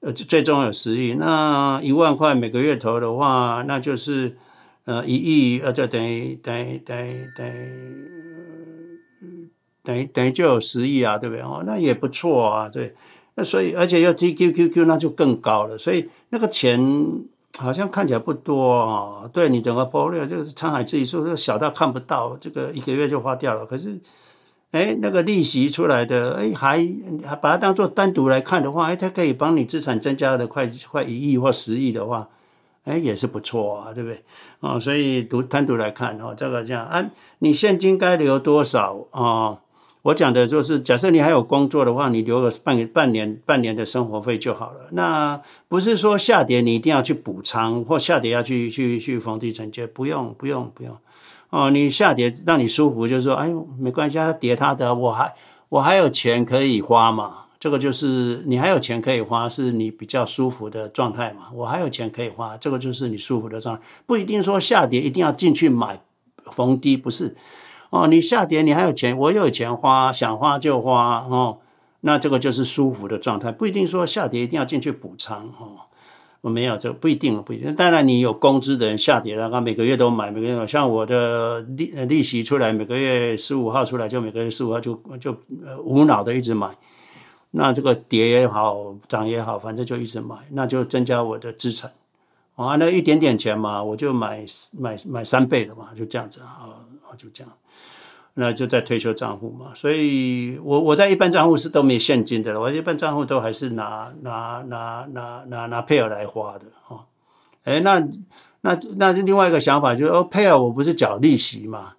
[0.00, 1.14] 呃，最终有十亿。
[1.14, 4.36] 那一万块每个月投的话，那就是
[4.84, 8.20] 呃，一亿呃，就等于等于等于等于
[9.84, 11.42] 等于等于就有十亿啊，对不对？
[11.42, 12.94] 哦，那也不错啊，对。
[13.36, 15.78] 那所以而且要 TQQQ，那就更高了。
[15.78, 16.78] 所以那个钱
[17.56, 19.30] 好像看起来不多啊。
[19.32, 23.64] 对你整个 portfolio 就是沧海之粟，这个小到看不到，这个一个月就花掉了。
[23.64, 24.00] 可是。
[24.72, 26.76] 哎，那个利息出来的，哎，还
[27.40, 32.28] 把它当做单独来看的话，哎，它可以帮你资产增加的快快一亿或十亿的话，
[32.84, 34.22] 哎，也是不错啊，对不对？
[34.60, 39.22] 哦，所以独单独来看哦，这个这样啊，你现金该留多少啊？
[39.22, 39.58] 哦，
[40.06, 44.82] 我讲的就是，假设你还有工作的话，你留个半半年半年的生活费就好了。
[44.92, 50.96] 那不是说下跌你一定要去补仓，或下跌要去去去逢低承接，不用不用不用。
[51.50, 55.34] 哦，你下跌让你舒服，就是说，哎呦，没关系，它跌它的，我还
[55.70, 57.46] 我还有钱可以花嘛。
[57.58, 61.48] 这个就是你还有钱可以花，是你比较舒服的状态嘛。
[61.52, 66.00] 我还有钱可以花，这个就是你舒服的状态，不一定说下跌一定要进去买
[66.52, 67.34] 逢低，不是。
[67.90, 71.58] 哦，你下跌你还有钱，我又有钱花，想花就花哦，
[72.00, 75.86] 那这个就是舒服的状态，不一定说下跌一定要进去补仓哦。
[76.42, 77.74] 我没有，这不一定，不一定。
[77.74, 80.66] 当然，你有工资的人下跌了，他每个月都买，每个月。
[80.66, 85.36] 像我的利利息出来，每个月十五号出来，就每个月十五号就就
[85.82, 86.70] 无脑的一直买。
[87.50, 91.90] 那这个跌也好，涨也好，反正就一直买，那就增加我的资产。
[92.54, 94.44] 啊，那一点点钱嘛，我就买
[94.78, 96.78] 买买三倍的嘛，就这样子啊，
[97.18, 97.52] 就这样。
[98.38, 107.06] 那就在退休账户嘛，所以我我在一般账户是都没现金的，我一般账户都还是拿拿拿拿拿拿配偶来花的哈。
[107.64, 107.98] 哎，那
[108.60, 111.94] 那那另外一个想法就是哦，配偶我不是缴利息嘛？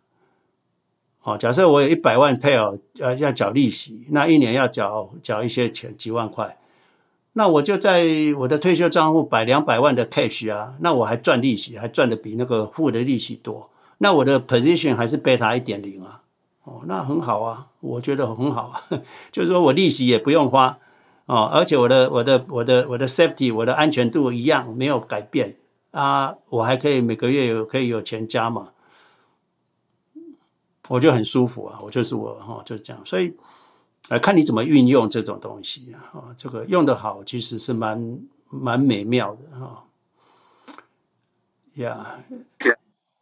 [1.24, 6.60] 哦，假设我有一百万配偶呃要缴利息，那一年要缴缴一些钱几万块，
[7.34, 8.06] 那我就在
[8.38, 16.22] 我的退休账户摆两百万的 cash 啊，那我还赚利息，还赚的比那个付的利息多，那我的 position 还是贝塔一点零啊。
[16.68, 18.84] 哦，那很好啊，我觉得很好啊，
[19.32, 20.78] 就是说我利息也不用花
[21.26, 25.56] 哦，而且我的我的我的我的 safety 我的安全度一样没有改变
[25.92, 28.74] 啊，我还可以每个月有可以有钱加嘛，
[30.90, 33.34] 我就很舒服啊，我就是我哈、哦，就是这样，所以
[34.10, 38.20] 来看你怎么运用这种东西啊、这个用得好其实是蛮
[38.50, 39.86] 蛮美妙的哈，
[41.76, 42.36] 呀、哦。
[42.60, 42.77] Yeah.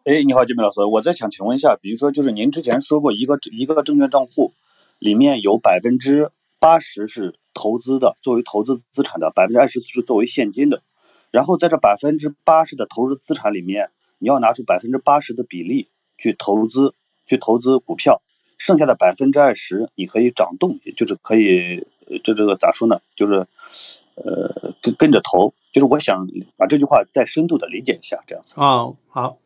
[0.06, 4.53] 哎，你好，金明老师，我再想请问一下，比如说，就是您之前说过一个一个证券账户
[4.99, 6.30] 里面有百分之
[6.60, 10.84] 八十是投资的，作为投资资产的，百分之二十是作为现金的。
[11.32, 15.88] 然后在这百分之八十的投资资产里面，你要拿出百分之八十的比例
[16.19, 16.94] 去投资，
[17.26, 18.22] 去投资股票，
[18.60, 21.88] 剩下的百分之二十你可以涨动，就是可以，
[22.23, 23.02] 这这个咋说呢？
[23.15, 23.48] 就是
[24.14, 25.56] 呃跟跟着投。
[25.73, 26.27] 就是我想
[26.57, 28.53] 把这句话再深度的理解一下，这样子。
[28.57, 29.40] 哦，好。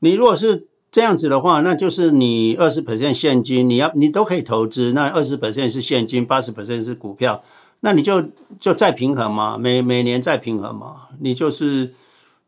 [0.00, 7.42] 你如果是这样子的话，那就是你二十 percent 现金，你要你都可以投资，那二十 percent 是现金，八十 percent 是股票，
[7.80, 11.92] 那你就就再平衡嘛，每每年再平衡嘛，你就是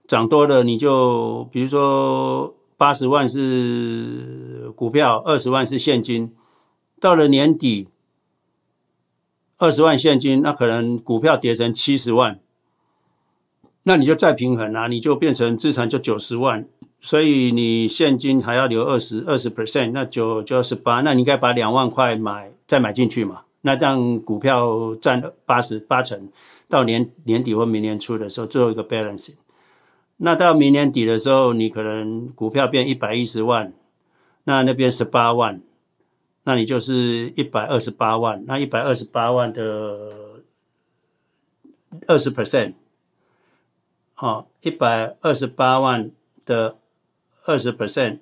[0.07, 6.33] 涨多了，你就比如说八十万是股票，二十万是现金，
[7.01, 7.89] 到了年底
[9.59, 12.41] 二十万现金，那可能股票跌成七十万，
[13.83, 16.67] 那你就再平衡啊，你就变成资产就九十万。
[17.01, 23.45] 所以你现金还要留二十二十 percent，那九就二十八，那你应该把两万块买再买进去嘛？
[23.61, 26.29] 那这样股票占八十八成，
[26.69, 29.37] 到年年底或明年初的时候最后一个 balancing。
[30.17, 33.73] 那到明年底的时候，你可能股票变一百一十万，
[34.43, 35.63] 那那边十八万，
[36.43, 40.43] 那你就是一百二十八万，那一百二十八万的
[42.09, 42.75] 二十 percent，
[44.15, 46.11] 好，一百二十八万
[46.45, 46.77] 的。
[47.49, 48.19] 二十 percent，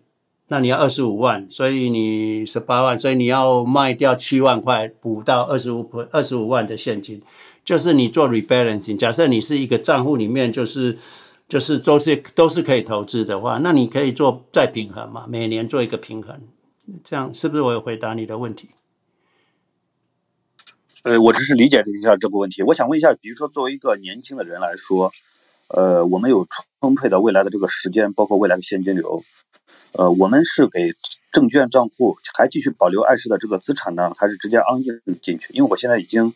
[0.47, 7.20] 那你要二十五万，所以你十八万，所以你要卖掉七万块，补到二十五二十五万的现金，
[7.65, 8.97] 就是你做 rebalancing。
[8.97, 10.97] 假设你是一个账户里面，就是
[11.48, 16.40] 就是都是都是可以投资的话，那你可以做再平衡嘛，每年做一个平衡，
[17.03, 18.70] 这样是不是我有回答你的问题？
[21.03, 22.62] 呃，我只是理解一下这个问题。
[22.62, 25.11] 我想问一下，比如说作为一个年轻的人来说。
[25.69, 26.47] 呃，我们有
[26.87, 29.25] 充沛的未来的这个时间，包括未来的现金流。
[29.91, 30.93] 呃，我们是给
[31.33, 35.53] 证券账户还继续保留二十的这个资产呢，还是直接 all in 进去？
[35.53, 36.33] 因为我现在已经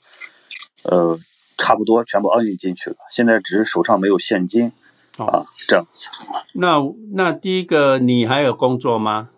[0.82, 1.20] 呃
[1.56, 4.72] 差不多全部 all in 进去了，现在只是手上没有现金
[5.18, 6.09] 啊，这样子。
[6.55, 6.82] 那
[7.12, 9.31] 那第一个，你还有工作吗？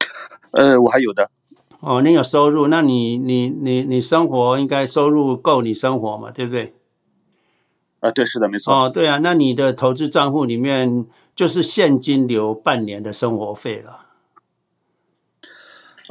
[0.52, 1.30] 呃，我还有的。
[1.80, 6.72] 哦，你有收入，那你你你你生活应该收入够你生活嘛，对不对？
[8.04, 8.70] 啊，对，是的，没错。
[8.70, 14.00] 哦，对啊，那你的投资账户里面就是现金流半年的生活费了。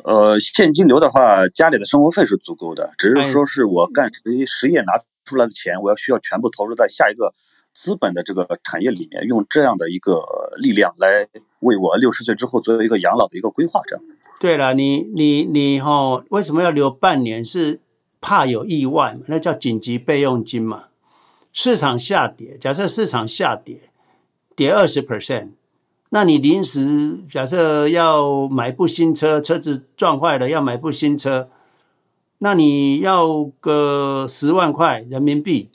[0.04, 4.94] 呃，现金流的话，家里的生活费是足够的，只是说是我干实实业拿
[5.24, 7.36] 出来的钱，我要需要全部投入在下一个
[7.76, 10.26] 资本的这个产业里面，用这样的一个
[10.58, 11.28] 力量来
[11.60, 14.04] 为我六十岁之后作为一个养老的一个规划，这样。
[14.40, 17.46] 对了，你你你哈、哦，为什么要留半年？
[17.46, 17.80] 是
[18.20, 19.22] 怕有意外嘛？
[19.28, 20.86] 那叫紧急备用金嘛。
[21.54, 23.80] 市场下跌，假设市场下跌，
[24.56, 25.50] 跌二十 percent，
[26.10, 31.48] 那你临时假设要买部新车，车子撞坏了要买部新车，
[32.40, 35.70] 那你要个十万块人民币，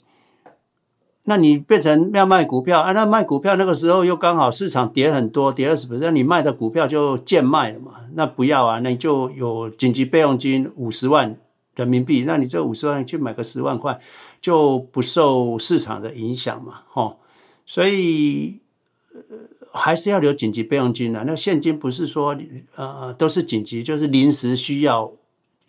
[1.23, 2.91] 那你变成要卖股票啊？
[2.91, 7.93] 那卖股票那个时候又刚好市场跌很多，跌二十 percent，你卖的股票就贱卖了嘛？
[8.15, 11.37] 那不要啊，那你就有紧急备用金五十万
[11.79, 13.99] 人民币，那你这五十万去买个十万块。
[14.41, 17.19] 就不受市场的影响嘛，吼，
[17.65, 18.61] 所以
[19.73, 21.25] 还是要留紧急备用金的。
[21.25, 22.37] 那现金不是说
[22.77, 25.11] 呃都是紧急，就是临时需要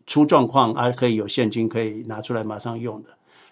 [0.07, 3.09] 出状况，还可以有现金可以拿出来马上用的，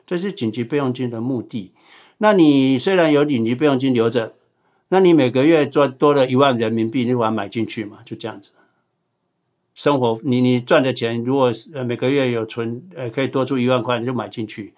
[0.07, 1.73] 这是紧急备用金的目的。
[2.19, 4.35] 那你虽然有紧急备用金留着，
[4.91, 8.53] 那你每个月赚多了一万人民币，你把它买进去嘛，就这样子。
[9.79, 14.75] 生活你你赚的钱，如果呃每个月有存呃可以多出一万块，你就买进去。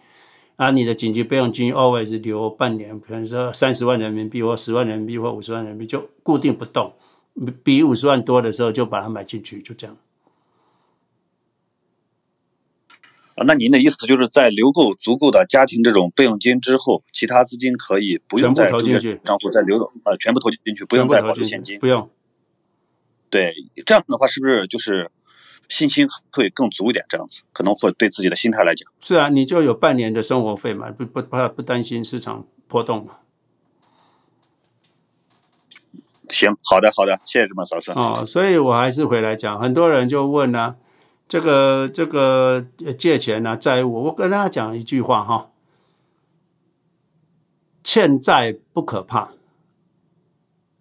[0.56, 6.92] 啊，你的紧急备用金 always 留半年，比如说三十万人民币或十万人民币或五十万人民币，就固定不动。
[7.64, 9.96] 比五十万多的时候就把它买进去，就这样。
[13.36, 22.10] 啊，那您的意思就是在留够足够的家庭这种备用金之后，其他资金可以不用再投进去，账户再流动，呃，全部投进去，不用再保留现金，不用。
[23.30, 23.54] 对，
[23.86, 25.10] 这样的话是不是就是？
[25.70, 28.90] 信心会更足一点，这样子可能会对自己的心态来讲。
[29.00, 33.18] 是啊，你就有半年的生活费嘛，不不不不担心市场波动嘛。
[36.28, 37.92] 行，好的好的，谢谢这么老师。
[37.92, 40.76] 哦，所以我还是回来讲，很多人就问呢、啊，
[41.28, 42.66] 这个这个
[42.98, 45.52] 借钱呢、啊，债务，我跟大家讲一句话哈，
[47.84, 49.34] 欠债不可怕，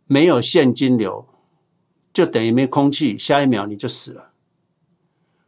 [0.08, 1.28] 没有现金流
[2.12, 4.32] 就等于没空气，下一秒你就死了。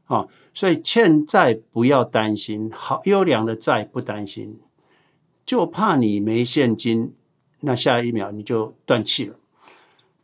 [0.06, 4.60] 啊，所以欠债不要担心，好优良的债不担心，
[5.46, 7.14] 就怕你没现金，
[7.62, 9.36] 那下一秒你就断气了。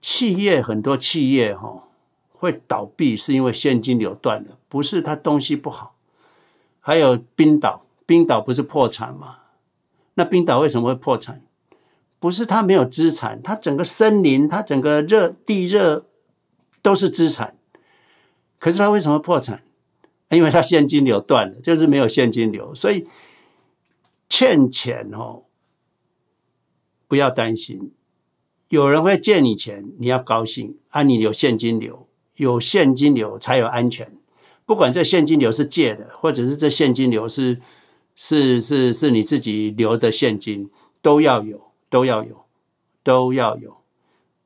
[0.01, 1.88] 企业很多企业哈
[2.30, 5.95] 会倒闭，是因为现金流断了，不是他东西不好。
[6.80, 9.39] 还有冰岛，冰岛不是破产吗？
[10.14, 11.43] 那冰岛为什么会破产？
[12.19, 16.06] 不是它没有资产，它整个森林，它整个热地热
[16.88, 17.57] 都是资产，
[18.59, 19.61] 可是他为什么破产？
[20.30, 23.05] 因为他现金流断了，就是没有现金流，所以
[24.30, 25.43] 欠钱哦，
[27.05, 27.91] 不要担心，
[28.69, 31.03] 有人会借你钱，你要高兴啊！
[31.03, 32.07] 你有现金流，
[32.38, 34.15] 有现金流才有安全。
[34.65, 37.59] 不管这现金流是借的，或者是这现金流是
[38.15, 40.69] 是是是你自己留的现金，
[41.01, 42.45] 都要有，都要有，
[43.03, 43.77] 都要有。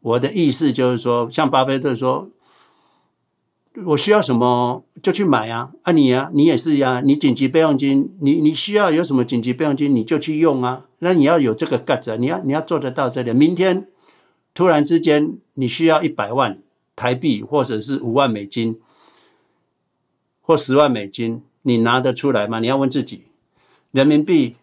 [0.02, 2.30] 我的意思就是说，像巴菲特说。
[3.86, 5.72] 我需要什么就去买啊！
[5.84, 7.02] 啊你啊，你也是呀、啊。
[7.02, 10.88] 你紧急备用金，你你需要有什么紧急备用金，你就去用啊。
[10.99, 13.34] 那你要有这个 guts，你要你要做得到这点。
[13.34, 13.88] 明天
[14.53, 16.61] 突然之间你需要一百万
[16.98, 18.78] 台币，或者是五万美金，
[20.41, 22.60] 或十万美金，你拿得出来吗？
[22.60, 23.23] 你要问自己。
[23.91, 24.57] 人民币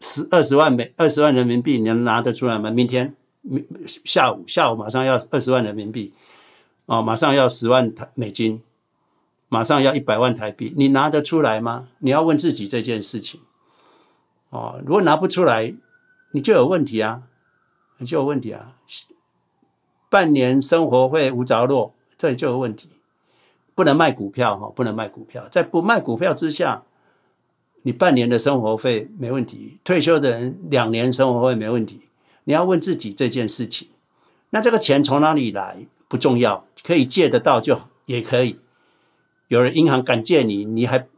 [0.00, 2.70] 十二十万美二十万人民币，你能拿得出来吗？
[2.70, 3.14] 明天
[4.04, 6.12] 下午下午马上要二十万人民币。
[6.86, 8.62] 哦，马上要十万台美金，
[9.48, 11.88] 马上要一百万台币，你拿得出来吗？
[11.98, 13.40] 你要问自己这件事情。
[14.50, 15.74] 哦，如果拿不出来，
[16.30, 17.24] 你就有问题啊，
[17.98, 18.76] 你就有问题啊。
[20.08, 22.90] 半年生活费无着落，这里就有问题。
[23.74, 25.48] 不能卖股票哈，不能卖股票。
[25.48, 26.84] 在不卖股票之下，
[27.82, 32.02] 你半年的生活费没问题，退休的人两年生活费没问题。
[32.46, 33.90] 你要问自己这件事情。
[34.50, 35.86] 那这个钱从哪里来？
[36.08, 36.66] 不重要。
[36.82, 38.60] 可以借得到就也可以，
[39.48, 41.08] 有人银行敢借你，你还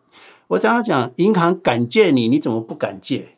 [0.46, 3.36] 我常常讲，银行敢借你，你怎么不敢借？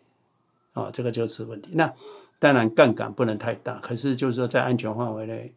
[0.75, 1.71] 哦，这个就是问题。
[1.73, 1.93] 那
[2.39, 5.53] 当然杠杆不能太大，可是就是说在安全范围内，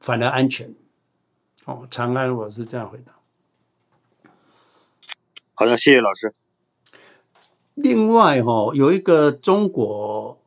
[0.00, 0.74] 反而安全。
[1.64, 3.14] 哦，长安我是这样回答。
[5.54, 6.34] 好的，谢谢老师。
[7.72, 10.41] 另外哈、哦，有一个中国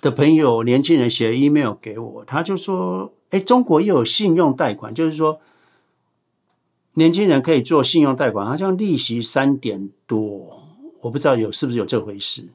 [0.00, 3.12] 的朋友，年轻人写 email 给我，他就说。
[3.30, 5.40] 哎，中国又有信用贷款，就是说，
[6.94, 10.64] 年轻人可以做信用贷款，好像利息三点多，
[11.02, 12.48] 我不知道有是不是有这回事。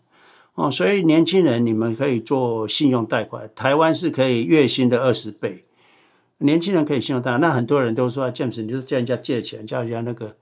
[0.55, 5.63] 哦，所以年轻人你们可以做信用贷款，台湾是可以月薪的二十倍，
[6.39, 7.39] 年轻人可以信用贷款。
[7.39, 10.35] 那很多人都说，James，你就是叫人家借钱，叫人家那个，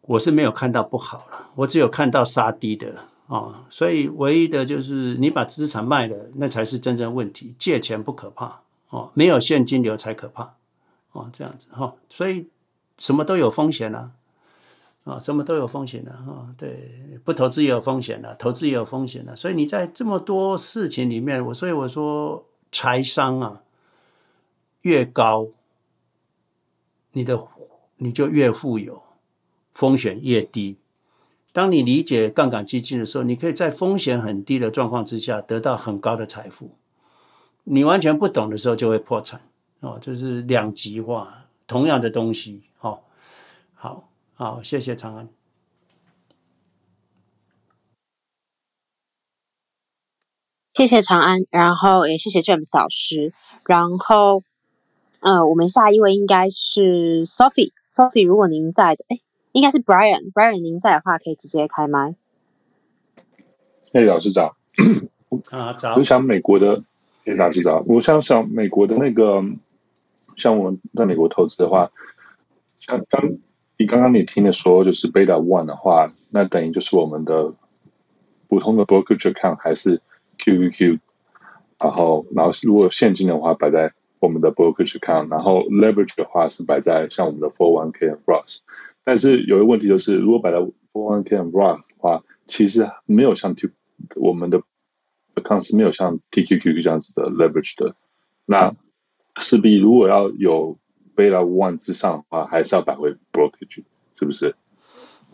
[0.00, 3.04] 我是没有看到不好了，我只有看到杀低的。
[3.34, 7.52] 哦，所以唯一的就是你把资产卖了，那才是真正问题。
[7.58, 10.54] 借钱不可怕，哦，没有现金流才可怕，
[11.10, 11.94] 哦，这样子哈、哦。
[12.08, 12.46] 所以
[12.96, 14.12] 什么都有风险啊，
[15.02, 19.34] 啊、什么都有风险的哈、对，不投资也有风险的，投资也有风险的。
[19.34, 23.62] 所以你在这么多事情里面，我所以我说财商啊，
[24.82, 25.48] 越高，
[27.10, 27.36] 你的
[27.96, 29.02] 你就越富有，
[29.74, 30.76] 风险越低。
[31.54, 36.72] 当你理解杠杆基金的时候，你可以在风险很低的状况之下得到很高的财富。
[37.62, 39.40] 你完全不懂的时候就会破产
[39.78, 42.98] 哦，就是两极化，同样的东西哦。
[43.72, 45.28] 好，好，谢谢长安，
[50.72, 53.32] 谢谢长安，然后也谢谢 James 老师，
[53.64, 54.42] 然后，
[55.20, 59.20] 呃，我们下一位应该是 Sophie，Sophie，如果您在的，哎。
[59.54, 62.16] 应该是 Brian，Brian，您在的话可以直接开麦。
[63.92, 64.56] 哎，老师早。
[65.50, 65.94] 啊，早。
[65.94, 66.82] 我想美国的，
[67.24, 67.84] 哎，老师早。
[67.86, 69.44] 我想想美国的那个，
[70.36, 71.92] 像我们在美国投资的话，
[72.78, 73.34] 像刚
[73.78, 77.54] 你刚刚你听的说，就是 Beta One 的话，那等于就是我们的
[78.48, 80.02] 普通的 Brokerage Account 还是
[80.38, 80.98] QQQ，
[81.78, 88.58] 然后然后如果现金的话摆在我们的 Brokerage Account，然后 Leverage 的话是摆在像我们的 401k and Roth。
[89.04, 90.58] 但是有一个问题就是，如果摆在
[90.92, 93.68] 401k and Roth 的话，其实没有像 T
[94.16, 94.62] 我们的
[95.34, 97.96] account 是没有像 TQQQ 这样子的 leverage 的。
[98.46, 98.74] 那
[99.36, 100.78] 势必如果要有
[101.14, 104.56] Beta One 之上的话，还是要摆回 brokerage，是不是？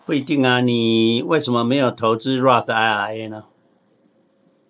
[0.04, 3.44] 不一定啊，你为什么没有投资 Roth IRA 呢？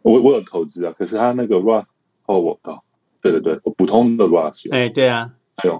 [0.02, 1.86] 我我有投资啊，可是他那个 Roth
[2.26, 2.80] 哦，我哦，
[3.22, 5.78] 对对对，普通的 Roth，哎，对啊，还有。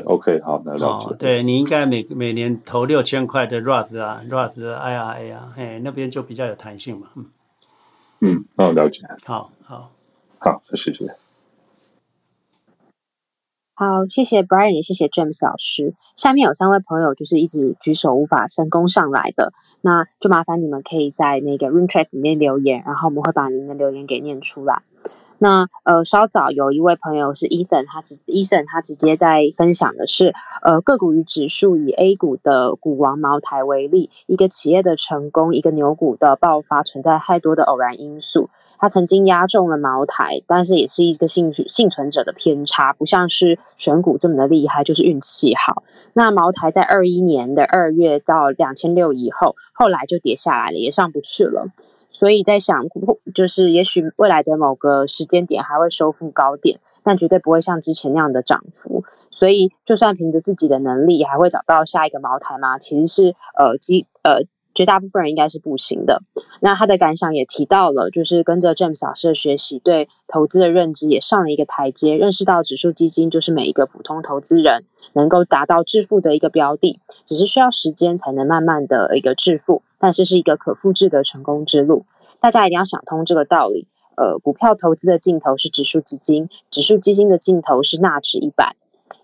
[0.00, 1.06] OK，好，那了解。
[1.06, 7.08] 哦，对，你应该每每年投六千块的 Roth 啊，Roth IRA 啊，哎，那边就比较有弹性嘛。
[7.16, 7.26] 嗯，
[8.20, 9.06] 嗯，哦，了解。
[9.24, 9.90] 好好
[10.38, 11.14] 好，谢谢。
[13.74, 15.94] 好，谢谢 Brian，也谢谢 James 老师。
[16.14, 24.82] 下面有三位朋友就是一直举手无法成功上来的，那就麻烦你们可以在那个 Room Chat 里面留言，然后我们会把您的留言给念出来。
[25.38, 38.50] 那呃，稍早有一位朋友是 Ethan，他直 Ethan 他直接在分享的是，呃，个股与指数以 A 股的股王茅台为例，一个企业的成功，一个牛股的爆发，存在太多的偶然因素。
[38.78, 45.82] 他曾经押中了茅台，但是也是一个幸幸存者的偏差，不像是选股这么的厉害，就是运气好。
[46.12, 51.66] 那茅台在二一年的二月到两千六以后，后来就跌下来了，也上不去了。
[52.12, 52.84] 所以在想，
[53.34, 59.02] 就是也许未来的某个时间点还会收复高点，但绝对不会像之前那样的涨幅。
[59.30, 62.78] 所以，就算凭着自己的能力，还会找到下一个茅台吗？
[62.78, 64.44] 其实是呃，基呃。
[64.74, 66.22] 绝大部分人应该是不行的。
[66.62, 82.06] 那他的感想也提到了，就是跟着 James 老师的学习，对投资的认知也上了一个台阶，认识到指数基金就是每一个普通投资人能够达到致富的一个标的，只是需要时间才能慢慢的一个致富，但是是一个可复制的成功之路。
[82.40, 83.86] 大家一定要想通这个道理。
[84.16, 88.74] 呃，股票投资的尽头是指数基金，指数基金的尽头是纳指一百。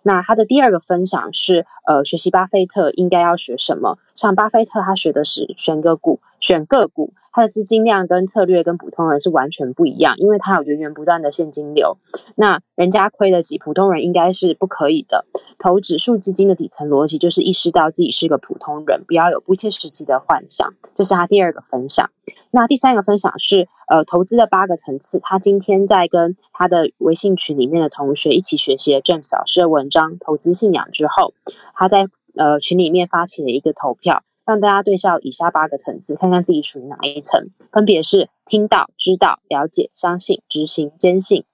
[0.02, 3.98] 那他的第二个分享是，呃，学习巴菲特应该要学什么？
[4.14, 7.12] 像巴菲特，他学的是选个股，选个股。
[7.38, 11.96] 他的资金量跟策略跟普通人是完全不一样，因为他有源源不断的现金流。
[12.34, 15.24] 那人家亏得起，普通人应该是不可以的。
[15.56, 20.74] 投指数基金的底层逻辑就是意识到自己是个普通人，不要有不切实际的幻想。
[20.96, 22.10] 这是他第二个分享。
[22.50, 25.20] 那第三个分享是，呃，投资的八个层次。
[25.20, 31.34] 他今天在跟他的微信群里面的同学一起学习了 James 老师的文章《投资信仰》之后，
[31.72, 34.24] 他在呃群里面发起了一个投票。
[34.48, 41.44] 让大家对照以下八个层次，看看自己属于哪一层，分别是听到、知道、了解、相信、执行、坚信、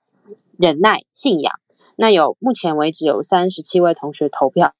[0.56, 1.58] 忍耐、信仰。
[1.96, 4.74] 那有目前为止有三十七位同学投票，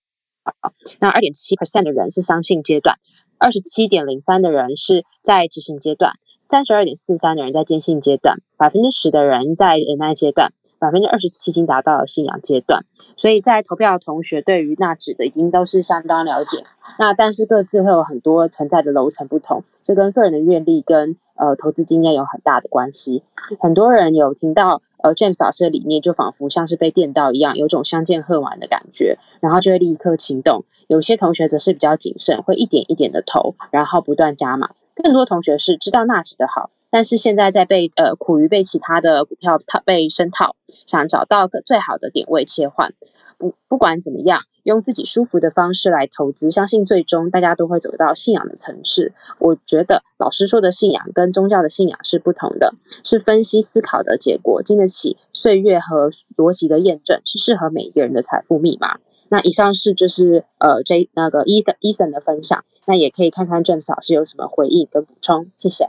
[1.01, 2.99] 那二点七 percent 的人是相信阶段，
[3.39, 10.53] 二十七点零三的人是在执行阶段，三十二点四三的人在坚信阶段，百分之十的人在忍耐阶段。
[10.79, 12.85] 百分之二十七已经达到了信仰阶段，
[13.17, 16.63] 所以在投票的同学对于纳指的已经都是相当了解。
[16.99, 23.23] 那但是各自会有很多存在的楼层不同，这跟个人的阅历跟呃投资经验有很大的关系。
[23.59, 30.65] 很多人有听到呃 James 老师的理念，就仿佛像是被电到一样，有种相见恨晚的感觉，然后就会立刻行动。
[30.87, 34.71] 有些同学则是比较谨慎，会一点一点的投，然后不断加码。
[34.95, 40.55] 更多同学是知道纳指的好，但是现在在被呃苦于被其他的股票套被深套，
[40.87, 42.95] 想找到个最好的点位切换。
[43.37, 49.13] 不不管怎么样，用自己舒服的方式来投资，相信最终大家都会走到信仰的层次。
[49.41, 58.99] 我觉得老师说的信仰跟宗教的信仰是不同的，是分析思考的结果，经得起岁月和逻辑的验证，是适合每一个人的财富密码。
[59.29, 62.65] 那以上是就是呃 J 那个 Ethan Ethan 的分享。
[62.87, 65.89] 那也可以看看 James 老师有什么回应跟补充，谢谢。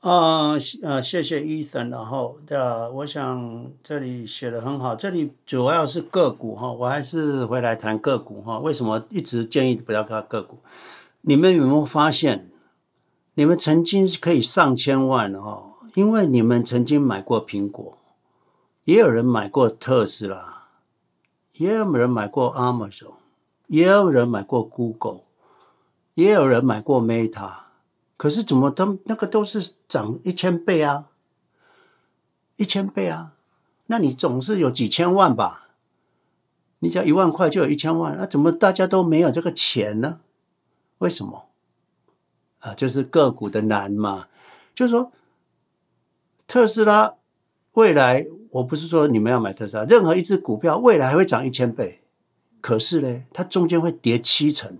[0.00, 1.90] 啊、呃，呃，谢谢 Ethan。
[1.90, 4.96] 然后的，我想这里写得很好。
[4.96, 8.58] 这里主要是个股哈，我还是回来谈个股哈。
[8.58, 10.58] 为什么一直建议不要看个股？
[11.20, 12.50] 你们有没有发现，
[13.34, 17.98] 你们曾经是可以上千万哦，因为你们曾经买过苹果，
[18.84, 20.64] 也有人买过特斯拉，
[21.52, 23.14] 也有人买过 Amazon。
[23.66, 25.20] 也有人买过 Google，
[26.14, 27.52] 也有人买过 Meta，
[28.20, 31.08] 可是怎么都那个都是涨一千倍啊，
[32.56, 33.32] 一千倍啊，
[33.86, 35.70] 那你总是有几千万吧？
[36.80, 40.20] 你只要一万块就有一千万，那怎么大家都没有这个钱呢？
[40.98, 41.46] 为什么？
[42.58, 44.28] 啊，就是个股的难嘛。
[44.74, 45.10] 就是说，
[46.46, 47.14] 特斯拉
[47.72, 52.02] 未来，我不是说你们要买特斯拉，任何一只股票未来还会涨一千倍。
[52.60, 54.76] 可是呢，它中间会跌七成、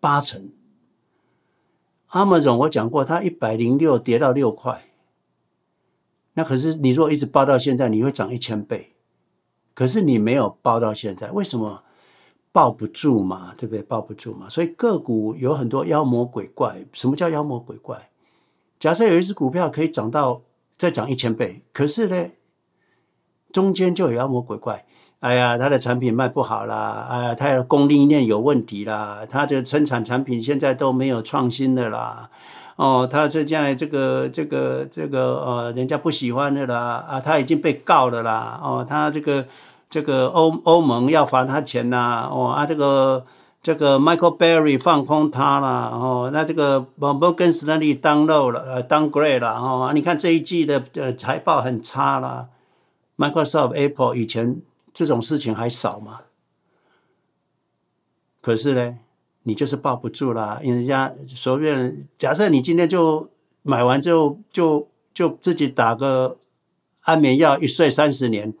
[0.00, 0.48] 八成。
[2.10, 4.90] Amazon 我讲过，它一百零六跌到六块。
[6.34, 8.94] 那可是你如果一直抱到现在，你会涨一千倍。
[9.74, 11.84] 可是你没有抱到现在，为什么？
[12.50, 13.82] 抱不住嘛，对不对？
[13.82, 14.48] 抱不住嘛。
[14.48, 16.86] 所以个股有很多妖魔鬼怪。
[16.92, 18.10] 什么叫妖魔鬼怪？
[18.78, 20.42] 假设有一只股票可以涨到
[20.76, 22.30] 再涨一千倍，可是呢，
[23.52, 24.86] 中间就有妖魔鬼怪。
[25.20, 27.08] 哎呀，他的产品卖不好啦！
[27.10, 29.26] 哎呀，他的供应链有问题啦！
[29.28, 32.30] 他的生产产品现在都没有创新的啦！
[32.76, 37.04] 哦，他现在这个这个这个呃，人家不喜欢的啦！
[37.08, 38.60] 啊，他已经被告了啦！
[38.62, 39.44] 哦，他这个
[39.90, 42.28] 这个欧欧盟要罚他钱啦！
[42.30, 43.24] 哦啊，这个
[43.60, 45.90] 这个 Michael Berry 放空他啦！
[45.92, 49.90] 哦，那这个摩根士丹利当漏了呃当 downgrade 了哦！
[49.92, 52.46] 你看这一季的呃财报很差啦
[53.16, 54.62] ，Microsoft、Apple 以前。
[54.98, 56.22] 这种事情还少吗？
[58.40, 58.98] 可是呢，
[59.44, 60.58] 你就是抱不住啦。
[60.60, 63.30] 因为人家随便，假设你今天就
[63.62, 66.40] 买完之后，就就自己打个
[67.02, 68.52] 安眠药，一睡三十年，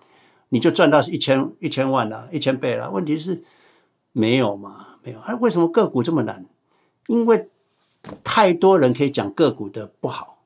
[0.50, 2.88] 你就赚到一千一千万了，一千倍了。
[2.92, 3.42] 问题是
[4.12, 4.98] 没有嘛？
[5.02, 5.18] 没有。
[5.18, 6.46] 哎，为什么个股这么难？
[7.08, 7.48] 因为
[8.22, 10.38] 太多人可以讲个股的不好，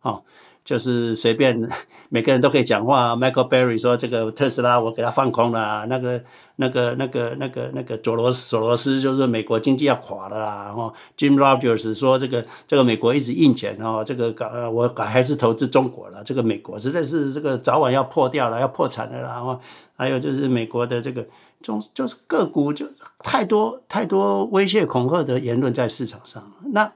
[0.00, 0.24] 哦。
[0.66, 1.56] 就是随便
[2.10, 3.14] 每个人都可以讲话。
[3.14, 6.20] Michael Berry 说：“这个特斯拉我给他放空了。”那个、
[6.56, 10.64] 那个、那个、那个、那个佐罗、索罗斯就是美国经济要垮了啦。
[10.64, 16.24] 然后 Jim Rogers 说：“这个、这个美国一直印钱哦，这个搞我搞还是投资中国了。
[16.24, 19.22] 这个美国实在是这个早晚要破掉了，要破产了。
[19.22, 19.60] 然后
[19.96, 21.24] 还有就是美国的这个
[21.62, 22.84] 中就是个股就
[23.20, 26.42] 太多太多威胁恐吓的言论在市场上。
[26.72, 26.92] 那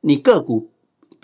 [0.00, 0.68] 你个股。”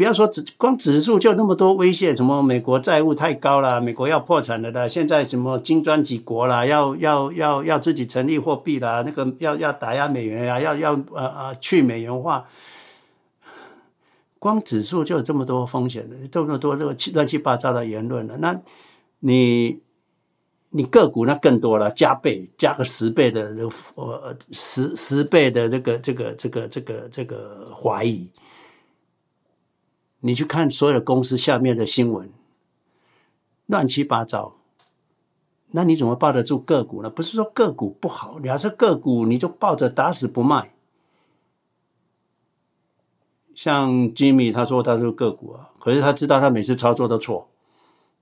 [0.01, 12.47] 不要说指光指数就那么多威胁，什么美国债务太高了，美国要破产了的，现在什么金砖几国了，要要要要自己成立货币了，那个要要打压美元啊，要要呃呃去美元化，
[14.39, 18.59] 光指数就有这么多风险的，这么多这个乱七八糟的言论了，那
[19.18, 19.82] 你
[20.70, 23.55] 你个股那更多了，加倍加个十倍的
[23.97, 28.31] 呃十十倍的这个这个这个这个这个怀疑。
[30.20, 32.30] 你去看所有的公司下面的新闻，
[33.66, 34.55] 乱七八糟，
[35.70, 37.09] 那你怎么抱得住个股呢？
[37.09, 40.74] 不是说个股不好，你要是个股你就抱着打死不卖。
[43.55, 47.48] 像 Jimmy 他说他是个股啊，可是他知道他每次操作都错，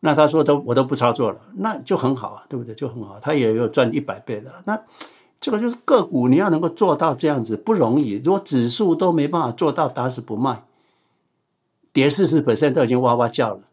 [0.00, 2.74] 那他说都我都不操作了，那就很好啊，对不对？
[2.74, 4.62] 就很好，他也有赚一百倍的。
[4.66, 4.80] 那
[5.40, 8.20] 这个就是个股，你要能够做到这样子不容易。
[8.24, 10.62] 如果指数都没办法做到打死不卖。
[11.98, 13.64] 跌四十 percent 都已经哇哇叫了，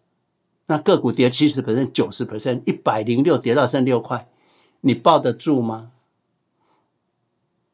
[0.65, 4.27] 那个股跌七十 percent、九十 percent、一百零六跌到剩六块，
[4.81, 5.91] 你抱得住吗？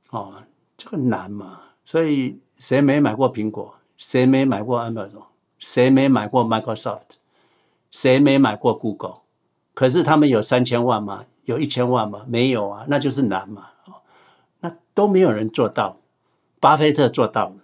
[0.10, 0.44] 哦，
[0.76, 1.62] 这个难嘛。
[1.86, 3.76] 所以谁没买过苹果？
[3.96, 5.24] 谁没买过 Amazon？
[5.58, 7.12] 谁没买过 Microsoft？
[7.90, 9.22] 谁没买过 Google？
[9.74, 11.28] 可是他们有三千万吗？
[11.46, 12.26] 有一千万吗？
[12.28, 13.70] 没有啊，那就是难嘛。
[14.60, 16.02] 那都没有人做到，
[16.60, 17.56] 巴菲特做到了，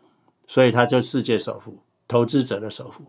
[0.47, 1.79] 所以他就世界首富。
[2.07, 3.03] 投资者的首富，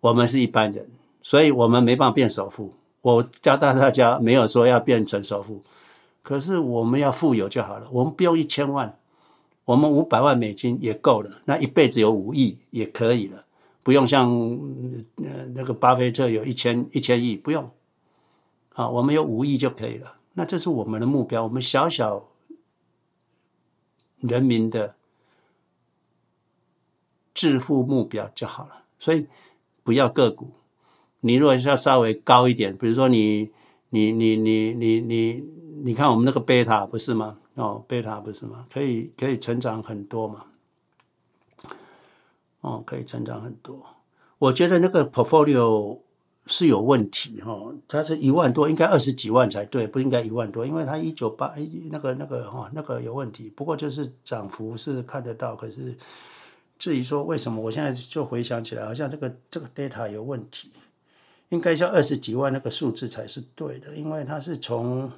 [0.00, 0.90] 我们是一般人，
[1.22, 2.74] 所以我们没办法变首富。
[3.02, 5.62] 我教大大家，没有说要变成首富，
[6.22, 7.86] 可是我们要富有就好了。
[7.92, 8.98] 我们不用一千万，
[9.66, 13.44] 我们五百万美金也够了，那一辈子有五亿也可以了，
[13.82, 14.30] 不用像
[15.22, 17.70] 呃那个巴菲特有一千一千亿，不用
[18.70, 20.16] 啊，我们有五亿就可以了。
[20.32, 22.24] 那这是我们的目标，我们小小
[24.20, 24.96] 人民的
[27.34, 28.84] 致富目标就好了。
[28.98, 29.26] 所以
[29.82, 30.52] 不要个股，
[31.20, 33.50] 你如果要稍微高一点，比如说你
[33.90, 35.44] 你你你你你
[35.84, 37.36] 你看我们那个贝塔不是吗？
[37.54, 38.66] 哦，贝塔不是吗？
[38.72, 40.46] 可以可以成长很多嘛？
[42.62, 43.84] 哦，可以成长很多。
[44.38, 45.98] 我觉得那个 portfolio
[46.46, 51.54] 是有问题哈、哦，它是一万多，应该二十几万才对，不应该一万多，因为它一九八
[51.90, 53.50] 那个那个哈、哦、那个有问题。
[53.54, 55.96] 不过就是涨幅是看得到，可是
[56.78, 60.70] 至于说为什么，我现在就回想起来，好像这个这个 data 有问题，
[61.48, 65.10] 应该像二十几万那个数字才是对的，因为它是从。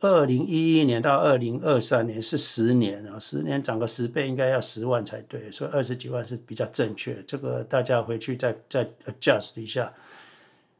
[0.00, 7.20] 二零一一年到二零二三年是十年啊，十年涨个十倍，应该要十万才对，所以二十几万是比较正确。
[7.24, 9.92] 这个大家回去再再 adjust 一下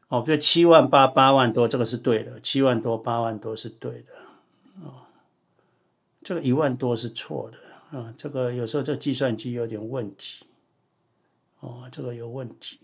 [0.07, 4.13] 哦，比如七万八八万多，这个是对的，七万多八万多是对的
[4.85, 5.03] 哦，
[6.23, 7.57] 这个一万多是错的
[7.91, 10.45] 啊，这个有时候这计算机有点问题
[11.59, 12.79] 哦，这个有问题，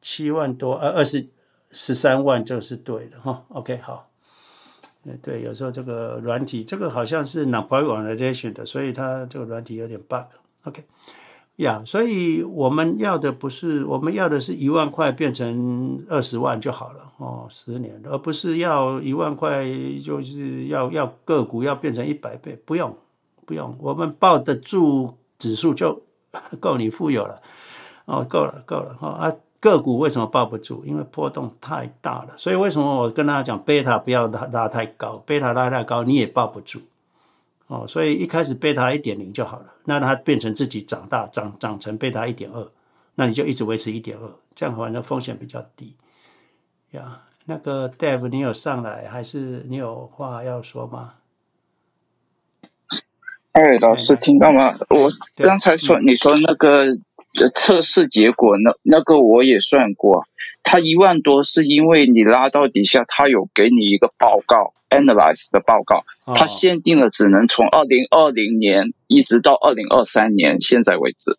[0.00, 1.28] 七万多呃二十
[1.70, 4.08] 十三万这个是对的哈，OK 好。
[5.22, 10.26] 对，有时候这个软体，这个好像是 non-prioritization 的，所以它这个软体有点 bug。
[10.64, 10.84] OK，
[11.56, 19.64] 呀、所以我们要的不是，我们要的是一万块变成二十万就好了哦，十年，而不是要一万块
[20.04, 22.94] 就是要要个股要变成一百倍，不用
[23.50, 26.00] 不用，我们抱得住指数就
[26.60, 27.42] 够你富有了
[28.04, 29.34] 哦，够了够了啊。
[29.58, 30.84] 个股为什么抱不住？
[30.84, 32.38] 因为波动太大了。
[32.38, 36.80] 所以为什么我跟大家讲贝塔不要拉拉太高，贝塔拉太高你也抱不住
[37.66, 37.84] 哦。
[37.88, 42.70] 所以一开始贝塔一点零就好了，那它变成自己长大，长长成贝塔一点二，
[43.16, 45.96] 那你就一直维持一点二，这样反正风险比较低
[46.92, 47.22] 呀。
[47.46, 51.14] 那个 Dave，你有上来还是你有话要说吗？
[53.52, 54.74] 哎，老师听到吗？
[54.90, 55.10] 我
[55.42, 56.84] 刚才说、嗯、你说那个。
[57.54, 60.24] 测试结果那那个我也算过，
[60.64, 66.04] 他一万多是因为你拉到底下，他有给你一个报告，analyze 的报告，
[66.34, 71.38] 它限定了只能从二零二零年一直到二零二三年现在为止。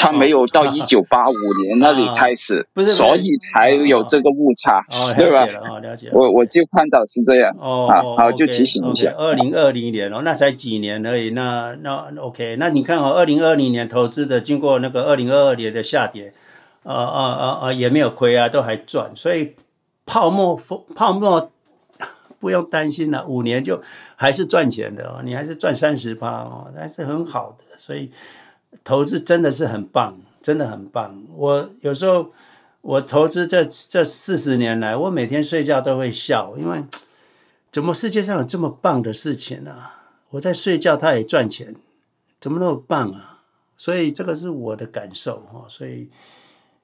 [0.00, 4.82] 他没有到一九八五年 那里开始，不是，所以才有这个误差，
[5.14, 5.46] 对吧？
[5.68, 6.08] 哦，了解。
[6.12, 7.86] 我我就看到是这样，哦，
[8.16, 9.12] 好，就提醒一下。
[9.18, 16.32] 二零二零年哦，那才几年而已，那那 OK，那你看哦，二零二零年投资的，经过那个二零二二年的下跌，
[16.82, 19.54] 啊啊啊啊，也没有亏啊，都还赚，所以
[20.06, 20.58] 泡沫
[20.94, 21.50] 泡沫
[22.40, 23.78] 不用担心了，五年就
[24.16, 28.10] 还是赚钱的哦，你还是赚三十趴哦，还是很好的，所以。
[28.82, 31.22] 投资真的是很棒，真的很棒。
[31.34, 32.32] 我有时候
[32.80, 36.84] 我投资这这四十年来，我每天睡觉都会笑，因为
[37.70, 39.76] 怎么世界上有这么棒的事情呢？
[40.30, 41.74] 我在睡觉，他也赚钱，
[42.40, 43.42] 怎么那么棒啊？
[43.76, 45.66] 所以这个是我的感受哈。
[45.68, 46.08] 所以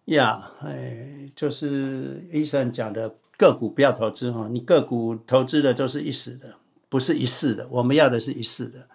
[0.07, 6.55] 呀，哎，就是医生讲的个股不要投资哈，你个股投资的都是一时的，
[6.89, 7.67] 不是一世的。
[7.71, 8.87] 我们要的是一世的。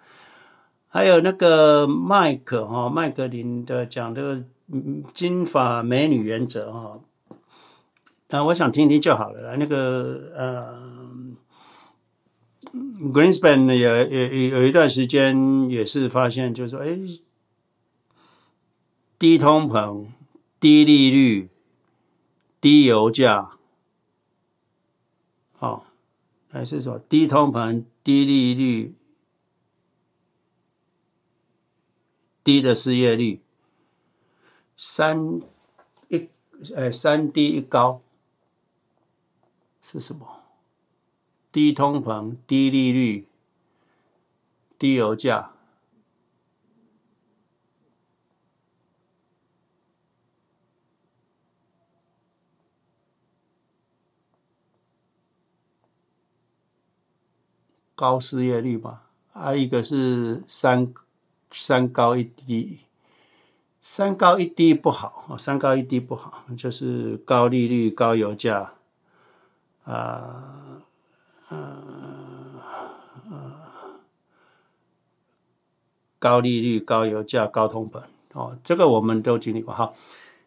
[0.94, 4.44] 还有那个麦克哈麦格林的讲这个
[5.14, 7.00] 金发美女原则哈，
[8.28, 9.56] 啊，我想听听就好了啦。
[9.58, 10.82] 那个呃
[13.10, 16.98] ，Greenspan 也也有一段时间也是发现，就是说，哎，
[19.18, 20.08] 低通膨、
[20.60, 21.48] 低利率、
[22.60, 23.48] 低油价，
[25.58, 25.84] 哦，
[26.50, 28.94] 还是说低通膨、低利率。
[32.44, 33.40] 低的失业率，
[34.76, 35.40] 三
[36.08, 36.28] 一
[36.74, 38.02] 呃三低一高
[39.80, 40.42] 是什么？
[41.52, 43.28] 低通膨、低利率、
[44.76, 45.52] 低油价、
[57.94, 59.10] 高失业率吧？
[59.32, 60.92] 还有一个是三。
[61.52, 62.80] 三高一低，
[63.80, 68.72] 三高一低不好，三高一低不好，就是高利率、高油价，
[69.84, 70.82] 啊，
[71.48, 71.82] 呃，
[73.30, 73.52] 呃，
[76.18, 78.02] 高利率、高油价、高通膨，
[78.32, 79.74] 哦，这个我们都经历过。
[79.74, 79.92] 哈，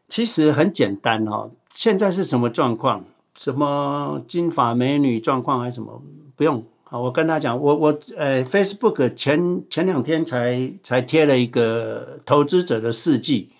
[0.09, 3.05] 其实很简单哈，现在是什么状况？
[3.37, 6.01] 什么金发美女状况还是什么？
[6.37, 13.51] 不用啊，我跟他讲，我我呃，Facebook 前前两天才才贴了一个投资者的四季，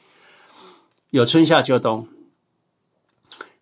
[1.10, 2.08] 有春夏秋冬。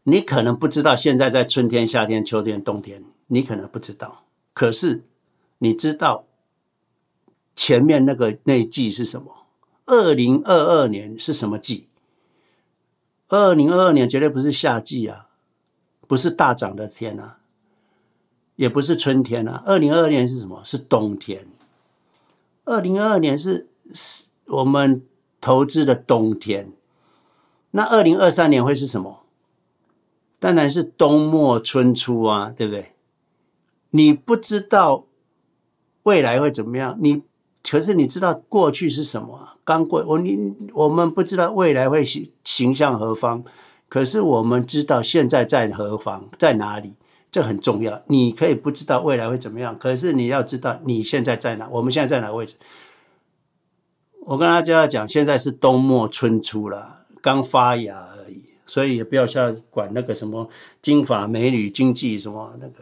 [0.03, 4.25] 你可能不知道现在在春天、夏天、秋天、冬天，你可能不知道。
[4.53, 5.05] 可是
[5.59, 6.25] 你知道
[7.55, 9.45] 前面那个那季是什么？
[9.85, 11.87] 二零二二年是什么季？
[13.29, 15.27] 二零二二年绝对不是夏季啊，
[16.05, 17.39] 不是大涨的天啊。
[18.55, 20.61] 也不是春天啊，二零二二年是什么？
[20.63, 21.47] 是冬天。
[22.65, 25.03] 二零二二年是是我们
[25.41, 26.71] 投资的冬天。
[27.71, 29.21] 那二零二三年会是什么？
[30.39, 32.93] 当然是冬末春初啊，对不对？
[33.89, 35.05] 你不知道
[36.03, 37.23] 未来会怎么样，你
[37.67, 39.57] 可是你知道过去是什么？
[39.63, 43.43] 刚过我你我们不知道未来会行行向何方，
[43.89, 46.95] 可是我们知道现在在何方，在哪里。
[47.33, 51.67] 这很重要，你可以不知道未来会怎么样，可是你要知道你现在在哪。
[51.67, 52.57] 我们现在在哪位置？
[54.27, 60.47] 我跟大家讲，现在是冬末春初了，刚发芽而已，所以也不要像管那个什么
[60.79, 62.81] 金发美女经济什么那个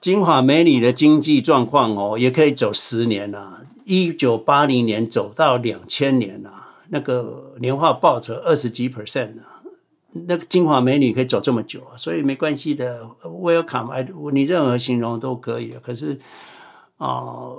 [0.00, 6.52] 金发美女的经济状况哦，也可以走十年了，一九八零年走到两千年了，
[6.88, 9.44] 那个年化报酬二十几 percent 呢。
[10.12, 13.06] 那个金发美女可以走这么久，所以没关系的。
[13.22, 15.74] Welcome，你任何形容都可以。
[15.82, 16.18] 可是
[16.98, 17.50] 啊、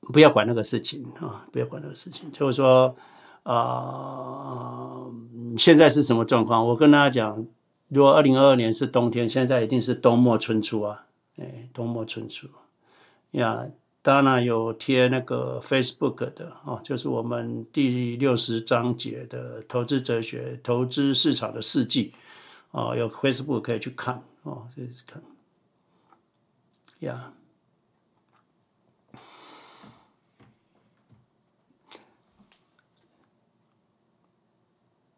[0.00, 2.30] 不要管那个事情啊，不要管那个事情。
[2.32, 2.94] 就是说
[3.42, 5.12] 啊、呃，
[5.56, 6.66] 现在是什么状况？
[6.66, 7.46] 我跟大家讲，
[7.88, 11.06] 如果二零二二年是冬天，现在一定是冬末春初啊，
[11.38, 12.48] 哎，冬末春初
[13.32, 13.66] 呀。
[14.04, 22.12] 当然有贴那个 Facebook 的哦，就是我们第六十章节的投资哲学、投资市场的事迹
[22.70, 25.22] 哦，有 Facebook 可以去看哦，这是看
[26.98, 27.32] 呀。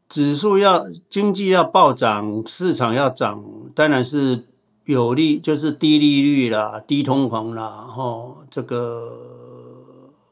[0.09, 3.45] 指数要经济要暴涨，市场要涨，
[3.75, 4.45] 当然是。
[4.87, 9.19] 有利就是低利率啦，低通膨啦，吼，这个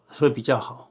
[0.07, 0.91] 会比较好。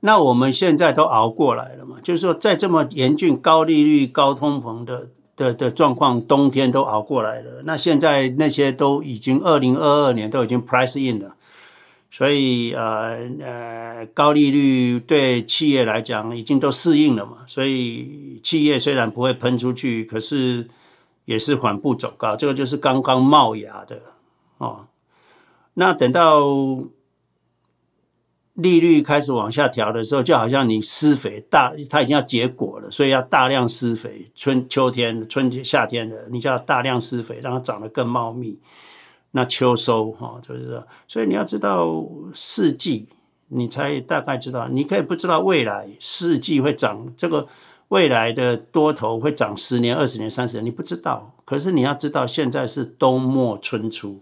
[0.00, 7.62] 那我们现在都熬过来了嘛，就是说，在这么严峻、高利率、高通膨的的的状况，冬天都熬过来了。
[7.64, 11.36] 那现在那些都已经二零二二年都已经 price in 了，
[12.10, 17.44] 所以呃呃，高利率对企业来讲已经都适应了嘛。
[17.46, 20.68] 所以企业虽然不会喷出去，可是。
[21.28, 24.00] 也是缓步走高，这个就是刚刚冒芽的
[24.56, 24.86] 哦。
[25.74, 26.40] 那等到
[28.54, 34.32] 利率开始往下调的时候，就好像你施肥大，它已经要结果了，所以要大量施肥。
[34.34, 38.58] 春秋天、春天、夏天的，你就要大量施肥，让它长得更茂密。
[39.32, 40.86] 那秋收哈，就是说。
[41.06, 43.06] 所以你要知道四季，
[43.48, 44.66] 你才大概知道。
[44.68, 47.46] 你可以不知道未来四季会长这个。
[47.88, 51.34] 未来的多头会涨十年、二十年、三十年，你不知道。
[51.46, 54.20] 可是你要知道，现在是冬末春初，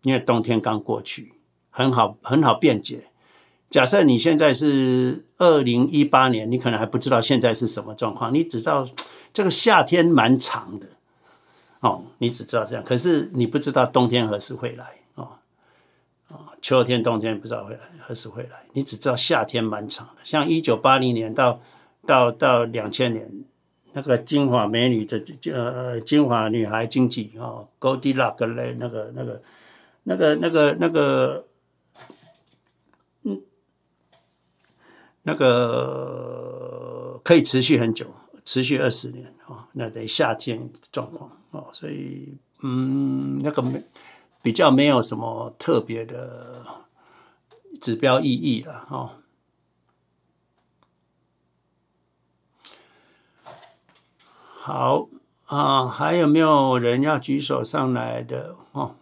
[0.00, 1.34] 因为冬天刚过去，
[1.68, 3.08] 很好，很好辩解。
[3.68, 8.88] 假设你现在是二零一八年，你可能还不知道现在是什么状况，你只知道
[9.34, 10.86] 这个夏天蛮长的，
[11.80, 12.82] 哦，你只知道这样。
[12.82, 15.32] 可是你不知道冬天何时会来，哦，
[16.28, 20.24] 哦，秋天、冬天不知道会来何时会来，你只知道夏天蛮长的。
[20.24, 21.60] 像一九八零年到。
[22.08, 23.44] 到到两千年，
[23.92, 25.22] 那个金发美女的
[25.52, 29.42] 呃金发女孩经济哦，Goldilocks 嘞，那个那个
[30.04, 31.44] 那个那个那个
[33.24, 33.42] 嗯，
[35.22, 38.06] 那个可以持续很久，
[38.42, 43.82] 持续二十年哦，那得夏天状况哦，所以嗯，那个没
[44.40, 46.64] 比较没有什么特别的
[47.82, 49.10] 指标意义了哦。
[54.68, 55.08] 好
[55.46, 58.54] 啊，还有没有人要举手上来的？
[58.72, 58.96] 哦，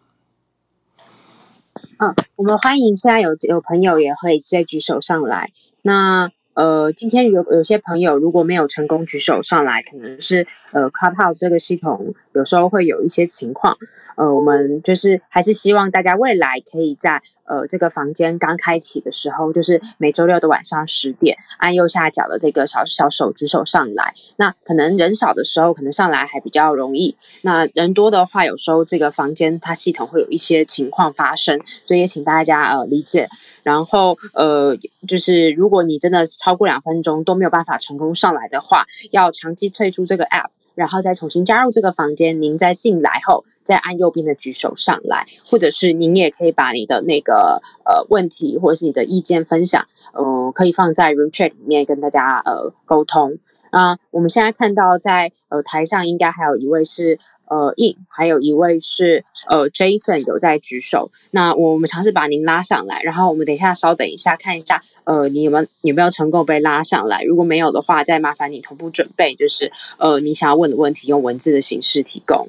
[1.99, 5.51] 嗯，我们欢迎现在有有朋友也会再举手上来。
[5.83, 6.31] 那。
[6.55, 13.77] 呃，今天有有些朋友如果没有成功举手上来，可能是呃 cut out 这个系统有时候会有一些情况。
[14.17, 24.15] 呃，我们就是还是希望大家未来可以在呃这个房间刚开启的时候，就是每周六的晚上十点，按右下角的这个小小手举手上来。
[24.39, 27.17] 那可能人少的时候，可能上来还比较容易。
[27.43, 33.29] 那人多的话，有时候这个房间它系统会有一些情况发生，所以也请大家呃理解。
[33.63, 42.40] 然后呃，就是如果你真的超过两分钟都没有办法成功上来的话，要长期退出这个 app，然后再重新加入这个房间。
[42.40, 53.39] 您再进来后，再按右边的举手上来，或者是您也可以把你的那个呃问题或者是你的意见分享，嗯、呃，可以放在 room chat 里面跟大家呃沟通。
[53.70, 57.19] 啊、我们现在看到在呃台上应该还有一位是。
[57.48, 61.12] 呃，In，还有一位是呃，Jason 有在举手。
[61.31, 67.23] 那我们尝试把您拉上来，然后我们等一下稍等一下，看一下呃，你有没有有没有成功被拉上来？
[67.23, 72.48] 如果没有的话，再麻烦你同步准备，就是呃，你想要问的问题用文字的形式提供。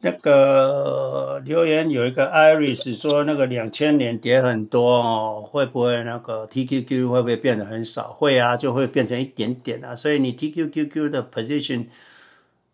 [0.00, 8.12] 那个留言有一个 Iris 说，那个两千年跌很多哦，会不会那个 TQQ 会不会变得很少？
[8.12, 9.94] 会啊，就会变成一点点啊。
[9.94, 11.86] 所以你 TQQQ 的 position。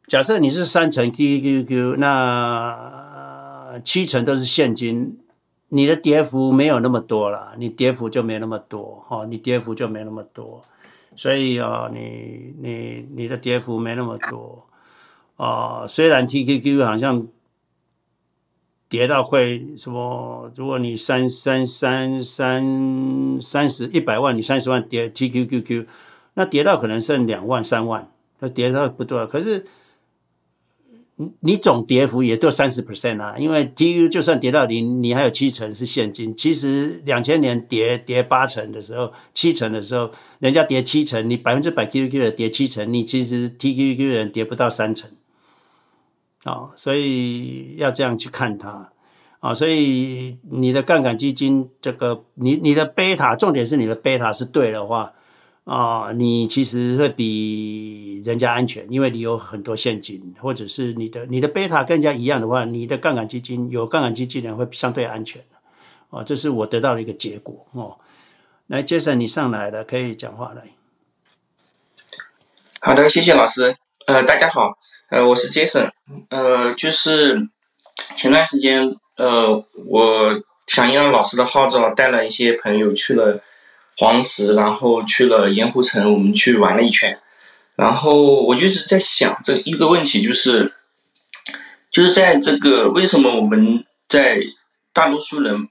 [0.06, 5.18] 假设你是三成 QQQ，那七成都是现金，
[5.68, 10.60] 你的跌幅没有那么多了，你跌幅就没那么多，哈，你跌幅就没那么多，
[11.16, 14.66] 所以啊，你你你的跌幅没那么多，
[15.36, 17.26] 啊，虽然 TQQ 好像
[18.90, 25.86] 跌到会什么，如果你三三三三三十一百万，你三十万跌 TQQQ，
[26.34, 29.64] 那跌到可能剩两万三万，那跌到不多，可是。
[31.16, 36.34] 你你总跌幅也都三十 percent 啊，因为 TQ 就算跌到零，你还有七成是现金。
[36.36, 40.10] 其实两千年跌跌八成的时候，七成的时候，
[40.40, 45.08] 人家跌七成，你百分之百 Q Q 的跌七成，你其实 TQQ 人跌不到三成。
[46.44, 48.90] 哦，所以要这样去看它
[49.38, 55.12] 啊，所以你的杠杆基金这个，你你的贝塔，重点是你的贝塔是对的话。
[55.64, 65.42] 啊、你其实会比人家安全，因为你有很多现金，或者是你的你的贝塔更加一样的话，你的杠杆基金有杠杆基金人会相对安全
[66.10, 67.96] 哦，这是我得到的一个结果哦。
[68.66, 70.62] 来，Jason，你上来了，可以讲话了。
[72.80, 73.74] 好的，谢谢老师。
[74.06, 74.76] 呃，大家好，
[75.08, 75.90] 呃，我是 Jason。
[76.28, 77.48] 呃，就是
[78.14, 83.40] 前段时间，呃，我响应了老师的号召，带了一些朋友去了。
[83.96, 87.18] 黄石，然后去了盐湖城，我们去玩了一圈，
[87.76, 90.74] 然后我就是在想这一个问题，就是，
[91.90, 94.40] 就是在这个为什么我们在
[94.92, 95.68] 大多数人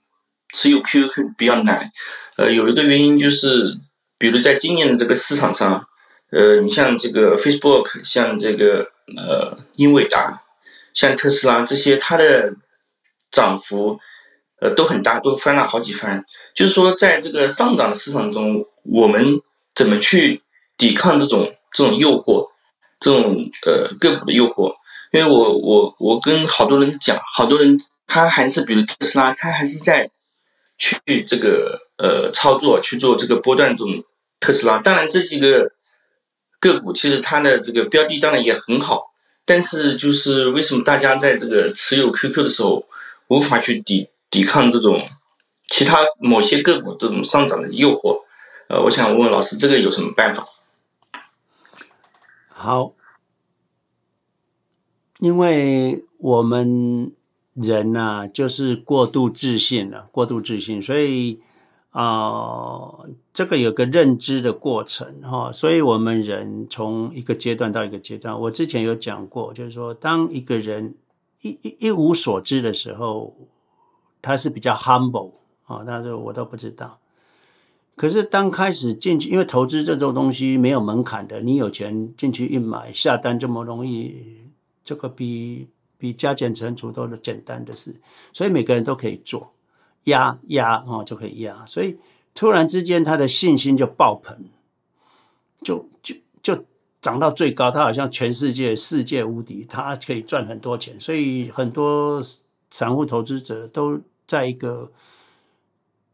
[0.54, 1.92] 持有 QQQ 比较难？
[2.38, 3.78] 呃，有一个原因就是，
[4.18, 5.86] 比如在今年的这个市场上，
[6.32, 10.44] 呃，你像这个 Facebook，像这个呃英伟达，
[10.94, 12.56] 像特斯拉这些，它的
[13.32, 14.00] 涨幅。
[14.62, 16.24] 呃，都很大，都翻了好几番。
[16.56, 19.42] 就是说，在这个上涨的市场中，我们
[19.74, 20.42] 怎么去
[20.78, 22.50] 抵抗这种这种诱惑，
[23.00, 24.76] 这种呃个股的诱惑？
[25.12, 30.10] 因为我我我跟好多人讲，好多人他还是比如特斯拉，他还是在
[30.78, 34.04] 去这个呃操作去做这个波段这种
[34.40, 34.80] 特斯拉。
[34.80, 35.72] 当然，这几个
[36.60, 39.12] 个股其实它的这个标的当然也很好，
[39.46, 42.86] 但是就是为什么大家在这个持有 QQ 的时候
[43.28, 44.10] 无法去抵？
[44.30, 45.08] 抵抗这种
[45.68, 48.24] 其他某些个股这种上涨的诱惑，
[48.68, 50.46] 呃，我想问问老师，这个有什么办法？
[52.50, 52.94] 好，
[55.20, 57.14] 因为我们
[57.54, 61.42] 人呐、就是过度自信了，过度自信，所以
[61.90, 70.96] 啊、呃，这个有个认知的过程哈，所以我们人从一个阶段到一个阶段，我之前有讲过，就是说，当一个人
[71.42, 73.36] 一一一无所知的时候。
[74.26, 75.34] 他是比较 humble
[75.66, 77.00] 啊，但是我都不知道。
[77.96, 84.52] 可是当开始进去，因为投资这种东西没有门槛的，你有钱进去一买下单这么容易，
[84.84, 85.68] 这个比
[85.98, 87.96] 比加减乘除都是简单的事，
[88.34, 89.54] 所以每个人都可以做，
[90.06, 91.98] 压压啊就可以压，所以
[92.34, 94.38] 突然之间他的信心就爆棚，
[95.62, 96.66] 就就就
[97.00, 102.20] 涨到最高，他好像全世界世界无敌，他可以赚很多钱，所以很多
[102.70, 104.02] 散户投资者都。
[104.26, 104.90] 在一个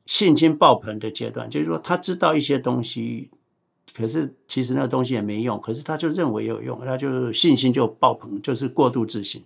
[0.10, 3.30] 信心爆棚的阶段，就是说他知道一些东西，
[3.94, 9.44] 可是其实那个东西也没用，可是他就认为有用，他就信心就爆棚，就是过度自信。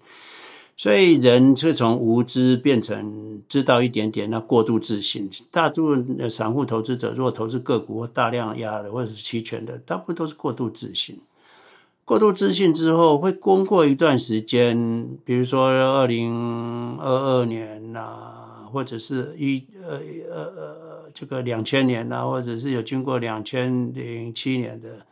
[0.78, 5.30] 所以人是从无知变成知道一点点，那过度自信。
[5.52, 11.20] 大部分的散户投资者，如果投资个股或大量压的或者是期权的，大部分都是过度自信。
[12.06, 18.33] 过度自信之后，会经过一段时间，比如说二零二二年呐、
[18.74, 25.06] 或者是一呃呃呃这个两千年呐，或者是有经过两千零七年的，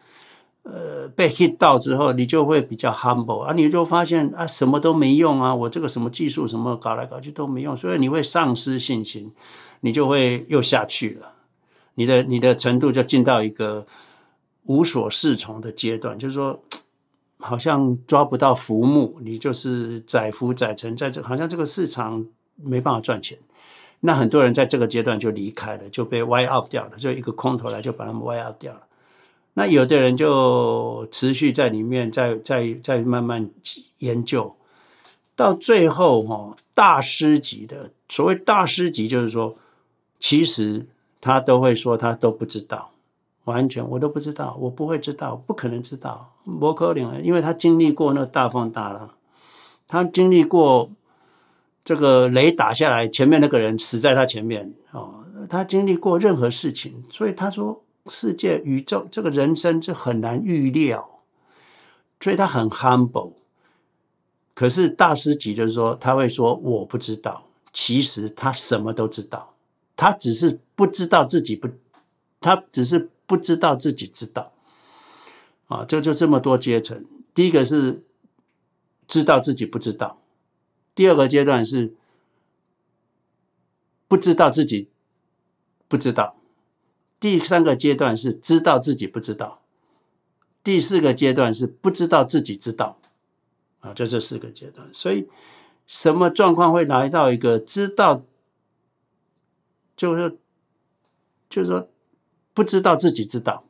[0.63, 9.31] 呃被 hit 到之后，你就会比较 humble 啊，你就发现啊什么都没用啊，我这个什么技术什么搞来搞去都没用，所以你会丧失信心，
[9.81, 11.33] 你就会又下去了，
[11.95, 13.85] 你的你的程度就进到一个
[14.65, 16.63] 无所适从的阶段，就是说
[17.37, 22.25] 好像抓不到浮木，你就是载浮载沉，在这好像这个市场
[22.55, 23.37] 没办法赚钱。
[24.01, 28.81] 那很多人在这个阶段就离开了，就被 wipe out 掉了，就一个空头来就把他们 wipe out 掉了。
[29.53, 33.49] 那有的人就持续在里面，再再再慢慢
[33.99, 34.55] 研究，
[35.35, 39.55] 到最后哦，大师级的，所谓大师级，就是说，
[40.19, 40.87] 其实
[41.19, 42.91] 他都会说他都不知道，
[43.43, 49.11] 完全我都不知道，我不会知道，不可能知道，不可能，因为他经历过那大风大浪，
[49.85, 50.89] 他经历过
[51.91, 57.83] 这个雷打下来，前面那个人死在他前面哦，他经历过任何事情，所以他说。
[58.07, 61.21] 世界、宇宙，这个人生是很难预料，
[62.19, 63.33] 所以他很 humble。
[64.55, 69.53] 可是大师级就是说，他会说我不知道，其实他什么都知道，
[69.95, 71.69] 他只是不知道自己不，
[72.39, 74.51] 他只是不知道自己知道。
[75.67, 77.05] 啊，就就这么多阶层。
[77.35, 78.01] 第一个是
[79.07, 80.20] 知道自己不知道，
[80.93, 81.93] 第二个阶段是
[84.07, 84.89] 不知道自己
[85.87, 86.35] 不知道。
[87.19, 89.61] 第三个阶段是知道自己不知道，
[90.63, 92.97] 第四个阶段是不知道自己知道，
[93.81, 94.89] 啊，就这四个阶段。
[94.91, 95.27] 所以，
[95.85, 98.23] 什么状况会来到一个知道，
[99.95, 100.37] 就是
[101.47, 101.87] 就是说
[102.53, 103.63] 不知道自己知道，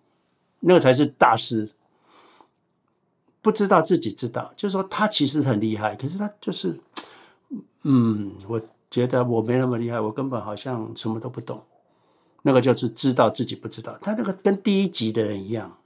[0.61, 1.71] 那才是大师。
[3.41, 6.79] 不知道自己知道，就是说他其实很厉害，可是他就是，
[7.83, 11.63] 嗯，我觉得我没那么厉害，我根本好像什么都不懂。
[12.43, 15.77] 那个就是知道自己不知道，他那个跟第一集的人一样，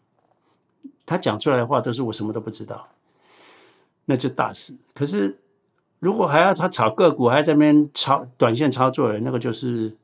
[1.05, 2.87] 他讲出来的话都是我什么都不知道，
[4.05, 4.75] 那就大师。
[4.93, 5.39] 可是
[5.99, 9.97] 如果还要他炒个股，还在那边炒短线操作的人，那个就是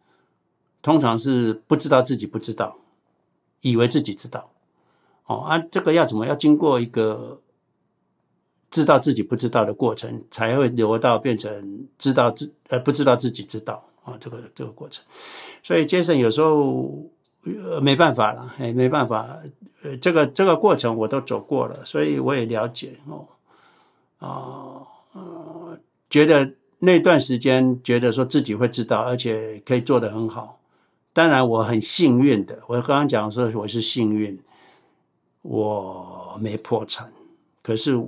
[0.81, 2.77] 通常是不知道自己不知道，
[3.61, 4.49] 以为自己知道。
[5.27, 6.27] 哦啊，这个要怎么？
[6.27, 7.39] 要经过一个
[8.71, 13.85] 知道自己不知道的过程，才会流到变成知道自呃不知道自己知道。
[14.03, 15.05] 啊，这个这个过程，
[15.61, 17.05] 所以杰森有时候
[17.43, 19.37] 呃没办法了，哎，没办法，
[19.83, 23.27] 呃，这个这个过程我都走过了，所以我也了解哦，
[24.17, 24.81] 啊，
[25.13, 25.77] 呃，
[26.09, 30.59] 觉得那段时间觉得说自己会知道，而且可以做得很好。
[31.13, 34.41] 当然我很幸运的，我刚刚讲说我是幸运，
[35.43, 37.13] 我没破产，
[37.61, 38.03] 可是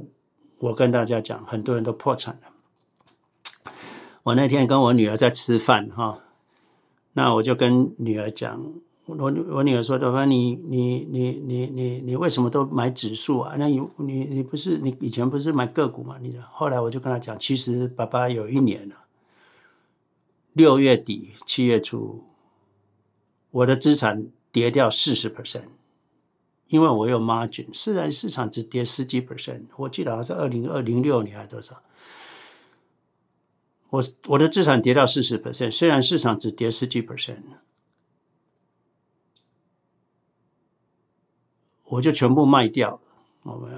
[0.60, 3.72] 我跟大家讲，很多人都破产了。
[4.24, 6.20] 我那天跟我女儿在吃饭哈，
[7.14, 8.64] 那我就跟女儿讲，
[9.06, 13.56] 我我女儿说：“爸爸，你你你你你你为什么都买指数啊？
[13.60, 16.18] 那你你你不是你以前不是买个股吗？
[16.22, 19.04] 你后来我就跟她讲，其实爸爸有一年了，
[20.54, 22.24] 六月底七月初，
[23.52, 25.66] 我的资产跌掉四十 percent，
[26.74, 31.84] 因为我有 margin，虽然市场只跌十几 percent，我记得好像是二零二零六年还是多少。”
[33.92, 37.44] 我我的资产跌到四十 percent，虽然市场只跌十几 percent，
[41.90, 43.00] 我就全部卖掉了。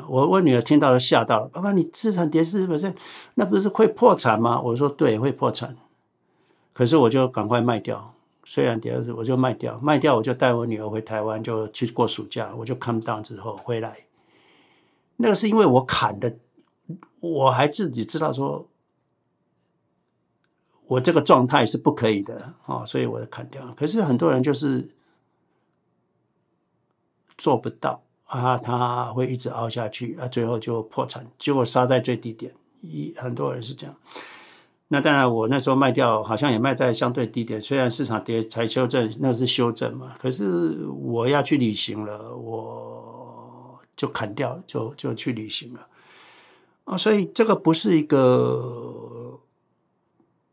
[0.08, 2.96] 我我女儿听到都吓到了，爸爸，你资产跌四十 percent，
[3.34, 4.62] 那不是会破产吗？
[4.62, 5.76] 我说对，会破产。
[6.72, 8.15] 可是我就赶快卖掉，
[8.46, 12.56] 虽然第二次，我就卖掉，卖掉我就带我女儿回台湾，就去过暑假。
[12.56, 14.06] 我就 come down 之后回来，
[15.18, 16.38] 那个是因为我砍的，
[17.20, 18.70] 我还自己知道说。
[20.88, 23.74] 我这个状态是不可以的啊，所以我就砍掉。
[23.76, 24.88] 可是很多人就是
[27.40, 32.54] 做不到啊，他会一直熬下去啊，最后就破产，结果杀在最低点。
[32.82, 33.96] 一很多人是这样。
[34.88, 37.62] 那当然，我那时候卖掉，好像也卖在相对低点。
[37.62, 40.16] 虽然市场跌才修正，那是修正嘛。
[40.20, 45.88] 可是我要去旅行了，我就砍掉，就就去旅行了
[46.84, 46.98] 啊。
[46.98, 49.40] 所以这个不是一个。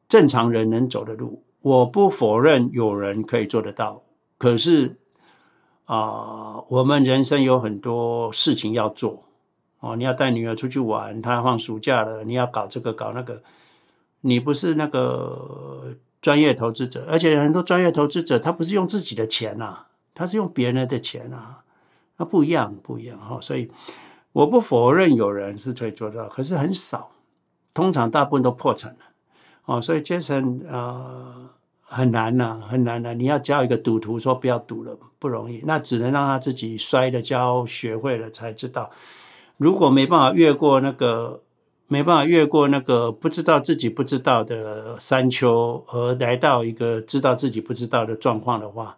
[0.09, 4.03] 正常人能走的路，我不否认有人可以做得到。
[4.37, 4.99] 可是
[5.87, 9.25] 啊、我们人生有很多事情要做
[9.81, 9.97] 哦。
[9.97, 13.43] 你要带女儿出去玩，她放暑假了，你要搞这个搞那个。
[14.23, 21.65] 你不是那个专业投资者，而且很多专业投资者他不是用自己的钱呐、啊，他是用别人的钱、啊，
[22.17, 23.39] 那不一样不一样哈。
[23.41, 23.71] 所以
[24.33, 27.11] 我不否认有人是可以做到，可是很少，
[27.75, 28.99] 通常大部分都破产了。
[29.65, 31.51] 哦，所以杰森呃
[31.83, 33.15] 很难呐、啊，很难呐、啊。
[33.15, 35.63] 你要教一个赌徒说不要赌了，不容易。
[35.67, 38.91] 那只能让他自己摔了跤，学会了才知道。
[39.57, 41.43] 如果没办法越过那个，
[41.93, 48.97] 没办法越过那个不知道自己不知道的山丘，而来到一个知道自己不知道的状况的话，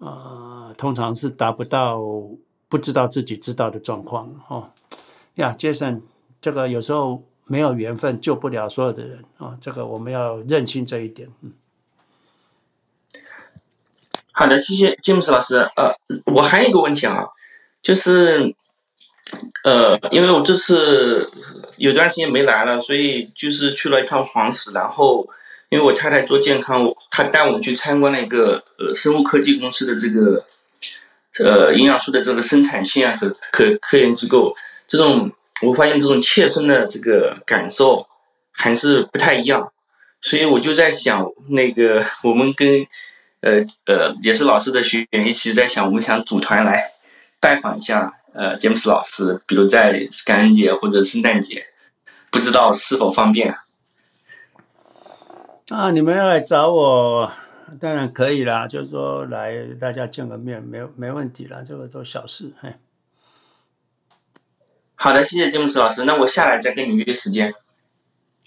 [0.00, 1.98] 呃，通常是达不到
[2.68, 4.72] 不知道自己知道的状况哦。
[5.36, 6.02] 呀，Jason，
[6.38, 11.30] 这个有时候没有缘分救不了所有的人啊、这个我们要认清这一点。
[11.40, 11.54] 嗯，
[14.32, 15.56] 好的，谢谢詹姆斯老师。
[15.76, 15.96] 呃，
[16.26, 17.24] 我还有一个问题啊，
[17.80, 18.54] 就是
[19.64, 21.30] 呃，因为我这次
[21.76, 25.28] 有段时间没来了，所以就是去了一趟黄石，然后
[25.68, 30.44] 因为我太太做健康，她带我们去参观了一个呃生物科技公司的这个。
[31.38, 34.56] 呃，营养素的这个生产线和科科研机构，
[34.88, 38.06] 这种我发现这种切身的这个感受
[38.52, 39.70] 还是不太一样，
[40.22, 42.86] 所以我就在想，那个我们跟
[43.42, 46.90] 呃呃也是老师的学员一起在想，我们想组团来
[47.38, 51.66] 拜访一下呃詹姆斯老师，比如在感恩节或者圣诞节，
[52.30, 53.56] 不知道是否方便？
[55.70, 57.32] 啊，你们要来找我。
[57.80, 62.52] 当然可以啦，就是说来大家见个面，没没问题啦，这个都小事。
[62.60, 62.76] 嘿，
[64.94, 67.54] 好的，谢谢詹姆斯老师，那我下来再跟你约时间。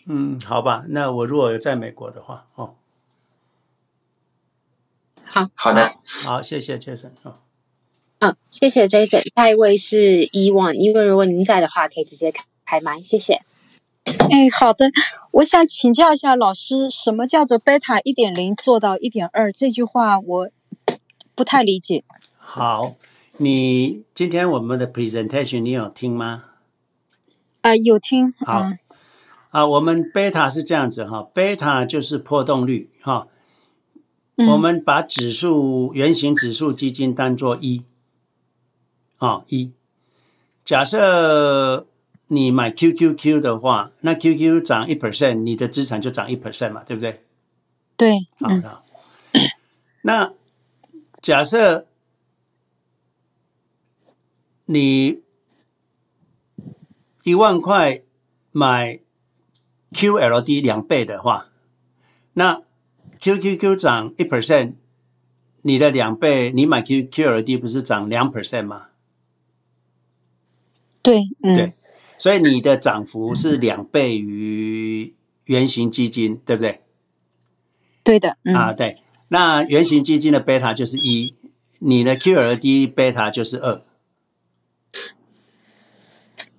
[0.05, 2.75] 嗯，好吧，那我如果在美国的话，哦，
[5.25, 7.39] 好，好的，好，好，谢谢 Jason 哦。
[8.19, 9.23] 嗯，谢谢 Jason。
[9.33, 12.33] 下一位是伊万，因为如果您在的话，可以直接
[12.65, 13.41] 开麦，谢谢。
[14.03, 14.91] 哎，好的，
[15.31, 19.51] 我想请教一下老师，什么叫做贝塔一点零做到一点二？
[19.51, 20.49] 这句话我
[21.33, 22.03] 不太理解。
[22.37, 22.95] 好，
[23.37, 26.43] 你今天我们的 presentation 你有听吗？
[27.61, 28.33] 啊、呃，有听。
[28.45, 28.79] 好，嗯、
[29.51, 33.27] 啊，我们贝塔是这样子哈，贝塔就是波动率哈，
[34.35, 37.83] 嗯、我们把指数圆形指数基金当做一，
[39.19, 39.71] 啊一，
[40.65, 41.85] 假设。
[42.31, 47.23] 你买 QQQ 的话，那 QQ 涨一 percent，你的资产就涨一 percent 嘛，对不对？
[47.97, 48.83] 对，好的。
[49.31, 49.41] 嗯、
[50.03, 50.33] 那
[51.19, 51.87] 假设
[54.65, 55.23] 你
[57.23, 58.03] 一万块
[58.51, 58.99] 买
[59.93, 61.49] QLD 两倍的话，
[62.33, 62.61] 那
[63.19, 64.75] QQQ 涨一 percent，
[65.63, 68.88] 你的两倍，你买 QQLD 不是涨两 percent 吗？
[71.01, 71.55] 对，嗯。
[71.55, 71.73] 对。
[72.17, 75.13] 所以你的涨幅是两倍于
[75.45, 76.81] 原型基金，对不对？
[78.03, 78.97] 对的，嗯、啊，对。
[79.29, 81.33] 那原型基金的贝塔就是一，
[81.79, 83.83] 你的 QLD 贝塔就是二。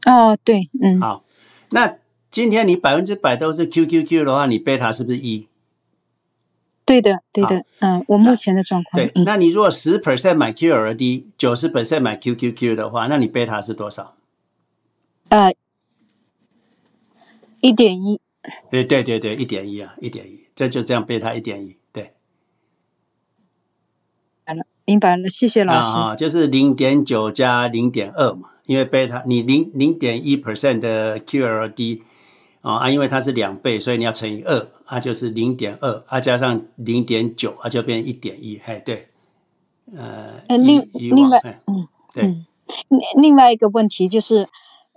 [0.06, 0.98] 哦，对，嗯。
[0.98, 1.24] 好，
[1.70, 1.98] 那
[2.30, 5.46] 今天你百分之百都是 QQQ 的话，你贝塔是不是一？
[6.86, 9.06] 对的，对的，嗯，我目前的状况。
[9.06, 14.16] 对，那你如果十 percent 买 QLD，九十 percent 买 QQQ 的话，那你贝塔是多少？
[15.30, 15.54] 呃，
[17.60, 22.14] 一点一，哎对对对，一点一啊，一点一，这就这样贝塔一点一，对。
[24.44, 25.86] 好了，明白了，谢谢老师。
[25.86, 32.02] 啊，就是零点九加零点二嘛，因为贝塔你零零点一 percent 的 QLD
[32.62, 39.10] 啊，因为它是两倍，所以你要乘以二，啊，就是零点二，啊，加上零点九，啊，就变一点一，哎，对，
[39.96, 42.24] 呃，另另外，嗯，对，
[42.88, 44.48] 另，另外一个问题就是。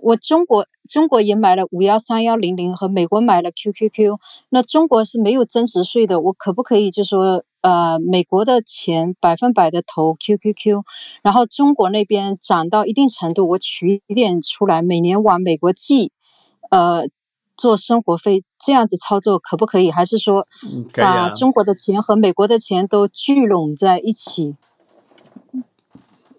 [0.03, 4.17] 我中国中国也买了五幺三幺零零和美国买了 QQQ，
[4.49, 10.83] 那中国是没有增值税的，我可不可以就说呃美国的钱百分百的投 QQQ，
[11.21, 16.11] 然后中国那边涨到一定程度，我取一点出来，每年往美国寄，
[16.69, 17.07] 呃
[17.55, 19.89] 做生活费，这样子操作可不可以？
[19.89, 20.47] 还是说
[20.95, 24.55] 把中国的钱和美国的钱都聚拢在一起？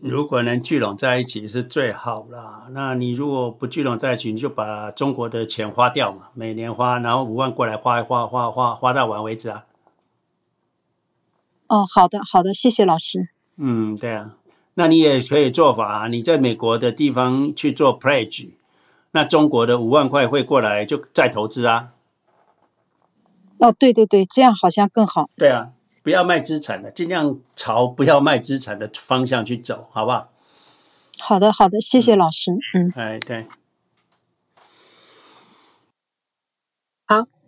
[0.07, 2.67] 如果能聚拢在一起是最好啦。
[2.73, 9.65] 那你如果不聚拢在一起，你就把中国的钱花掉嘛，每年花，然后五万过来花一花，花花花到完为止啊。
[11.69, 13.31] 哦，好的好的，谢谢老师。
[13.57, 14.37] 嗯，对啊，
[14.75, 18.51] 那你也可以做法啊，你在美国的地方去做 pledge，
[19.13, 21.95] 那中国的五万块会过来就再投资啊。
[23.59, 25.31] 哦，对对对，这样好像更好。
[25.39, 25.71] 对啊。
[26.05, 30.29] 不要卖资产的，尽量朝不要卖资产的方向去走，好不好？
[31.19, 32.53] 好的，好的，谢谢老师。
[32.75, 33.47] 嗯，哎，对。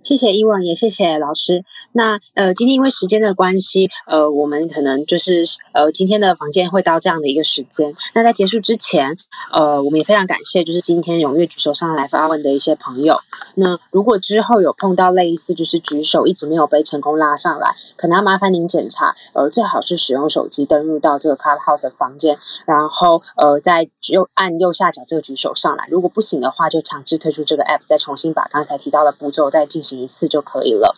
[0.06, 1.64] 谢谢伊文，也谢谢老师。
[1.90, 5.42] 那呃，今天因为时间的关系，呃，我们可能就是
[5.72, 7.92] 呃，今天的房间会到这样的一个时间。
[8.14, 9.16] 那在结束之前，
[9.50, 13.16] 呃，我们也非常感谢，就是今天踊跃举手上来发问的一些朋友。
[13.56, 25.88] 那如果之后有碰到类似就是举手一直没有被成功拉上来，可能要麻烦您检查，呃，最好是使用手机登录到这个 Clubhouse 的房间，然后呃，再右按右下角这个举手上来。
[25.90, 29.95] 如果不行的话，就强制退出这个 App，再重新把刚才提到的步骤再进行。
[30.02, 30.96] 一次就可以了。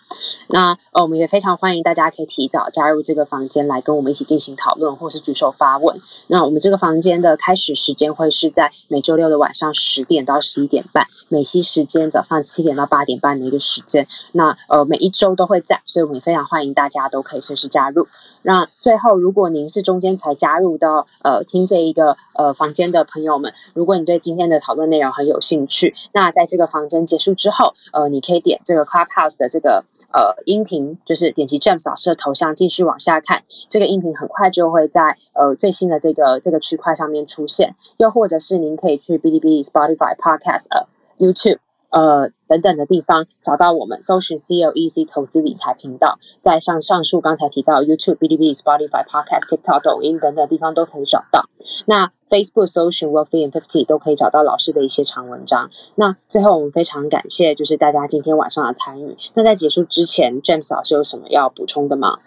[0.49, 6.01] 那呃，我们也非常欢迎大家可以提早加入这个房间来跟我们一起进行讨论，或是举手发问。
[6.27, 14.07] 那我们这个房间的开始时间会是在每周六的晚上十点到十一点半，美西时间早上七点到八点半的一个时间。
[14.33, 18.05] 那呃，每一周都会在，所以我们也非常欢迎大家都可以随时加入。
[18.43, 40.89] 那最后，如果您是中间才加入到呃听这一个呃房间的朋友们，如果你对今天的讨论内容很有兴趣，那在这个房间结束之后，呃，你可以点这个 Clubhouse 的这个呃音频，就是点击 James 老师的头像继续往下看，这个音频很快就会在呃最新的这个这个区块上面出现，又或者是您可以去哔哩哔哩、Spotify、Podcast、呃、
[41.19, 41.59] YouTube。
[41.91, 51.49] 呃，等等的地方找到我们，搜寻 CLEC 投资理财频道，在上上述刚才提到 YouTube、哔哩哔哩、Spotify、Podcast、TikTok、抖音等等地方都可以找到。
[51.87, 55.71] 那 Facebook 搜寻 Wealthy and Fifty 都可以找到老师的一些长文章。
[55.95, 59.17] 那最后我们非常感谢，就是大家今天晚上的参与。
[59.35, 62.19] 那在结束之前，James 老师有什么要补充的吗？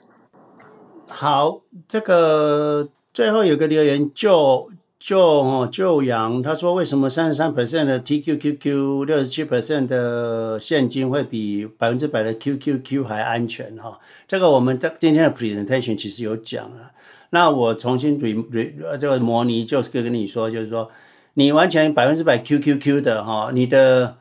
[1.07, 4.69] 好，这个最后有个留言就。
[5.03, 13.99] 就哦，就阳他说，为什么三十三 percent 的 TQQQ，六十七 percent 的现金会比百分之百的 QQQ 还安全哈？
[14.27, 16.91] 这个我们在今天的 presentation 其实有讲了。
[17.31, 20.91] 那我重新 re re 这个模拟，就是跟你说，就是说
[21.33, 24.17] 你完全百分之百 QQQ 的哈，你的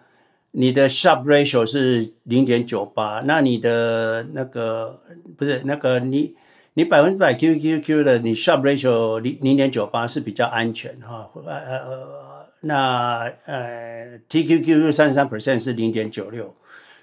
[0.52, 4.98] 你的 sharp ratio 是零点九八，那你的那个
[5.36, 6.35] 不是那个你。
[6.81, 16.57] 你百分之百 QQQ 的，你 Sharpe ratio 零零点九八是比较安全哈，呃呃，那呃 TQQQ 三十三 percent 是零点九六，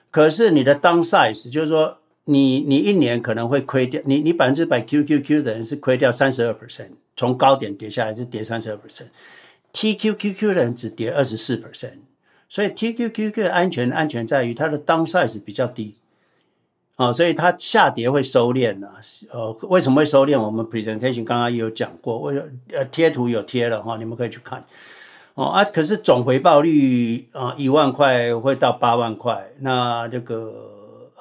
[0.09, 11.99] 可是你的 down size 就是说你你一年可能会亏掉，你你百分之百 QQQ 的人是亏掉三十二 percent，从高点跌下来是跌三十二 percent，TQQQ 的人只跌二十四 percent，
[12.49, 15.97] 所以 TQQQ 的安全安全在于它的 down size 比较低。
[16.97, 18.89] 哦，所以它下跌会收敛呢、
[19.31, 20.39] 呃，为什么会收敛？
[20.41, 22.33] 我们 presentation 刚刚也有讲过，我
[22.73, 24.65] 呃贴图有贴了哈、哦，你们可以去看。
[25.35, 30.51] 哦啊，可是总回报率啊，一万块会到八万块，那这个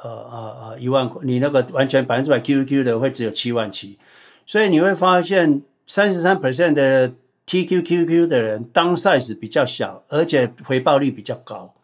[0.02, 3.98] 呃呃呃一万块，你那个完全百分之百 QQ 的会只有七万七，
[4.46, 7.12] 所以你会发现三十三 percent 的
[7.46, 11.74] TQQQ 的人当 size 比较小，而且回报率比较高。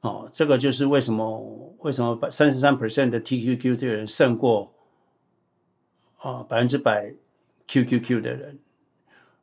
[0.00, 4.72] 哦，这个就是为什么为什么三十三 percent 的 TQQ 的人胜过
[6.18, 7.14] 啊百分之百
[7.66, 8.58] QQQ 的人。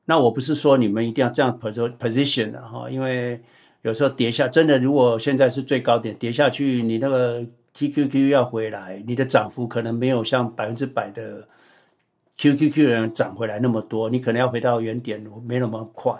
[0.05, 3.41] 那我不是说你们一定要这样 position 的哈，因为
[3.81, 11.47] 有时候跌下真的，如果现在是最高点跌下去，你那个 TQQ 要回来，你的涨幅可能没有像百分之百的
[12.37, 16.17] QQQ 人涨回来那么多，你可能要回到原点，没那么快。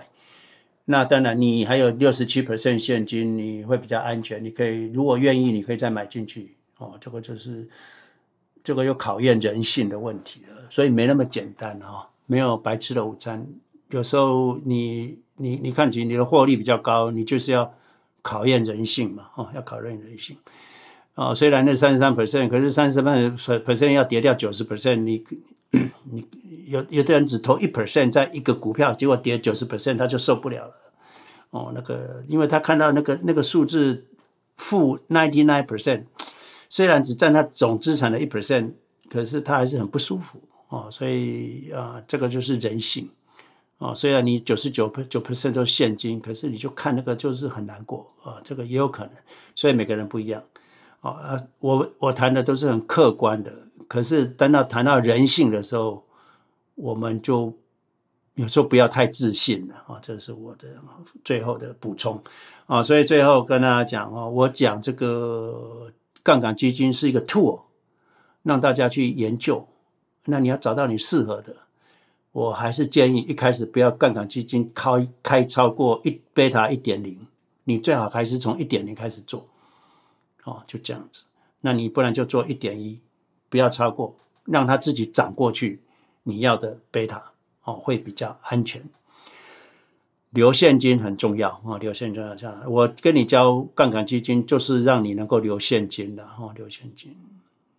[0.86, 4.44] 那当然，你还有六十七 percent 现金，你会比较安全。
[4.44, 6.56] 你可以，如果愿意，你可以再买进去。
[6.78, 7.68] 哦，这个就是
[8.64, 13.48] 这个又考验人性的问题了，所以没那么简单哦，没有白吃的午餐。
[13.90, 17.74] 有时候你你你看起你的获利比较高，你就是要
[18.22, 20.38] 考验人性嘛，哦，要考验人性。
[21.16, 25.24] 哦，虽然那三十三 percent，可是三十三 percent 要跌掉九十 percent，你
[26.10, 26.28] 你。
[26.68, 30.74] 有有的人只投一 percent 在一个股票，结果跌九十 percent，他就受不了了。
[31.52, 34.08] 哦，那个，因为他看到那个那个数字
[34.56, 36.06] 负 ninety nine percent，
[36.68, 38.72] 虽然只占他总资产的一 percent，
[39.12, 40.42] 可是他还是很不舒服。
[40.70, 43.08] 哦，所以啊，这个就是人性。
[43.78, 48.42] 哦，虽然你九十九九 percent 都是现金，可是你就看那个就是很难过啊。
[48.44, 49.12] 这个也有可能，
[49.54, 50.42] 所以每个人不一样。
[51.02, 56.04] 啊，我我谈的都是很客观的，可是等到谈到人性的时候。
[56.78, 57.58] 我们就
[58.34, 60.68] 有时候不要太自信了啊，这是我的
[61.24, 62.22] 最后的补充
[62.66, 62.84] 啊。
[62.84, 65.90] 所以最后跟大家讲啊，我讲这个
[66.22, 67.62] 杠杆基金是一个 tool，
[68.44, 69.66] 让大家去研究。
[70.26, 71.56] 那你要找到你适合的，
[72.34, 77.26] 我还是建议一开始不要杠杆基金开开超过一贝塔一点零，
[77.64, 79.48] 你最好还是从一点零开始做，
[80.44, 81.22] 哦，就这样子。
[81.62, 83.00] 那你不然就做一点一，
[83.50, 84.16] 不要超过，
[84.46, 85.82] 让它自己涨过去。
[86.24, 87.24] 你要的贝塔
[87.64, 88.82] 哦，会比较安全。
[90.32, 92.70] 留现金很重要啊，留现金很重要。
[92.70, 97.16] 我跟你教杠杆基金，就是让你能够留现金的哦，留现金。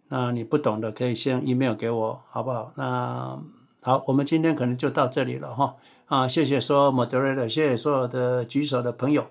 [0.09, 2.73] 那你不懂的可以先 email 给我，好不好？
[2.77, 3.39] 那
[3.83, 5.75] 好，我们今天可能就到这里了哈。
[6.07, 9.27] 啊，谢谢所有 moderator，谢谢所有的举手的朋友。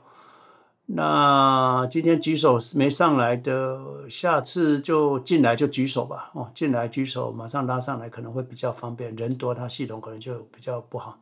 [0.88, 6.30] 那今天举手没上来的，下次就进来就举手吧。
[6.34, 9.16] 哦，进来举手，马上拉上来可能会比较方便。
[9.16, 11.18] 人多，它系统可能就比较不好。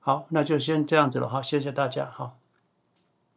[0.00, 1.28] 好，那就先这样子了。
[1.28, 2.10] 好，谢谢大家。
[2.14, 2.38] 好。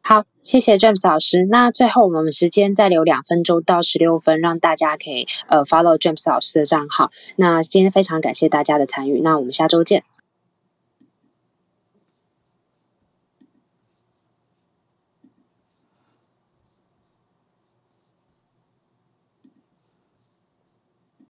[0.01, 1.45] 好，谢谢 James 老师。
[1.49, 7.11] 那最后我们时间再留两分钟到十六分，让大家可以呃 follow James 老师的账号。
[7.35, 10.05] 那今天非常感谢大家的参与，那我们下周见。